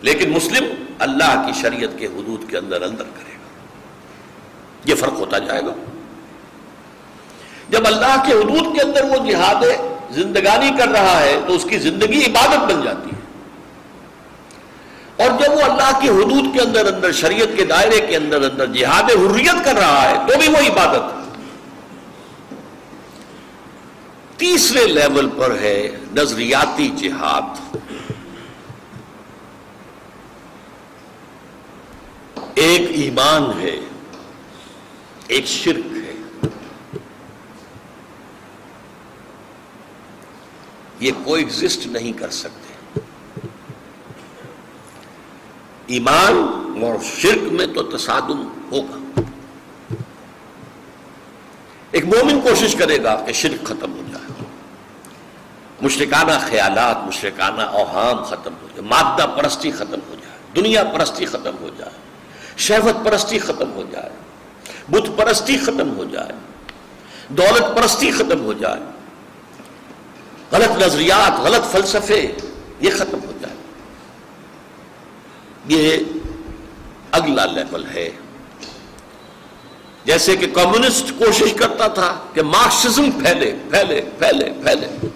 لیکن 0.00 0.30
مسلم 0.30 0.64
اللہ 0.98 1.46
کی 1.46 1.60
شریعت 1.60 1.98
کے 1.98 2.06
حدود 2.06 2.50
کے 2.50 2.58
اندر 2.58 2.82
اندر 2.82 3.04
کرے 3.04 3.32
گا۔ 3.32 3.38
یہ 4.84 4.94
فرق 4.94 5.12
ہوتا 5.12 5.38
جائے 5.38 5.60
گا۔ 5.60 5.74
جب 7.68 7.86
اللہ 7.86 8.22
کے 8.26 8.32
حدود 8.32 8.76
کے 8.76 8.82
اندر 8.82 9.04
وہ 9.04 9.30
جہاد 9.30 9.64
زندگانی 10.10 10.70
کر 10.78 10.88
رہا 10.88 11.20
ہے، 11.20 11.40
تو 11.46 11.54
اس 11.54 11.66
کی 11.70 11.78
زندگی 11.78 12.24
عبادت 12.24 12.72
بن 12.72 12.82
جاتی 12.82 13.10
ہے۔ 13.10 13.18
اور 15.22 15.42
جب 15.42 15.52
وہ 15.52 15.62
اللہ 15.62 16.00
کی 16.00 16.08
حدود 16.08 16.54
کے 16.54 16.60
اندر 16.60 16.94
اندر 16.94 17.12
شریعت 17.12 17.56
کے 17.56 17.64
دائرے 17.64 18.00
کے 18.00 18.16
اندر 18.16 18.42
اندر 18.42 18.66
جہاد 18.66 19.02
حریت 19.02 19.64
کر 19.64 19.74
رہا 19.74 20.10
ہے، 20.10 20.14
تو 20.26 20.38
بھی 20.38 20.48
وہ 20.48 20.56
عبادت۔ 20.56 21.17
تیسرے 24.38 24.86
لیول 24.86 25.28
پر 25.36 25.58
ہے 25.58 25.96
نظریاتی 26.14 26.88
جہاد۔ 26.88 27.76
ایک 32.54 32.82
ایمان 32.90 33.60
ہے، 33.60 33.80
ایک 35.26 35.46
شرک 35.46 35.96
ہے۔ 35.96 36.14
یہ 41.00 41.12
کوئی 41.24 41.44
ایگزسٹ 41.44 41.86
نہیں 41.86 42.12
کر 42.12 42.30
سکتے۔ 42.30 43.00
ایمان 45.86 46.34
اور 46.82 47.04
شرک 47.04 47.52
میں 47.52 47.66
تو 47.66 47.82
تصادم 47.82 48.68
ہوگا۔ 48.72 49.20
ایک 51.90 52.04
مومن 52.04 52.40
کوشش 52.40 52.74
کرے 52.74 53.02
گا 53.02 53.24
کہ 53.26 53.32
شرک 53.32 53.66
ختم 53.66 53.92
ہو 53.92 54.02
جائے۔ 54.12 54.17
مشرکانہ 55.80 56.32
خیالات، 56.40 56.96
مشرکانہ 57.06 57.62
اوہام 57.62 58.24
ختم 58.24 58.52
ہو 58.62 58.68
جائے، 58.74 58.80
مادہ 58.80 59.26
پرستی 59.36 59.70
ختم 59.70 59.98
ہو 60.08 60.14
جائے، 60.22 60.38
دنیا 60.56 60.84
پرستی 60.84 61.26
ختم 61.26 61.56
ہو 61.60 61.68
جائے، 61.78 61.92
شہوت 62.56 63.04
پرستی 63.04 63.38
ختم 63.38 63.72
ہو 63.72 63.82
جائے، 63.90 64.10
بت 64.90 65.18
پرستی 65.18 65.58
ختم 65.58 65.96
ہو 65.96 66.04
جائے، 66.04 66.32
دولت 67.28 67.76
پرستی 67.76 68.10
ختم 68.10 68.40
ہو 68.44 68.52
جائے، 68.52 68.80
غلط 70.52 70.82
نظریات، 70.82 71.40
غلط 71.40 71.72
فلسفے، 71.72 72.32
یہ 72.80 72.90
ختم 72.90 73.18
ہو 73.26 73.32
جائے۔ 73.40 73.54
یہ 75.66 75.96
اگلا 77.12 77.46
لیول 77.46 77.86
ہے۔ 77.94 78.10
جیسے 80.04 80.36
کہ 80.36 80.46
کمیونسٹ 80.46 81.12
کوشش 81.18 81.54
کرتا 81.54 81.88
تھا 81.88 82.20
کہ 82.34 82.42
مارکسزم 82.42 83.10
پھیلے 83.10 83.54
پھیلے 83.70 84.00
پھیلے 84.18 84.52
پھیلے۔ 84.64 85.06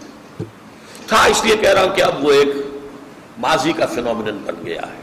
تھا، 1.12 1.24
اس 1.24 1.44
لیے 1.44 1.56
کہہ 1.56 1.70
رہا 1.70 1.82
ہوں 1.82 1.96
کہ 1.96 2.02
اب 2.02 2.24
وہ 2.24 2.32
ایک 2.32 2.48
ماضی 3.38 3.72
کا 3.72 3.86
فینومین 3.86 4.38
بن 4.44 4.66
گیا 4.66 4.80
ہے۔ 4.86 5.00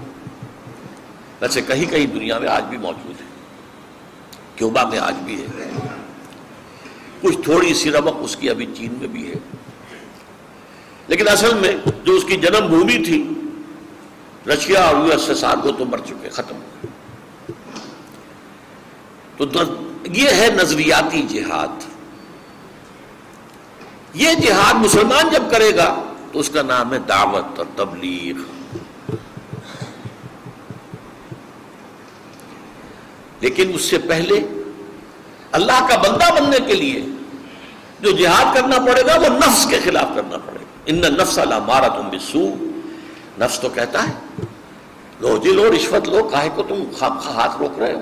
ویسے 1.41 1.61
کہیں 1.61 1.85
کہیں 1.85 2.05
دنیا 2.05 2.39
میں 2.39 2.49
آج 2.49 2.63
بھی 2.63 2.77
موجود 2.77 3.21
ہے۔ 3.21 3.25
کیوبا 4.55 4.83
میں 4.83 4.99
آج 4.99 5.15
بھی 5.15 5.41
ہے 5.41 5.69
کچھ 7.21 7.37
تھوڑی 7.43 7.73
سی 7.73 7.91
رمق 7.91 8.13
اس 8.19 8.35
کی 8.35 8.49
ابھی 8.49 8.65
چین 8.77 8.93
میں 8.99 9.07
بھی 9.07 9.29
ہے۔ 9.29 9.35
لیکن 11.07 11.27
اصل 11.27 11.53
میں 11.53 11.71
جو 12.03 12.13
اس 12.13 12.23
کی 12.23 12.37
جنم 12.37 12.67
بھومی 12.67 13.03
تھی، 13.05 13.29
رشیا 14.47 14.83
اور 14.83 14.95
یو 14.95 15.11
ایس 15.11 15.29
ایس 15.29 15.43
آر 15.43 15.57
وہ 15.57 15.71
تو 15.71 15.85
مر 15.85 15.97
چکے، 15.97 16.29
ختم۔ 16.29 16.55
تو 19.37 19.59
یہ 20.05 20.29
ہے 20.29 20.47
نظریاتی 20.53 21.21
جہاد۔ 21.21 21.88
یہ 24.13 24.33
جہاد 24.33 24.73
مسلمان 24.73 25.29
جب 25.31 25.43
کرے 25.51 25.75
گا 25.75 26.03
تو 26.31 26.39
اس 26.39 26.49
کا 26.49 26.61
نام 26.61 26.93
ہے 26.93 26.99
دعوت 26.99 27.59
اور 27.59 27.65
تبلیغ۔ 27.75 28.35
لیکن 33.39 33.71
اس 33.73 33.81
سے 33.81 33.97
پہلے 33.97 34.39
اللہ 35.51 35.87
کا 35.89 35.97
بندہ 35.97 36.41
بننے 36.41 36.57
کے 36.67 36.73
لیے 36.73 37.05
جو 37.99 38.11
جہاد 38.11 38.55
کرنا 38.55 38.79
پڑے 38.79 39.01
گا 39.07 39.15
وہ 39.19 39.27
نفس 39.27 39.65
کے 39.69 39.79
خلاف 39.83 40.07
کرنا 40.15 40.37
پڑے 40.37 40.59
گا۔ 40.59 40.79
ان 40.85 40.95
نفس 40.95 41.39
اللہ 41.39 41.59
مارا 41.59 41.87
تم 41.87 42.09
بسو 42.09 42.55
نفس 43.39 43.59
تو 43.59 43.69
کہتا 43.69 44.07
ہے، 44.07 44.13
لو 45.19 45.37
جی 45.37 45.51
لو، 45.51 45.71
رشوت 45.75 46.09
لو، 46.09 46.23
کاہے 46.23 46.49
کو 46.55 46.63
تم 46.63 46.83
ہاتھ 47.01 47.57
روک 47.57 47.79
رہے 47.79 47.93
ہو۔ 47.93 48.01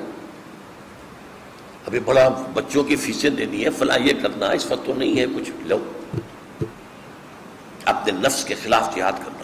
ابھی 1.85 1.99
بڑا 1.99 2.29
بچوں 2.53 2.83
کی 2.83 2.95
فیسیں 2.95 3.29
دینی 3.29 3.65
ہے، 3.65 3.69
فلاں 3.69 3.99
یہ 3.99 4.13
کرنا، 4.21 4.47
اس 4.47 4.71
وقت 4.71 4.85
تو 4.85 4.93
نہیں 4.95 5.19
ہے 5.19 5.25
کچھ، 5.35 5.51
لو۔ 5.65 5.77
اپنے 7.87 8.19
نفس 8.27 8.45
کے 8.45 8.55
خلاف 8.63 8.95
جہاد 8.95 9.11
کرنا 9.11 9.37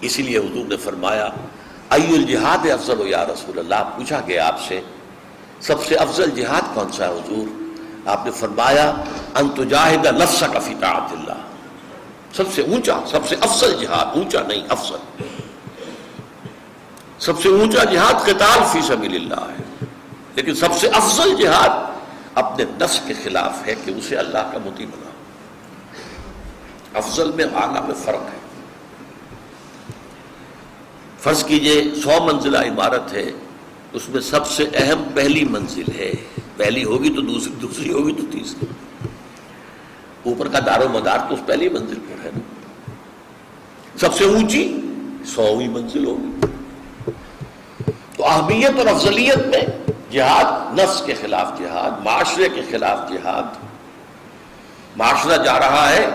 اسی 0.00 0.22
لیے 0.22 0.38
حضور 0.38 0.66
نے 0.66 0.76
فرمایا 0.76 1.28
ای 1.90 2.14
الجہاد 2.14 2.70
افضل 2.70 3.00
و 3.00 3.06
یا 3.06 3.24
رسول 3.24 3.58
اللہ؟ 3.58 3.90
پوچھا 3.96 4.20
گیا 4.26 4.46
آپ 4.46 4.60
سے، 4.60 4.80
سب 5.60 5.84
سے 5.84 5.94
افضل 5.94 6.30
جہاد 6.30 6.74
کون 6.74 6.92
سا 6.92 7.08
ہے 7.08 7.12
حضور؟ 7.12 7.62
آپ 8.08 8.24
نے 8.24 8.30
فرمایا 8.30 8.92
انتجاہد 9.34 10.06
نفس 10.06 10.44
کا 10.52 10.58
فی 10.58 10.74
طاعت 10.80 11.12
اللہ۔ 11.12 11.34
سب 12.32 12.44
سے 12.54 12.62
اونچا، 12.62 13.00
سب 13.06 13.28
سے 13.28 13.36
افضل 13.40 13.78
جہاد، 13.80 14.06
اونچا 14.16 14.42
نہیں، 14.48 14.62
افضل۔ 14.68 15.22
سب 17.18 17.40
سے 17.42 17.48
اونچا 17.48 17.84
جہاد 17.84 18.14
قتال 18.24 18.58
فی 18.72 18.80
سبیل 18.82 19.14
اللہ 19.14 19.50
ہے۔ 19.50 19.84
لیکن 20.34 20.54
سب 20.54 20.68
سے 20.80 20.88
افضل 20.88 21.36
جہاد 21.36 21.70
اپنے 22.34 22.64
نفس 22.80 23.00
کے 23.06 23.14
خلاف 23.24 23.66
ہے 23.66 23.74
کہ 23.84 23.90
اسے 23.90 24.16
اللہ 24.16 24.50
کا 24.52 24.58
متی 24.64 24.86
بنا۔ 24.86 25.05
افضل 26.96 27.32
میں 27.32 27.44
آگا 27.54 27.80
میں 27.80 27.94
فرق 27.94 28.22
ہے۔ 28.22 28.38
فرض 31.18 31.44
کیجیے 31.44 31.94
سو 31.94 32.10
منزلہ 32.24 32.58
عمارت 32.58 33.12
ہے، 33.12 33.30
اس 33.92 34.08
میں 34.08 34.20
سب 34.20 34.46
سے 34.46 34.64
اہم 34.74 35.04
پہلی 35.14 35.44
منزل 35.44 35.84
ہے۔ 35.96 36.12
پہلی 36.56 36.84
ہوگی 36.84 37.14
تو 37.14 37.20
دوسری 37.20 37.52
دوسری 37.62 37.92
ہوگی 37.92 38.12
تو 38.12 38.22
تیسری۔ 38.32 38.66
اوپر 40.24 40.48
کا 40.48 40.58
دار 40.66 40.80
و 40.80 40.88
مدار 40.88 41.18
تو 41.28 41.34
اس 41.34 41.40
پہلی 41.46 41.68
منزل 41.68 41.94
پر 41.94 42.24
ہے۔ 42.24 42.30
نا 42.36 42.90
سب 44.00 44.14
سے 44.14 44.24
اونچی 44.24 44.80
سوویں 45.26 45.68
منزل 45.68 46.06
ہوگی۔ 46.06 46.46
تو 48.16 48.26
اہمیت 48.26 48.78
اور 48.78 48.86
افضلیت 48.86 49.38
میں 49.38 49.92
جہاد، 50.10 50.78
نفس 50.78 51.02
کے 51.06 51.14
خلاف 51.14 51.58
جہاد، 51.58 52.04
معاشرے 52.04 52.48
کے 52.48 52.60
خلاف 52.70 53.12
جہاد۔ 53.12 53.42
معاشرہ 54.96 55.42
جا 55.42 55.58
رہا 55.58 55.90
ہے 55.90 56.06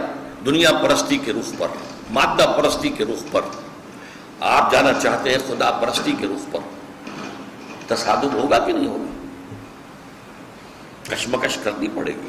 دنیا 0.45 0.71
پرستی 0.71 1.17
کے 1.17 1.33
رخ 1.33 1.53
پر، 1.57 1.67
مادہ 2.11 2.53
پرستی 2.57 2.89
کے 2.89 3.05
رخ 3.05 3.31
پر۔ 3.31 3.41
آپ 4.39 4.71
جانا 4.71 4.93
چاہتے 4.93 5.29
ہیں 5.29 5.37
خدا 5.47 5.71
پرستی 5.71 6.13
کے 6.19 6.27
رخ 6.27 6.51
پر۔ 6.51 6.59
تصادم 7.87 8.33
ہوگا 8.33 8.59
کہ 8.59 8.73
نہیں 8.73 8.87
ہوگا؟ 8.87 9.27
کشمکش 11.15 11.57
کرنی 11.63 11.87
پڑے 11.95 12.11
گی۔ 12.11 12.27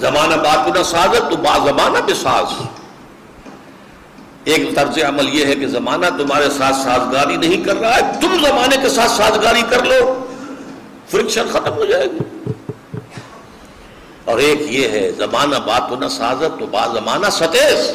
زمانہ 0.00 0.34
بات 0.34 0.78
نہ 0.78 0.82
سازت 0.82 1.30
تو 1.30 1.36
با 1.36 1.58
زمانہ 1.58 1.98
بے 1.98 2.14
ساز۔ 2.14 2.46
ایک 4.44 4.76
طرز 4.76 4.98
عمل 5.08 5.34
یہ 5.34 5.46
ہے 5.46 5.54
کہ 5.54 5.66
زمانہ 5.66 6.06
تمہارے 6.06 6.50
ساتھ 6.50 6.76
سازگاری 6.76 7.36
نہیں 7.36 7.64
کر 7.64 7.76
رہا 7.76 7.96
ہے، 7.96 8.00
تم 8.20 8.46
زمانے 8.46 8.76
کے 8.82 8.88
ساتھ 8.88 9.10
سازگاری 9.10 9.62
کر 9.70 9.84
لو۔ 9.84 10.26
فرکشن 11.08 11.46
ختم 11.52 11.72
ہو 11.72 11.84
جائے 11.84 12.06
گی۔ 12.06 12.39
اور 14.30 14.38
ایک 14.38 14.62
یہ 14.62 14.88
ہے، 14.88 15.12
زمانہ 15.12 15.56
بات 15.56 15.92
نہ 15.92 16.08
سازت 16.08 16.58
تو 16.58 16.66
با 16.66 16.86
زمانہ 16.86 17.26
ستیس 17.30 17.92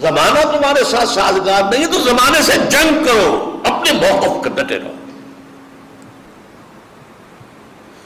زمانہ 0.00 0.56
تمہارے 0.56 0.84
ساتھ 0.84 1.08
سازگار 1.08 1.62
نہیں 1.72 1.86
تو 1.86 1.98
زمانے 1.98 2.42
سے 2.42 2.52
جنگ 2.70 3.04
کرو، 3.04 3.58
اپنے 3.64 3.92
موقف 3.92 4.48
ڈٹے 4.54 4.78
رہو۔ 4.78 4.92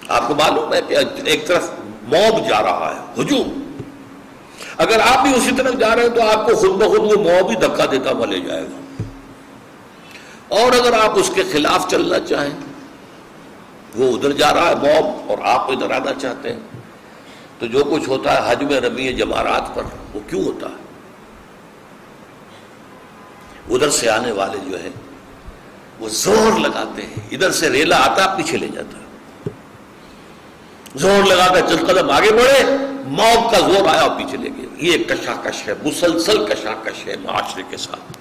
آپ 0.08 0.28
کو 0.28 0.34
معلوم 0.34 0.74
ہے 0.74 0.80
کہ 0.88 0.96
ایک 1.24 1.46
طرف 1.46 1.70
موب 2.02 2.48
جا 2.48 2.62
رہا 2.62 2.94
ہے، 2.94 3.22
ہجوم۔ 3.22 3.62
اگر 4.76 5.00
آپ 5.00 5.22
بھی 5.22 5.34
اسی 5.34 5.50
طرف 5.56 5.74
جا 5.74 5.96
رہے 5.96 6.02
ہیں 6.02 6.10
تو 6.10 6.22
آپ 6.22 6.46
کو 6.46 6.56
خود 6.56 6.70
بخود 6.70 7.00
وہ 7.00 7.22
موب 7.22 7.50
ہی 7.50 7.56
دھکا 7.56 7.84
دیتا 7.90 8.10
ہوا 8.10 8.26
لے 8.26 8.40
جائے 8.40 8.62
گا۔ 8.62 9.02
اور 10.48 10.72
اگر 10.72 10.92
آپ 10.92 11.10
اس 11.14 11.30
کے 11.34 11.42
خلاف 11.52 11.88
چلنا 11.88 12.18
چاہیں، 12.18 12.54
وہ 13.96 14.16
ادھر 14.16 14.32
جا 14.32 14.54
رہا 14.54 14.68
ہے 14.68 14.74
موب 14.74 15.30
اور 15.30 15.38
آپ 15.42 15.70
ادھر 15.70 15.90
آنا 15.90 16.12
چاہتے 16.20 16.52
ہیں۔ 16.52 16.60
تو 17.58 17.66
جو 17.66 17.84
کچھ 17.84 18.08
ہوتا 18.08 18.46
ہے 18.46 18.52
حج 18.52 18.62
میں 18.62 18.80
رمی 18.80 19.12
جمارات 19.12 19.74
پر، 19.74 19.82
وہ 20.14 20.20
کیوں 20.28 20.44
ہوتا 20.44 20.68
ہے؟ 20.68 20.86
ادھر 23.74 23.90
سے 23.90 24.10
آنے 24.10 24.32
والے 24.32 24.70
جو 24.70 24.82
ہے 24.82 24.88
وہ 25.98 26.08
زور 26.08 26.60
لگاتے 26.60 27.02
ہیں۔ 27.02 27.14
ادھر 27.30 27.50
سے 27.50 27.70
ریلا 27.70 27.96
آتا، 27.96 28.34
پیچھے 28.36 28.58
لے 28.58 28.68
جاتا۔ 28.68 28.98
زور 30.94 31.24
لگاتا 31.24 31.60
چل 31.60 31.86
قدم 31.86 32.10
آگے 32.10 32.32
بڑھے، 32.32 32.76
موت 33.04 33.52
کا 33.52 33.58
زور 33.58 33.88
آیا 33.88 34.00
اور 34.00 34.16
پیچھے 34.16 34.36
لے 34.36 34.48
گیا 34.48 34.64
یہ 34.76 35.04
کشاکش 35.04 35.68
ہے، 35.68 35.74
مسلسل 35.84 36.44
کشاکش 36.44 37.06
ہے 37.06 37.16
معاشرے 37.16 37.62
کے 37.70 37.76
ساتھ۔ 37.76 38.18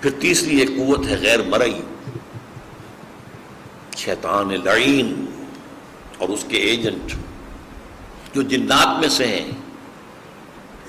پھر 0.00 0.10
تیسری 0.20 0.56
ایک 0.56 0.68
قوت 0.68 1.06
ہے، 1.06 1.16
غیر 1.20 1.42
مرئی۔ 1.42 1.80
شیطان 3.96 4.64
لعین۔ 4.64 5.27
اور 6.18 6.28
اس 6.28 6.44
کے 6.48 6.56
ایجنٹ 6.56 7.12
جو 8.34 8.42
جنات 8.42 9.00
میں 9.00 9.08
سے 9.08 9.26
ہیں، 9.26 9.50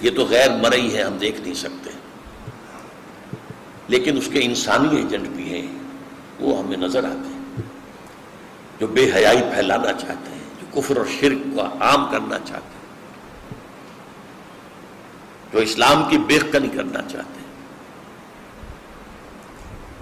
یہ 0.01 0.09
تو 0.15 0.25
غیر 0.25 0.51
مرئی 0.51 0.97
ہے 0.97 1.03
ہم 1.03 1.17
دیکھ 1.17 1.41
نہیں 1.41 1.53
سکتے۔ 1.53 1.89
لیکن 3.87 4.17
اس 4.17 4.29
کے 4.33 4.39
انسانی 4.43 4.95
ایجنٹ 4.95 5.27
بھی 5.27 5.49
ہیں، 5.53 5.67
وہ 6.39 6.59
ہمیں 6.59 6.77
نظر 6.77 7.03
آتے 7.03 7.29
ہیں۔ 7.33 7.39
جو 8.79 8.87
بے 8.87 9.11
حیائی 9.15 9.41
پھیلانا 9.41 9.93
چاہتے 9.93 10.31
ہیں، 10.31 10.39
جو 10.61 10.81
کفر 10.81 10.97
اور 10.97 11.05
شرک 11.19 11.37
کو 11.55 11.61
عام 11.61 12.11
کرنا 12.11 12.39
چاہتے 12.39 12.53
ہیں۔ 12.53 12.79
جو 15.53 15.59
اسلام 15.59 16.03
کی 16.09 16.17
بےخنی 16.17 16.67
کرنا 16.67 17.01
چاہتے 17.01 17.39
ہیں۔ 17.39 17.49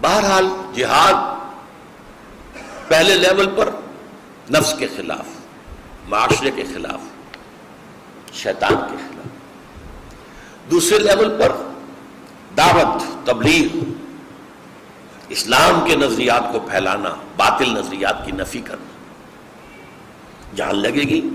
بہرحال 0.01 0.47
جہاد 0.75 1.37
پہلے 2.87 3.15
لیول 3.15 3.49
پر 3.55 3.69
نفس 4.51 4.73
کے 4.79 4.87
خلاف، 4.95 5.25
معاشرے 6.09 6.51
کے 6.51 6.63
خلاف، 6.73 6.99
شیطان 8.33 8.75
کے 8.75 8.97
خلاف۔ 8.97 9.27
دوسرے 10.71 10.99
لیول 10.99 11.37
پر 11.39 11.51
دعوت، 12.57 13.27
تبلیغ، 13.27 13.77
اسلام 15.29 15.85
کے 15.85 15.95
نظریات 15.95 16.53
کو 16.53 16.59
پھیلانا، 16.59 17.15
باطل 17.37 17.69
نظریات 17.69 18.25
کی 18.25 18.31
نفی 18.31 18.61
کرنا۔ 18.61 18.85
جان 20.55 20.75
لگے 20.75 21.03
گی، 21.03 21.29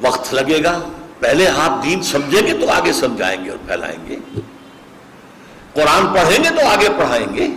وقت 0.00 0.34
لگے 0.34 0.64
گا، 0.64 0.80
پہلے 1.18 1.48
آپ 1.48 1.84
دین 1.84 2.02
سمجھیں 2.02 2.46
گے 2.46 2.66
تو 2.66 2.70
آگے 2.70 2.92
سمجھائیں 2.92 3.44
گے 3.44 3.50
اور 3.50 3.58
پھیلائیں 3.66 4.08
گے۔ 4.08 4.16
قرآن 5.74 6.06
پڑھیں 6.06 6.44
گے 6.44 6.50
تو 6.50 6.68
آگے 6.68 6.88
پڑھائیں 6.98 7.34
گے۔ 7.34 7.48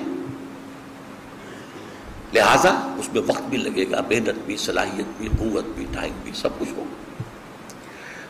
لہذا 2.34 2.70
اس 2.70 3.14
میں 3.14 3.22
وقت 3.28 3.42
بھی 3.42 3.58
لگے 3.58 3.92
گا، 3.92 4.02
محنت 4.10 4.46
بھی، 4.46 4.58
صلاحیت 4.58 5.06
بھی، 5.18 5.30
قوت 5.40 5.66
بھی، 5.76 5.86
ٹائم 5.92 6.14
بھی، 6.24 6.32
سب 6.36 6.50
کچھ 6.60 6.70
ہوگا۔ 6.78 7.24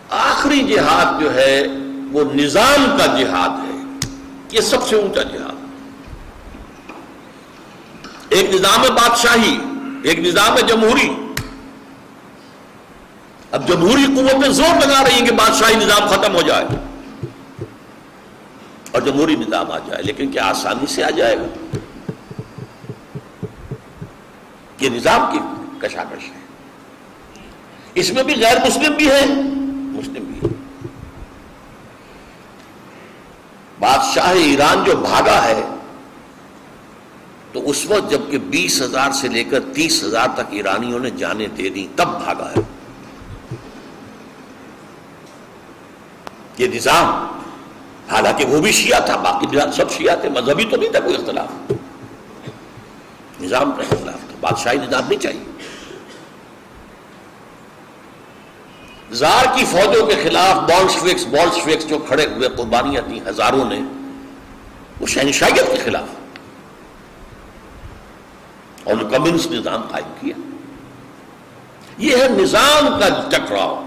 آخری 0.09 0.59
جہاد 0.59 1.21
جو 1.21 1.35
ہے، 1.35 1.63
وہ 2.11 2.23
نظام 2.33 2.97
کا 2.97 3.05
جہاد 3.05 3.49
ہے۔ 3.49 3.81
یہ 4.51 4.61
سب 4.61 4.87
سے 4.87 4.95
اونچا 4.95 5.21
جہاد۔ 5.21 5.55
ایک 8.29 8.55
نظام 8.55 8.81
بادشاہی، 8.81 9.59
ایک 10.03 10.19
نظام 10.19 10.59
جمہوری۔ 10.67 11.09
اب 13.51 13.67
جمہوری 13.67 14.05
قوتیں 14.15 14.49
زور 14.49 14.87
لگا 14.87 15.03
رہی 15.03 15.13
ہیں 15.13 15.25
کہ 15.25 15.35
بادشاہی 15.35 15.75
نظام 15.75 16.07
ختم 16.07 16.35
ہو 16.35 16.41
جائے 16.41 16.65
اور 18.91 19.01
جمہوری 19.01 19.35
نظام 19.35 19.71
آ 19.71 19.77
جائے، 19.77 20.03
لیکن 20.03 20.31
کیا 20.31 20.45
آسانی 20.45 20.85
سے 20.85 21.03
آ 21.03 21.09
جائے 21.09 21.37
گا؟ 21.37 21.77
یہ 24.81 24.89
نظام 24.89 25.31
کی 25.31 25.39
کشاکش 25.79 26.23
ہے۔ 26.23 26.41
اس 27.93 28.13
میں 28.13 28.23
بھی 28.23 28.35
غیر 28.41 28.57
مسلم 28.67 28.93
بھی 28.93 29.11
ہے 29.11 29.25
مسلم 29.71 30.23
بھی 30.23 30.35
ہے 30.35 30.53
بادشاہ 33.79 34.29
ایران 34.29 34.83
جو 34.83 34.95
بھاگا 34.95 35.43
ہے، 35.43 35.61
تو 37.51 37.69
اس 37.69 37.85
وقت 37.85 38.11
جبکہ 38.11 38.37
بیس 38.37 38.81
ہزار 38.81 39.11
سے 39.11 39.27
لے 39.27 39.43
کر 39.43 39.59
تیس 39.73 40.03
ہزار 40.03 40.27
تک 40.33 40.41
ایرانیوں 40.49 40.99
نے 40.99 41.09
جانے 41.09 41.47
دے 41.47 41.69
دی 41.69 41.87
تب 41.95 42.07
بھاگا 42.23 42.51
ہے۔ 42.57 42.61
یہ 46.57 46.67
نظام، 46.67 47.05
حالانکہ 48.11 48.45
وہ 48.45 48.61
بھی 48.61 48.71
شیعہ 48.71 48.99
تھا، 49.05 49.15
باقی 49.15 49.71
سب 49.73 49.91
شیعہ 49.91 50.15
تھے، 50.15 50.29
مذہبی 50.29 50.65
تو 50.65 50.77
نہیں 50.77 50.91
تھا 50.91 50.99
کوئی 50.99 51.15
اختلاف۔ 51.15 51.71
نظام 53.41 53.71
کا 53.71 53.81
اختلاف۔ 53.81 54.19
تھا 54.19 54.30
بادشاہی 54.41 54.77
نظام 54.77 55.07
نہیں 55.09 55.19
چاہیے۔ 55.19 55.43
زار 59.11 59.45
کی 59.55 59.65
فوجوں 59.65 60.07
کے 60.07 60.15
خلاف 60.23 60.55
بالش 60.55 61.63
فکس 61.63 61.87
جو 61.87 61.99
کھڑے 61.99 62.25
ہوئے 62.25 62.49
قربانیاں 62.49 63.01
تھیں 63.01 63.19
ہزاروں 63.27 63.65
نے، 63.65 63.81
وہ 64.99 65.07
شہنشاہیت 65.07 65.67
کے 65.67 65.77
خلاف۔ 65.83 66.07
اور 68.83 68.95
کمیونسٹ 69.11 69.51
نظام 69.51 69.81
قائم 69.81 70.13
کیا۔ 70.21 70.39
یہ 71.97 72.17
ہے 72.17 72.27
نظام 72.29 72.99
کا 72.99 73.29
ٹکراؤ۔ 73.31 73.83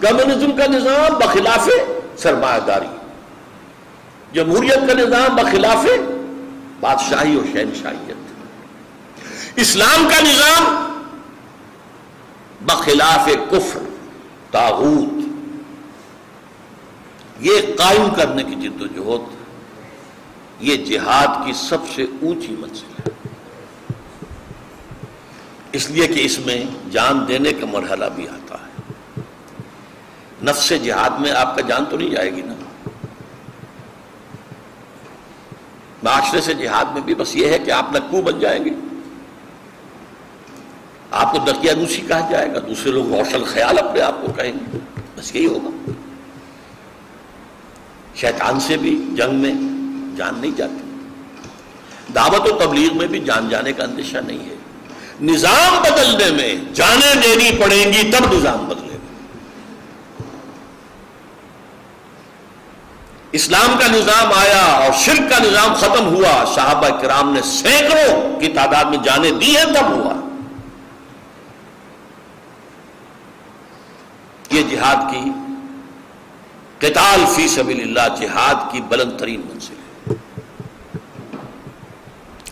کمیونزم 0.00 0.56
کا 0.56 0.66
نظام 0.66 1.18
بخلاف 1.18 1.68
سرمایہ 2.18 2.60
داری۔ 2.60 2.86
جمہوریت 4.32 4.88
کا 4.88 4.94
نظام 4.94 5.36
بخلاف 5.36 5.86
بادشاہی 6.80 7.36
اور 7.36 7.44
شہنشاہیت۔ 7.52 8.16
اسلام 9.56 10.08
کا 10.08 10.20
نظام 10.20 10.92
بخلاف 12.60 13.28
کفر، 13.50 13.82
تاغوت۔ 14.50 15.12
یہ 17.40 17.60
قائم 17.78 18.14
کرنے 18.16 18.42
کی 18.42 18.54
جد 18.54 18.82
و 18.82 18.86
جہد، 18.86 19.36
یہ 20.60 20.76
جہاد 20.76 21.46
کی 21.46 21.52
سب 21.52 21.78
سے 21.94 22.02
اونچی 22.02 22.56
منزل 22.58 22.92
ہے۔ 22.98 23.10
اس 25.72 25.90
لیے 25.90 26.06
کہ 26.06 26.24
اس 26.24 26.38
میں 26.38 26.64
جان 26.90 27.28
دینے 27.28 27.52
کا 27.52 27.66
مرحلہ 27.66 28.04
بھی 28.14 28.28
آتا 28.28 28.54
ہے۔ 28.54 28.66
نفس 30.42 30.72
جہاد 30.84 31.10
میں 31.10 31.32
آپ 31.32 31.56
کا 31.56 31.60
جان 31.60 31.84
تو 31.84 31.96
نہیں 31.96 32.10
جائے 32.10 32.36
گی 32.36 32.42
نا؟ 32.42 32.52
معاشرے 36.06 36.40
سے 36.40 36.54
جہاد 36.54 36.84
میں 36.84 37.00
بھی 37.00 37.14
بس 37.14 37.36
یہ 37.36 37.46
ہے 37.46 37.58
کہ 37.58 37.70
آپ 37.70 37.96
نکو 37.96 38.22
بن 38.22 38.38
جائیں 38.38 38.64
گے۔ 38.64 38.70
آپ 41.10 41.32
کو 41.32 41.38
نوسی 41.76 42.02
کہا 42.08 42.30
جائے 42.30 42.54
گا، 42.54 42.58
دوسرے 42.58 42.90
لوگ 42.90 43.12
روشن 43.12 43.44
خیال 43.44 43.78
اپنے 43.78 44.00
آپ 44.00 44.22
کو 44.22 44.32
کہیں 44.32 44.52
گے۔ 44.52 44.78
بس 45.16 45.36
یہی 45.36 45.46
ہوگا۔ 45.46 45.90
شیطان 48.14 48.60
سے 48.60 48.76
بھی 48.76 49.04
جنگ 49.16 49.34
میں 49.34 49.54
جان 50.16 50.38
نہیں 50.38 50.50
جاتی۔ 50.56 51.08
دعوت 52.14 52.52
و 52.52 52.58
تبلیغ 52.58 52.96
میں 52.96 53.06
بھی 53.06 53.18
جان 53.18 53.48
جانے 53.48 53.72
کا 53.72 53.84
اندیشہ 53.84 54.18
نہیں 54.18 54.50
ہے۔ 54.50 54.54
نظام 55.20 55.82
بدلنے 55.82 56.30
میں 56.30 56.74
جانے 56.74 57.14
دینی 57.22 57.50
پڑیں 57.64 57.92
گی 57.92 58.10
تب 58.10 58.32
نظام 58.32 58.64
بدلے 58.64 58.82
گا 58.82 58.96
اسلام 63.36 63.78
کا 63.78 63.86
نظام 63.86 64.32
آیا 64.32 64.62
اور 64.64 64.92
شرک 64.92 65.30
کا 65.30 65.38
نظام 65.38 65.74
ختم 65.74 66.06
ہوا۔ 66.06 66.44
صحابہ 66.54 66.88
کرام 66.88 67.32
نے 67.32 67.42
سینکڑوں 67.42 68.40
کی 68.40 68.48
تعداد 68.48 68.84
میں 68.84 68.98
جانے 68.98 69.30
دی 69.30 69.56
ہیں، 69.56 69.64
تب 69.64 69.90
ہوا۔ 69.90 70.12
یہ 74.50 74.62
جہاد 74.62 74.96
کی 75.10 75.30
قتال 76.78 77.24
فی 77.34 77.48
سبیل 77.48 77.80
اللہ 77.80 78.16
جہاد 78.16 78.72
کی 78.72 78.80
بلند 78.80 79.18
ترین 79.18 79.40
منزل 79.40 79.74
ہے۔ 79.74 80.14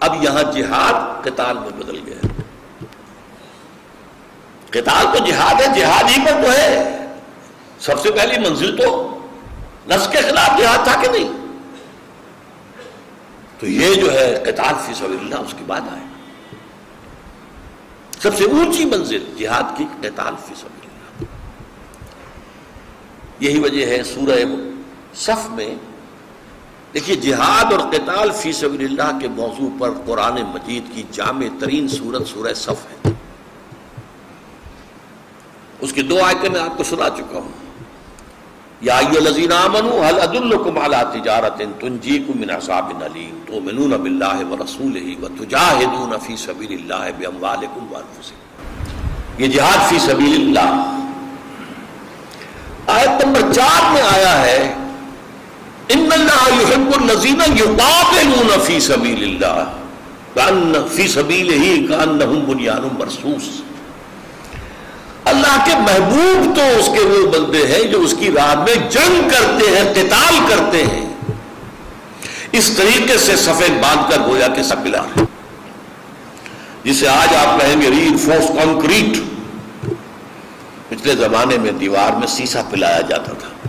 اب 0.01 0.23
یہاں 0.25 0.43
جہاد 0.53 1.25
قتال 1.25 1.59
میں 1.59 1.69
بدل 1.69 2.01
گیا 2.07 2.43
قتال 4.71 5.07
تو 5.13 5.25
جہاد 5.25 5.61
ہے، 5.61 5.67
جہاد 5.81 6.05
ہی 6.05 6.25
پر 6.25 6.43
تو 6.43 6.53
ہے۔ 6.53 6.99
سب 7.81 8.01
سے 8.01 8.11
پہلی 8.11 8.49
منزل 8.49 8.77
تو 8.77 9.14
نفس 9.91 10.09
کے 10.09 10.19
خلاف 10.19 10.61
جہاد 10.61 10.85
تھا 10.85 11.03
کہ 11.03 11.09
نہیں؟ 11.09 11.33
تو 13.59 13.67
یہ 13.67 13.95
جو 13.95 14.13
ہے 14.13 14.43
قتال 14.47 14.75
فی 14.87 14.95
سبیل 14.95 15.17
اللہ 15.21 15.35
اس 15.35 15.55
کے 15.59 15.65
بعد 15.67 15.81
آئے۔ 15.81 16.03
سب 18.19 18.37
سے 18.37 18.45
اونچی 18.45 18.85
منزل 18.85 19.35
جہاد 19.39 19.79
کی 19.79 19.85
قتال 20.01 20.35
فی 20.47 20.55
سبیل 20.55 20.85
یہی 23.41 23.61
وجہ 23.61 23.87
ہے 23.87 24.03
سورہ 24.03 24.39
صف 25.15 25.51
میں۔ 25.51 25.75
دیکھیے، 26.95 27.17
جہاد 27.17 27.73
اور 27.73 27.81
قتال 27.81 28.31
فی 28.31 28.53
سبیل 28.53 28.85
اللہ 28.85 29.19
کے 29.19 29.29
موضوع 29.29 29.71
پر 29.79 29.91
قرآن 30.07 30.35
مجید 30.35 30.95
کی 30.95 31.03
جامع 31.13 31.47
ترین 31.61 31.89
صورت 31.89 32.27
سورہ 32.27 32.55
صف 32.55 33.07
ہے۔ 33.07 33.11
اس 35.81 35.93
کی 35.93 36.03
دو 36.03 36.23
آیتیں 36.23 36.51
میں 36.51 36.61
آپ 36.61 36.77
کو 36.77 36.85
سنا 36.85 37.11
چکا 37.11 37.39
ہوں۔ 37.39 37.64
یا 38.83 38.97
الذین 38.99 39.53
آمنوا 39.53 40.07
هل 40.09 40.19
ادلکم 40.21 40.79
علی 40.79 41.03
تجارت 41.13 41.61
تنجیکم 41.81 42.41
من 42.41 42.51
عذاب 42.51 42.91
علیم 43.05 43.35
تؤمنون 43.47 43.93
باللہ 44.03 44.39
ورسولہ 44.51 45.07
وتجاہدون 45.23 46.13
فی 46.27 46.37
سبیل 46.47 46.73
اللہ 46.79 47.05
باموالکم 47.19 47.93
وانفسکم 47.93 49.43
یہ 49.43 49.49
جہاد 49.55 49.89
فی 49.91 49.99
سبیل 50.07 50.35
اللہ۔ 50.41 50.71
آیت 52.95 53.25
نمبر 53.25 53.53
چار 53.53 53.93
میں 53.93 54.03
آیا 54.09 54.35
ہے، 54.41 54.59
ان 55.95 56.09
اللہ 56.13 56.49
يحب 56.61 56.91
الذین 57.01 57.41
یقاتلون 57.59 58.51
فی 58.65 58.81
سبیل 58.81 59.23
اللہ، 59.29 59.65
کان 60.35 60.75
فی 60.95 61.07
سبیل 61.09 61.53
ہی 61.63 61.87
کانہم 61.87 62.45
بنیان 62.47 62.89
مرصوص۔ 62.99 63.49
اللہ 65.25 65.65
کے 65.65 65.75
محبوب 65.77 66.57
تو 66.57 66.63
اس 66.79 66.87
کے 66.87 67.05
وہ 67.05 67.27
بندے 67.27 67.67
ہیں 67.67 67.85
جو 67.85 68.01
اس 68.01 68.15
کی 68.19 68.33
راہ 68.33 68.55
میں 68.55 68.75
جنگ 68.75 69.29
کرتے 69.29 69.71
ہیں، 69.71 69.93
قتال 69.95 70.39
کرتے 70.49 70.87
ہیں۔ 70.87 71.15
اس 72.53 72.71
طریقے 72.77 73.19
سے 73.19 73.37
سفید 73.37 73.83
باندھ 73.83 74.11
کر 74.11 74.21
گویا 74.21 74.49
کے 74.49 74.63
سب 74.63 74.81
ملا 74.81 75.03
رہے 75.03 75.25
جسے 76.85 77.09
آج 77.09 77.35
آپ 77.35 77.61
کہیں 77.61 77.83
گے 77.83 77.91
ری 77.91 78.07
انفورس 78.07 78.49
کانکریٹ۔ 78.49 79.17
پچھلے 80.89 81.17
زمانے 81.17 81.59
میں 81.59 81.73
دیوار 81.73 82.13
میں 82.13 82.27
سیسا 82.27 82.63
پلایا 82.71 83.01
جاتا 83.01 83.33
تھا۔ 83.33 83.69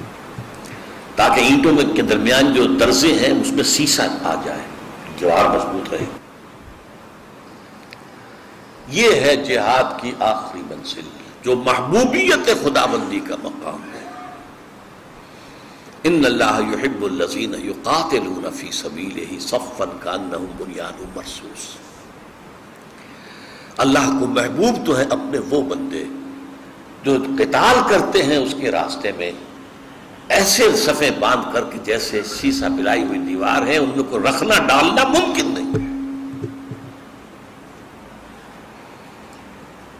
تاکہ 1.16 1.42
اینٹوں 1.42 1.72
میں 1.72 1.96
کے 1.96 2.02
درمیان 2.02 2.54
جو 2.54 2.64
درزے 2.68 3.14
ہیں، 3.14 3.42
اس 3.42 3.52
میں 3.52 3.64
سیسا 3.64 4.04
آ 4.24 4.36
جائے۔ 4.46 4.62
دیوار 5.20 5.46
مضبوط 5.46 5.94
رہے۔ 5.94 6.06
یہ 8.88 9.10
ہے 9.10 9.36
جہاد 9.36 10.02
کی 10.02 10.12
آخری 10.20 10.62
منزل۔ 10.70 11.15
جو 11.46 11.56
محبوبیت 11.56 12.50
خدا 12.64 12.86
بندی 12.86 13.20
کا 13.20 13.36
مقام 13.44 13.94
ہے۔ 13.94 14.06
ان 16.04 16.22
اللہ 16.26 16.60
يحب 16.60 17.04
الذین 17.04 17.54
یقاتلون 17.66 18.46
فی 18.56 18.72
سبیلہ 18.72 19.40
صفا 19.40 19.86
کانہم 20.00 20.46
بنیان 20.58 21.04
مرصوص۔ 21.16 21.76
اللہ 23.78 24.20
کو 24.20 24.28
محبوب 24.28 24.86
تو 24.86 24.98
ہے 24.98 25.04
اپنے 25.04 25.40
وہ 25.50 25.62
بندے 25.62 26.04
جو 27.04 27.18
قتال 27.38 27.76
کرتے 27.90 28.24
ہیں 28.24 28.38
اس 28.38 28.56
کے 28.62 28.72
راستے 28.72 29.12
میں۔ 29.18 29.32
ایسے 30.30 30.76
صفے 30.76 31.12
باندھ 31.20 31.54
کر 31.54 31.64
کے 31.64 31.78
جیسے 31.84 32.24
سیسا 32.24 32.68
پلائی 32.78 33.04
ہوئی 33.04 33.20
دیوار 33.20 33.68
ہے، 33.68 33.78
ان 33.78 34.04
کو 34.10 34.20
رکھنا، 34.20 34.56
ڈالنا 34.68 35.04
ممکن 35.04 35.46
نہیں۔ 35.46 35.95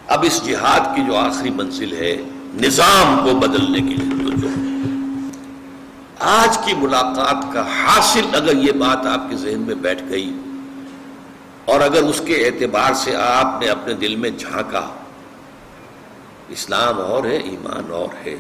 اب 0.08 0.24
اس 0.24 0.46
جہاد 0.46 0.96
کی 0.96 1.02
جو 1.08 1.16
آخری 1.16 1.50
منزل 1.50 1.94
ہے، 1.94 2.22
نظام 2.54 3.18
کو 3.24 3.36
بدلنے 3.36 3.80
کے 3.80 3.96
لیے 3.96 4.24
تو 4.24 4.42
جو 4.42 4.48
آج 6.20 6.58
کی 6.66 6.74
ملاقات 6.74 7.54
کا 7.54 7.64
حاصل 7.68 8.36
اگر 8.36 8.58
یہ 8.58 8.72
بات 8.72 9.06
آپ 9.06 9.30
کے 9.30 9.36
ذہن 9.36 9.62
میں 9.62 9.76
بیٹھ 9.76 10.04
گئی 10.10 10.34
اور 11.66 11.82
اگر 11.82 12.04
اس 12.04 12.22
کے 12.26 12.36
اعتبار 12.46 12.94
سے 12.94 13.16
آپ 13.16 13.62
نے 13.62 13.68
اپنے 13.68 13.94
دل 13.94 14.16
میں 14.16 14.30
جھانکا، 14.30 14.90
اسلام 16.50 17.02
اور 17.02 17.24
ہے، 17.24 17.38
ایمان 17.38 17.92
اور 17.92 18.28
ہے۔ 18.28 18.38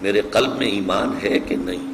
میرے 0.00 0.20
قلب 0.20 0.56
میں 0.58 0.66
ایمان 0.66 1.18
ہے 1.22 1.38
کہ 1.38 1.56
نہیں؟ 1.56 1.92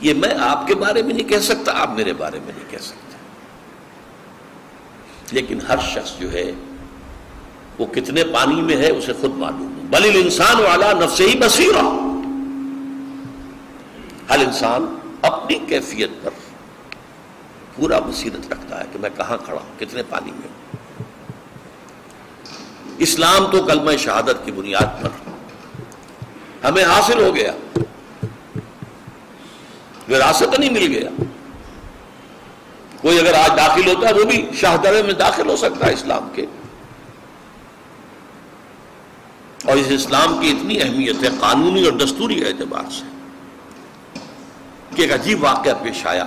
یہ 0.00 0.14
میں 0.14 0.34
آپ 0.40 0.66
کے 0.66 0.74
بارے 0.74 1.02
میں 1.02 1.14
نہیں 1.14 1.28
کہہ 1.28 1.38
سکتا، 1.38 1.72
آپ 1.76 1.90
میرے 1.90 2.12
بارے 2.12 2.38
میں 2.44 2.52
نہیں 2.56 2.70
کہہ 2.70 2.78
سکتے۔ 2.78 3.13
لیکن 5.32 5.58
ہر 5.68 5.78
شخص 5.78 6.18
جو 6.18 6.32
ہے، 6.32 6.52
وہ 7.78 7.86
کتنے 7.86 8.24
پانی 8.24 8.62
میں 8.62 8.76
ہے 8.76 8.90
اسے 8.90 9.12
خود 9.20 9.36
معلوم 9.36 9.86
بل 9.90 10.10
انسان 10.24 10.60
والا 10.60 10.92
نفس 10.92 11.20
ہی 11.20 11.38
بصیرہ۔ 11.38 11.82
ہر 14.30 14.38
انسان 14.38 14.98
اپنی 15.22 15.58
کیفیت 15.68 16.10
پر 16.22 16.30
پورا 17.76 17.98
بصیرت 17.98 18.52
رکھتا 18.52 18.80
ہے 18.80 18.84
کہ 18.92 18.98
میں 18.98 19.10
کہاں 19.16 19.36
کھڑا 19.44 19.58
ہوں، 19.58 19.80
کتنے 19.80 20.02
پانی 20.08 20.30
میں 20.30 20.48
ہوں۔ 20.48 20.64
اسلام 22.98 23.46
تو 23.52 23.62
کلمہ 23.62 23.96
شہادت 23.98 24.44
کی 24.44 24.52
بنیاد 24.52 25.02
پر 25.02 25.08
ہمیں 26.64 26.84
حاصل 26.84 27.22
ہو 27.22 27.34
گیا۔ 27.34 27.52
وراثت 30.08 30.58
نہیں 30.58 30.70
مل 30.70 30.86
گیا۔ 30.86 31.22
کوئی 33.04 33.18
اگر 33.18 33.34
آج 33.34 33.50
داخل 33.56 33.94
ہوتا 33.94 34.08
ہے 34.08 34.12
وہ 34.12 34.24
بھی 34.24 34.46
شاہدرے 34.54 35.02
میں 35.02 35.12
داخل 35.12 35.48
ہو 35.48 35.56
سکتا 35.56 35.86
ہے 35.86 35.92
اسلام 35.92 36.28
کے۔ 36.34 36.46
اور 39.64 39.76
اس 39.76 39.86
اسلام 39.90 40.40
کی 40.40 40.50
اتنی 40.50 40.82
اہمیت 40.82 41.22
ہے، 41.22 41.28
قانونی 41.40 41.84
اور 41.84 41.92
دستوری 41.92 42.44
اعتبار 42.44 42.90
سے، 42.90 43.04
کہ 44.96 45.02
ایک 45.02 45.12
عجیب 45.12 45.44
واقعہ 45.44 45.72
پیش 45.82 46.06
آیا۔ 46.06 46.24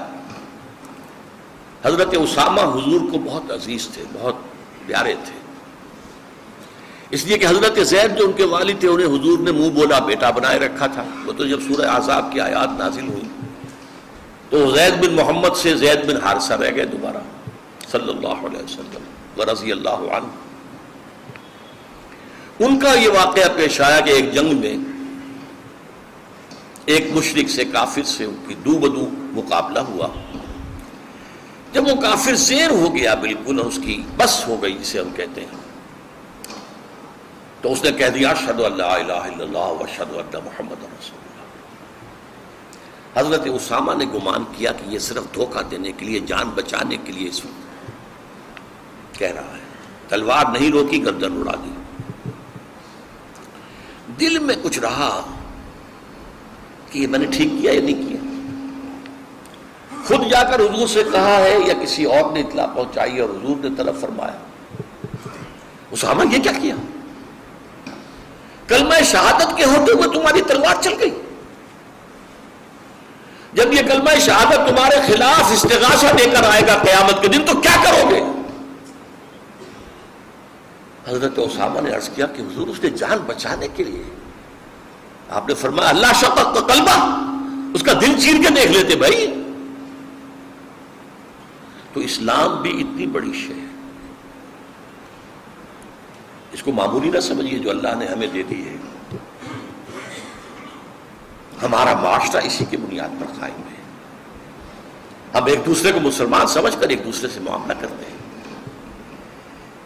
حضرت 1.86 2.08
اسامہ 2.18 2.62
حضور 2.62 3.02
کو 3.12 3.18
بہت 3.26 3.52
عزیز 3.52 3.88
تھے، 3.88 4.04
بہت 4.14 4.36
پیارے 4.86 5.16
تھے۔ 5.24 5.40
اس 7.10 7.26
لیے 7.26 7.38
کہ 7.38 7.46
حضرت 7.46 7.80
زید 7.88 8.18
جو 8.18 8.26
ان 8.26 8.32
کے 8.32 8.44
والد 8.44 8.80
تھے، 8.80 8.88
انہیں 8.88 9.08
حضور 9.08 9.40
نے 9.40 9.52
منہ 9.52 9.70
بولا، 9.70 10.00
بیٹا 10.00 10.30
بنائے 10.30 10.60
رکھا 10.60 10.88
تھا۔ 10.88 11.04
وہ 11.26 11.34
تو 11.34 11.46
جب 11.46 11.60
سورہ 11.62 11.88
عذاب 11.88 12.32
کی 12.32 12.40
آیات 12.40 12.80
نازل 12.80 13.08
ہوئی۔ 13.08 13.37
تو 14.50 14.58
زید 14.72 14.94
بن 14.98 15.14
محمد 15.16 15.56
سے 15.58 15.76
زید 15.78 16.06
بن 16.08 16.18
حارثہ 16.24 16.54
رہ 16.54 16.72
گئے 16.76 16.86
دوبارہ، 16.86 17.22
صلی 17.92 18.10
اللہ 18.10 18.46
علیہ 18.48 18.64
وسلم، 18.64 19.04
ورضی 19.38 19.72
اللہ 19.72 20.06
عنہ۔ 20.18 20.30
ان 22.60 22.80
کا 22.80 22.94
یہ 22.94 23.10
واقعہ 23.16 23.50
پیش 23.56 23.82
آیا 23.82 24.00
کہ 24.00 24.12
ایک 24.12 24.34
جنگ 24.34 24.60
میں 24.60 24.76
ایک 26.86 27.12
مشرق 27.14 27.50
سے 27.50 27.64
کافر 27.72 28.04
سے 28.08 28.24
ان 28.26 28.36
کی 28.48 28.56
دو 28.66 28.78
بدو 28.80 29.08
مقابلہ 29.34 29.80
ہوا۔ 29.88 30.08
جب 31.74 31.88
وہ 31.88 31.96
کافر 32.02 32.36
زیر 32.42 32.72
ہو 32.72 32.94
گیا 32.96 33.14
بالکل 33.22 33.60
اس 33.66 33.80
کی 33.84 34.02
بس 34.18 34.42
ہو 34.48 34.62
گئی 34.62 34.74
جسے 34.74 35.00
ہم 35.00 35.10
کہتے 35.16 35.42
ہیں، 35.42 35.66
تو 37.62 37.72
اس 37.72 37.84
نے 37.84 37.92
کہہ 37.92 38.14
دیا 38.16 38.34
شد 38.42 38.60
اللہ 38.66 38.94
الہ 38.96 39.22
الا 39.24 39.44
اللہ 39.44 39.82
و 39.82 39.86
شد 39.96 40.14
اللہ 40.14 40.40
محمد 40.46 40.84
رسول 40.84 41.27
حضرت 43.18 43.42
اسامہ 43.46 43.92
نے 43.94 44.06
گمان 44.06 44.44
کیا 44.58 44.72
کہ 44.72 44.90
یہ 44.90 45.00
صرف 45.00 45.24
دھوکہ 45.34 45.62
دینے 45.62 45.92
کے 45.92 46.06
لیے، 46.06 46.20
جان 46.20 46.50
بچانے 46.50 46.98
کے 47.04 47.12
لیے 47.12 47.30
اس 47.30 47.42
کہہ 49.18 49.32
رہا 49.32 49.42
ہے۔ 49.42 49.68
تلوار 50.08 50.46
نہیں 50.60 50.72
روکی، 50.72 51.06
گردن 51.06 51.38
اڑا 51.38 51.52
دی۔ 51.52 51.72
دل 54.20 54.40
میں 54.40 54.56
کچھ 54.64 54.80
رہا 54.80 55.22
کہ 56.92 57.00
یہ 57.00 57.08
میں 57.08 57.20
نے 57.20 57.26
ٹھیک 57.26 57.52
کیا 57.62 57.72
یا 57.72 57.82
نہیں 57.82 58.10
کیا۔ 58.10 58.18
خود 60.08 60.32
جا 60.32 60.44
کر 60.44 60.60
حضور 60.60 60.88
سے 60.88 61.04
کہا 61.12 61.38
ہے 61.38 61.58
یا 61.68 61.74
کسی 61.84 62.04
اور 62.04 62.32
نے 62.32 62.40
اطلاع 62.40 62.66
پہنچائی 62.66 63.20
اور 63.20 63.30
حضور 63.30 63.58
نے 63.58 63.70
طلب 63.78 63.96
فرمایا۔ 64.02 64.38
اسامہ 65.92 66.24
یہ 66.32 66.42
کیا 66.44 66.52
کیا؟ 66.62 66.76
کلمہ 68.68 69.04
شہادت 69.04 69.58
کے 69.58 69.64
ہوتے 69.64 69.92
ہوئے 69.92 70.10
تمہاری 70.14 70.42
تلوار 70.42 70.82
چل 70.82 70.94
گئی۔ 71.00 71.22
جب 73.54 73.74
یہ 73.74 73.82
کلمہ 73.82 74.20
شہادت 74.20 74.70
تمہارے 74.70 74.96
خلاف 75.08 75.52
استغاثہ 75.52 76.16
دے 76.16 76.30
کر 76.30 76.44
آئے 76.44 76.62
گا 76.68 76.78
قیامت 76.78 77.22
کے 77.22 77.28
دن، 77.28 77.46
تو 77.46 77.60
کیا 77.60 77.84
کرو 77.84 78.10
گے؟ 78.10 78.22
حضرت 81.08 81.34
اسامہ 81.38 81.82
نے 81.82 81.96
عرض 81.96 82.10
کیا 82.10 82.26
کہ 82.26 82.42
حضور 82.42 82.68
اس 82.68 82.84
نے 82.84 82.90
جان 82.90 83.18
بچانے 83.28 83.68
کے 83.76 83.84
لیے 83.84 84.04
آپ 85.30 85.48
نے 85.48 85.54
فرمایا 85.54 85.90
اللہ 85.90 86.08
شفق 86.16 86.36
کا 86.36 86.74
کلمہ 86.74 87.24
اس 87.76 87.84
کا 87.84 87.94
دل 87.94 88.20
چیر 88.20 88.34
کے 88.34 88.50
دیکھ 88.50 88.72
لیتے 88.72 88.96
بھائی۔ 88.96 89.44
تو 91.94 92.00
اسلام 92.00 92.62
بھی 92.62 92.82
اتنی 92.82 93.06
بڑی 93.06 93.34
شے 93.34 93.54
ہے۔ 93.54 93.68
اس 96.54 96.64
کو 96.64 96.72
معمولی 96.72 97.10
نہ 97.10 97.20
سمجھیے 97.20 97.60
جو 97.60 97.70
اللہ 97.70 97.96
نے 97.96 98.06
ہمیں 98.06 98.28
دے 98.28 98.44
دی 98.44 98.68
ہے۔ 98.68 98.77
ہمارا 101.64 101.94
معاشرہ 101.94 102.42
اسی 102.44 102.66
کی 102.70 102.78
بنیاد 102.78 103.10
پر 103.20 103.26
قائم 103.40 103.62
ہے۔ 103.72 103.78
ہم 105.38 105.46
ایک 105.46 105.66
دوسرے 105.66 105.92
کو 105.92 106.00
مسلمان 106.00 106.48
سمجھ 106.48 106.78
کر 106.80 106.90
ایک 106.90 107.06
دوسرے 107.06 107.30
سے 107.34 107.40
معاملہ 107.40 107.74
کرتے 107.80 108.06
ہیں۔ 108.10 108.18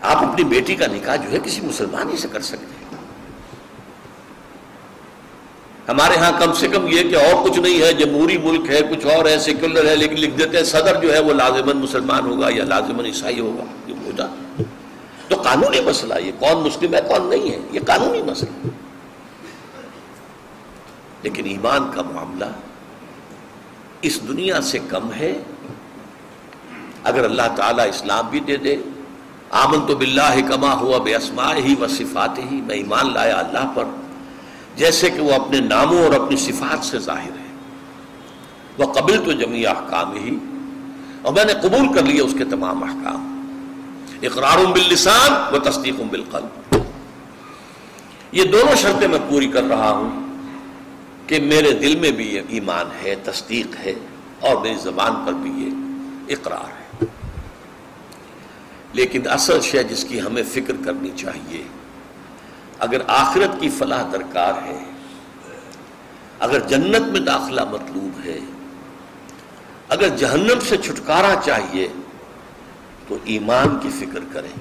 آپ 0.02 0.18
اپنی 0.18 0.44
بیٹی 0.44 0.76
کا 0.76 0.86
نکاح 0.92 1.16
جو 1.16 1.32
ہے 1.32 1.38
کسی 1.44 1.62
مسلمان 1.62 2.10
ہی 2.10 2.18
سے 2.18 2.28
کر 2.32 2.42
سکتے 2.42 2.66
ہیں۔ 2.66 2.82
ہمارے 5.88 6.16
ہاں 6.16 6.32
کم 6.40 6.54
سے 6.54 6.68
کم 6.68 6.88
یہ 6.88 7.04
کہ 7.04 7.16
اور 7.16 7.50
کچھ 7.50 7.60
نہیں 7.60 7.82
ہے، 7.82 7.94
جمہوری 7.94 8.38
ملک 8.38 8.70
ہے، 8.70 8.82
کچھ 8.82 9.06
اور 9.06 9.26
ہے، 9.26 9.40
سیکولر 9.40 9.86
ہے، 9.86 9.96
لیکن 9.96 10.16
لکھ 10.16 10.38
دیتے 10.38 10.58
ہیں 10.58 10.64
صدر 10.64 11.02
جو 11.02 11.14
ہے 11.14 11.20
وہ 11.20 11.34
لازمن 11.34 11.78
مسلمان 11.78 12.26
ہوگا 12.26 12.48
یا 12.50 12.64
لازمن 12.64 13.06
عیسائی 13.06 13.40
ہوگا۔ 13.40 13.64
یہ 13.88 13.96
ہوتا 14.06 14.28
تو 15.28 15.36
قانونی 15.36 15.80
مسئلہ 15.80 16.14
یہ، 16.20 16.32
کون 16.40 16.64
مسلم 16.64 16.94
ہے، 16.94 17.00
کون 17.08 17.28
نہیں 17.28 17.52
ہے، 17.52 17.60
یہ 17.72 17.80
قانونی 17.88 18.22
مسئلہ۔ 18.22 18.68
لیکن 21.24 21.46
ایمان 21.46 21.92
کا 21.96 22.02
معاملہ 22.02 22.46
اس 24.02 24.28
دنیا 24.28 24.62
سے 24.62 24.80
کم 24.90 25.14
ہے۔ 25.14 25.42
اگر 27.04 27.24
اللہ 27.24 27.56
تعالیٰ 27.56 27.88
اسلام 27.88 28.28
بھی 28.30 28.40
دے 28.40 28.58
دے 28.58 28.76
آمن 29.50 29.86
تو 29.88 29.96
بلّہ 29.96 30.48
کما 30.50 30.74
ہوا 30.74 30.98
بے 30.98 31.16
اسما 31.16 31.56
ہی 31.56 31.76
و 31.82 31.88
صفات 31.88 32.40
ہی 32.40 32.62
میں 32.62 32.76
ایمان 32.76 33.14
لایا 33.14 33.36
اللہ 33.38 33.72
پر، 33.76 33.84
جیسے 34.76 35.10
کہ 35.10 35.22
وہ 35.22 35.34
اپنے 35.34 35.60
ناموں 35.60 36.04
اور 36.04 36.14
اپنی 36.14 36.38
صفات 36.38 36.86
سے 36.86 37.00
ظاہر 37.00 37.32
ہے۔ 37.32 37.56
وہ 38.78 38.94
قبل 38.94 39.26
تو 39.26 39.32
جمی 39.32 39.66
احکام 39.66 40.14
ہی 40.16 40.38
اور 41.22 41.34
میں 41.34 41.46
نے 41.46 41.54
قبول 41.54 41.94
کر 41.94 42.04
لیا 42.04 42.24
اس 42.24 42.36
کے 42.38 42.46
تمام 42.46 42.84
احکام۔ 42.84 43.28
اقرار 44.22 44.66
باللسان 44.66 45.56
و 45.56 45.60
تصدیق 45.60 45.96
بالقلب۔ 46.10 46.78
یہ 48.32 48.44
دونوں 48.44 48.76
شرطیں 48.76 49.08
میں 49.08 49.20
پوری 49.30 49.48
کر 49.48 49.64
رہا 49.64 49.92
ہوں۔ 49.92 50.31
کہ 51.32 51.40
میرے 51.40 51.72
دل 51.72 52.00
میں 52.00 52.12
بھی 52.12 52.36
یہ 52.36 52.42
ایمان 52.50 52.86
ہے، 53.04 53.16
تصدیق 53.24 53.80
ہے 53.80 53.94
اور 54.40 54.56
میری 54.62 54.76
زبان 54.76 55.26
پر 55.26 55.34
بھی 55.34 55.52
یہ 55.52 55.70
اقرار 56.34 56.68
ہے۔ 56.68 57.06
لیکن 58.94 59.22
اصل 59.30 59.62
شے 59.62 59.84
جس 59.84 60.04
کی 60.04 60.22
ہمیں 60.22 60.44
فکر 60.52 60.74
کرنی 60.86 61.12
چاہیے، 61.16 61.64
اگر 62.80 62.98
آخرت 63.08 63.62
کی 63.62 63.70
فلاح 63.70 64.04
درکار 64.12 64.54
ہے، 64.64 64.84
اگر 66.40 66.60
جنت 66.60 67.08
میں 67.08 67.20
داخلہ 67.20 67.66
مطلوب 67.66 68.26
ہے، 68.26 68.40
اگر 69.90 70.10
جہنم 70.10 70.60
سے 70.70 70.78
چھٹکارا 70.78 71.36
چاہیے، 71.46 71.88
تو 73.08 73.18
ایمان 73.24 73.80
کی 73.82 73.90
فکر 73.90 74.20
کریں۔ 74.34 74.56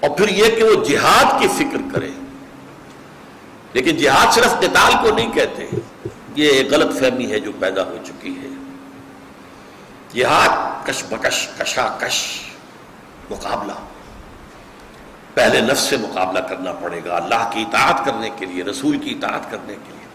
اور 0.00 0.16
پھر 0.16 0.28
یہ 0.28 0.56
کہ 0.56 0.64
وہ 0.64 0.84
جہاد 0.84 1.40
کی 1.40 1.48
فکر 1.48 1.94
کرے 1.94 2.10
لیکن 3.72 3.96
جہاد 3.96 4.32
صرف 4.32 4.50
قتال 4.58 4.92
کو 5.02 5.16
نہیں 5.16 5.32
کہتے، 5.32 5.66
یہ 6.34 6.48
ایک 6.48 6.70
غلط 6.70 7.00
فہمی 7.00 7.32
ہے 7.32 7.40
جو 7.40 7.50
پیدا 7.60 7.82
ہو 7.82 7.96
چکی 8.06 8.34
ہے۔ 8.36 8.48
جہاد 10.14 10.86
کش 10.86 11.04
بکش، 11.08 11.48
کشا 11.58 11.96
کش 12.00 12.40
مقابلہ۔ 13.30 13.72
پہلے 15.34 15.60
نفس 15.60 15.80
سے 15.80 15.96
مقابلہ 15.96 16.38
کرنا 16.38 16.72
پڑے 16.72 17.00
گا، 17.04 17.16
اللہ 17.16 17.50
کی 17.52 17.62
اطاعت 17.62 18.04
کرنے 18.04 18.30
کے 18.38 18.46
لیے، 18.46 18.64
رسول 18.64 18.98
کی 18.98 19.10
اطاعت 19.10 19.50
کرنے 19.50 19.72
کے 19.72 19.92
لیے۔ 19.92 20.06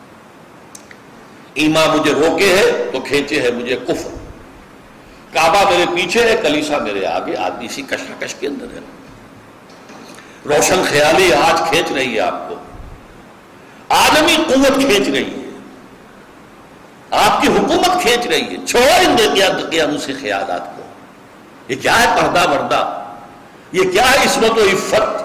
ایما 1.54 1.96
مجھے 1.96 2.14
روکے 2.14 2.58
ہے 2.58 2.90
تو 2.92 3.00
کھینچے 3.00 3.42
ہے 3.42 3.52
مجھے 3.52 3.78
کفر۔ 3.88 4.10
کعبہ 5.34 5.70
میرے 5.70 5.86
پیچھے 5.96 6.32
ہے، 6.32 6.36
کلیسا 6.42 6.78
میرے 6.78 7.06
آگے، 7.06 7.38
آدمی 7.38 7.68
سی 7.68 7.82
کشاکش 7.82 8.36
کے 8.36 8.48
اندر 8.48 8.68
ہے۔ 8.74 8.80
روشن 10.46 10.84
خیالی 10.90 11.34
آج 11.34 11.70
کھینچ 11.70 11.92
رہی 11.92 12.16
ہے 12.16 12.20
آپ 12.20 12.50
کو۔ 12.50 12.56
عالمی 13.90 14.36
قوت 14.36 14.76
کھینچ 14.76 15.10
رہی 15.10 15.34
ہے۔ 15.34 15.50
آپ 17.12 17.42
کی 17.42 17.48
حکومت 17.48 18.02
کھینچ 18.02 18.28
رہی 18.28 18.42
ہے۔ 18.42 18.66
چھوڑ 18.66 19.10
ان 19.82 19.98
سے 19.98 20.14
خیالات 20.14 20.78
کو۔ 20.78 20.82
یہ 21.68 21.76
کیا 21.76 22.00
ہے 22.00 22.22
پردہ 22.22 22.50
وردہ 22.50 23.02
یہ 23.72 23.84
کیا 23.92 24.12
ہے 24.12 24.18
عصمت 24.18 24.52
و 24.52 24.62
عفت؟ 24.62 25.20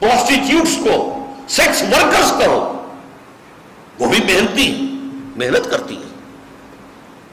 پروسٹیٹیوٹس 0.00 0.78
کو 0.84 1.26
سیکس 1.48 1.82
ورکرز 1.82 2.32
کرو 2.38 2.88
وہ 3.98 4.06
بھی 4.06 4.18
محنتی، 4.18 4.98
محنت 5.36 5.70
کرتی 5.70 5.96
ہیں۔ 5.96 6.08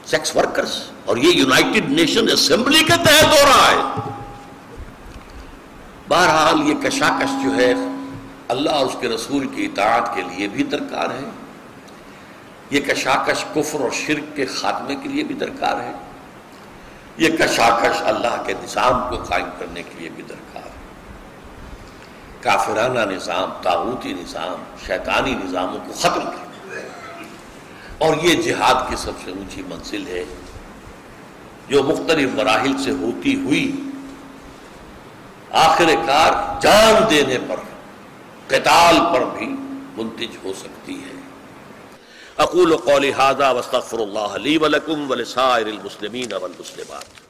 سیکس 0.06 0.36
ورکرز 0.36 0.82
اور 1.04 1.16
یہ 1.16 1.32
یونائٹڈ 1.32 1.90
نیشن 1.90 2.26
اسمبلی 2.32 2.78
کے 2.78 2.96
تحت 3.04 3.24
ہو 3.24 3.46
رہا 3.46 3.70
ہے۔ 3.70 4.00
بہرحال 6.08 6.68
یہ 6.68 6.74
کشاکش 6.74 7.44
جو 7.44 7.56
ہے 7.56 7.74
اللہ 8.48 8.70
اور 8.70 8.86
اس 8.86 8.96
کے 9.00 9.08
رسول 9.08 9.48
کی 9.48 9.64
اطاعت 9.64 10.14
کے 10.14 10.22
لیے 10.22 10.48
بھی 10.48 10.64
درکار 10.64 11.10
ہے۔ 11.10 11.30
یہ 12.70 12.80
کشاکش 12.80 13.44
کفر 13.54 13.80
اور 13.80 13.90
شرک 13.90 14.36
کے 14.36 14.46
خاتمے 14.46 14.94
کے 14.94 15.08
لیے 15.08 15.24
بھی 15.24 15.34
درکار 15.34 15.80
ہے۔ 15.80 15.92
یہ 17.16 17.28
کشاکش 17.36 18.02
اللہ 18.04 18.42
کے 18.46 18.54
نظام 18.62 19.10
کو 19.10 19.22
قائم 19.22 19.48
کرنے 19.58 19.82
کے 19.82 19.94
لیے 19.98 20.08
بھی 20.08 20.22
درکار 20.28 20.62
ہے۔ 20.66 20.70
کافرانہ 22.40 23.00
نظام 23.00 23.50
تاغوتی 23.62 24.12
نظام، 24.12 24.62
شیطانی 24.86 25.34
نظاموں 25.44 25.78
کو 25.86 25.92
ختم 25.92 26.20
کر 26.20 26.46
اور 27.98 28.16
یہ 28.22 28.42
جہاد 28.42 28.90
کی 28.90 28.96
سب 28.96 29.12
سے 29.24 29.30
اونچی 29.30 29.62
منزل 29.62 30.06
ہے۔ 30.06 30.24
جو 31.68 31.82
مختلف 31.82 32.30
مراحل 32.34 32.82
سے 32.84 32.90
ہوتی 32.90 33.34
ہوئی 33.34 33.82
آخر 35.50 35.86
کار 36.06 36.60
جان 36.60 37.10
دینے 37.10 37.38
پر 37.48 37.56
قتال 38.48 38.96
پر 39.12 39.38
بھی 39.38 39.46
منتج 39.96 40.36
ہو 40.44 40.52
سکتی 40.60 40.94
ہے۔ 40.94 41.20
اقول 42.36 42.76
قولی 42.76 43.12
هذا 43.12 43.50
واستغفر 43.50 43.98
الله 43.98 44.36
لي 44.36 44.56
ولكم 44.56 45.10
ولسائر 45.10 45.66
المسلمين 45.66 46.32
والمسلمات۔ 46.32 47.25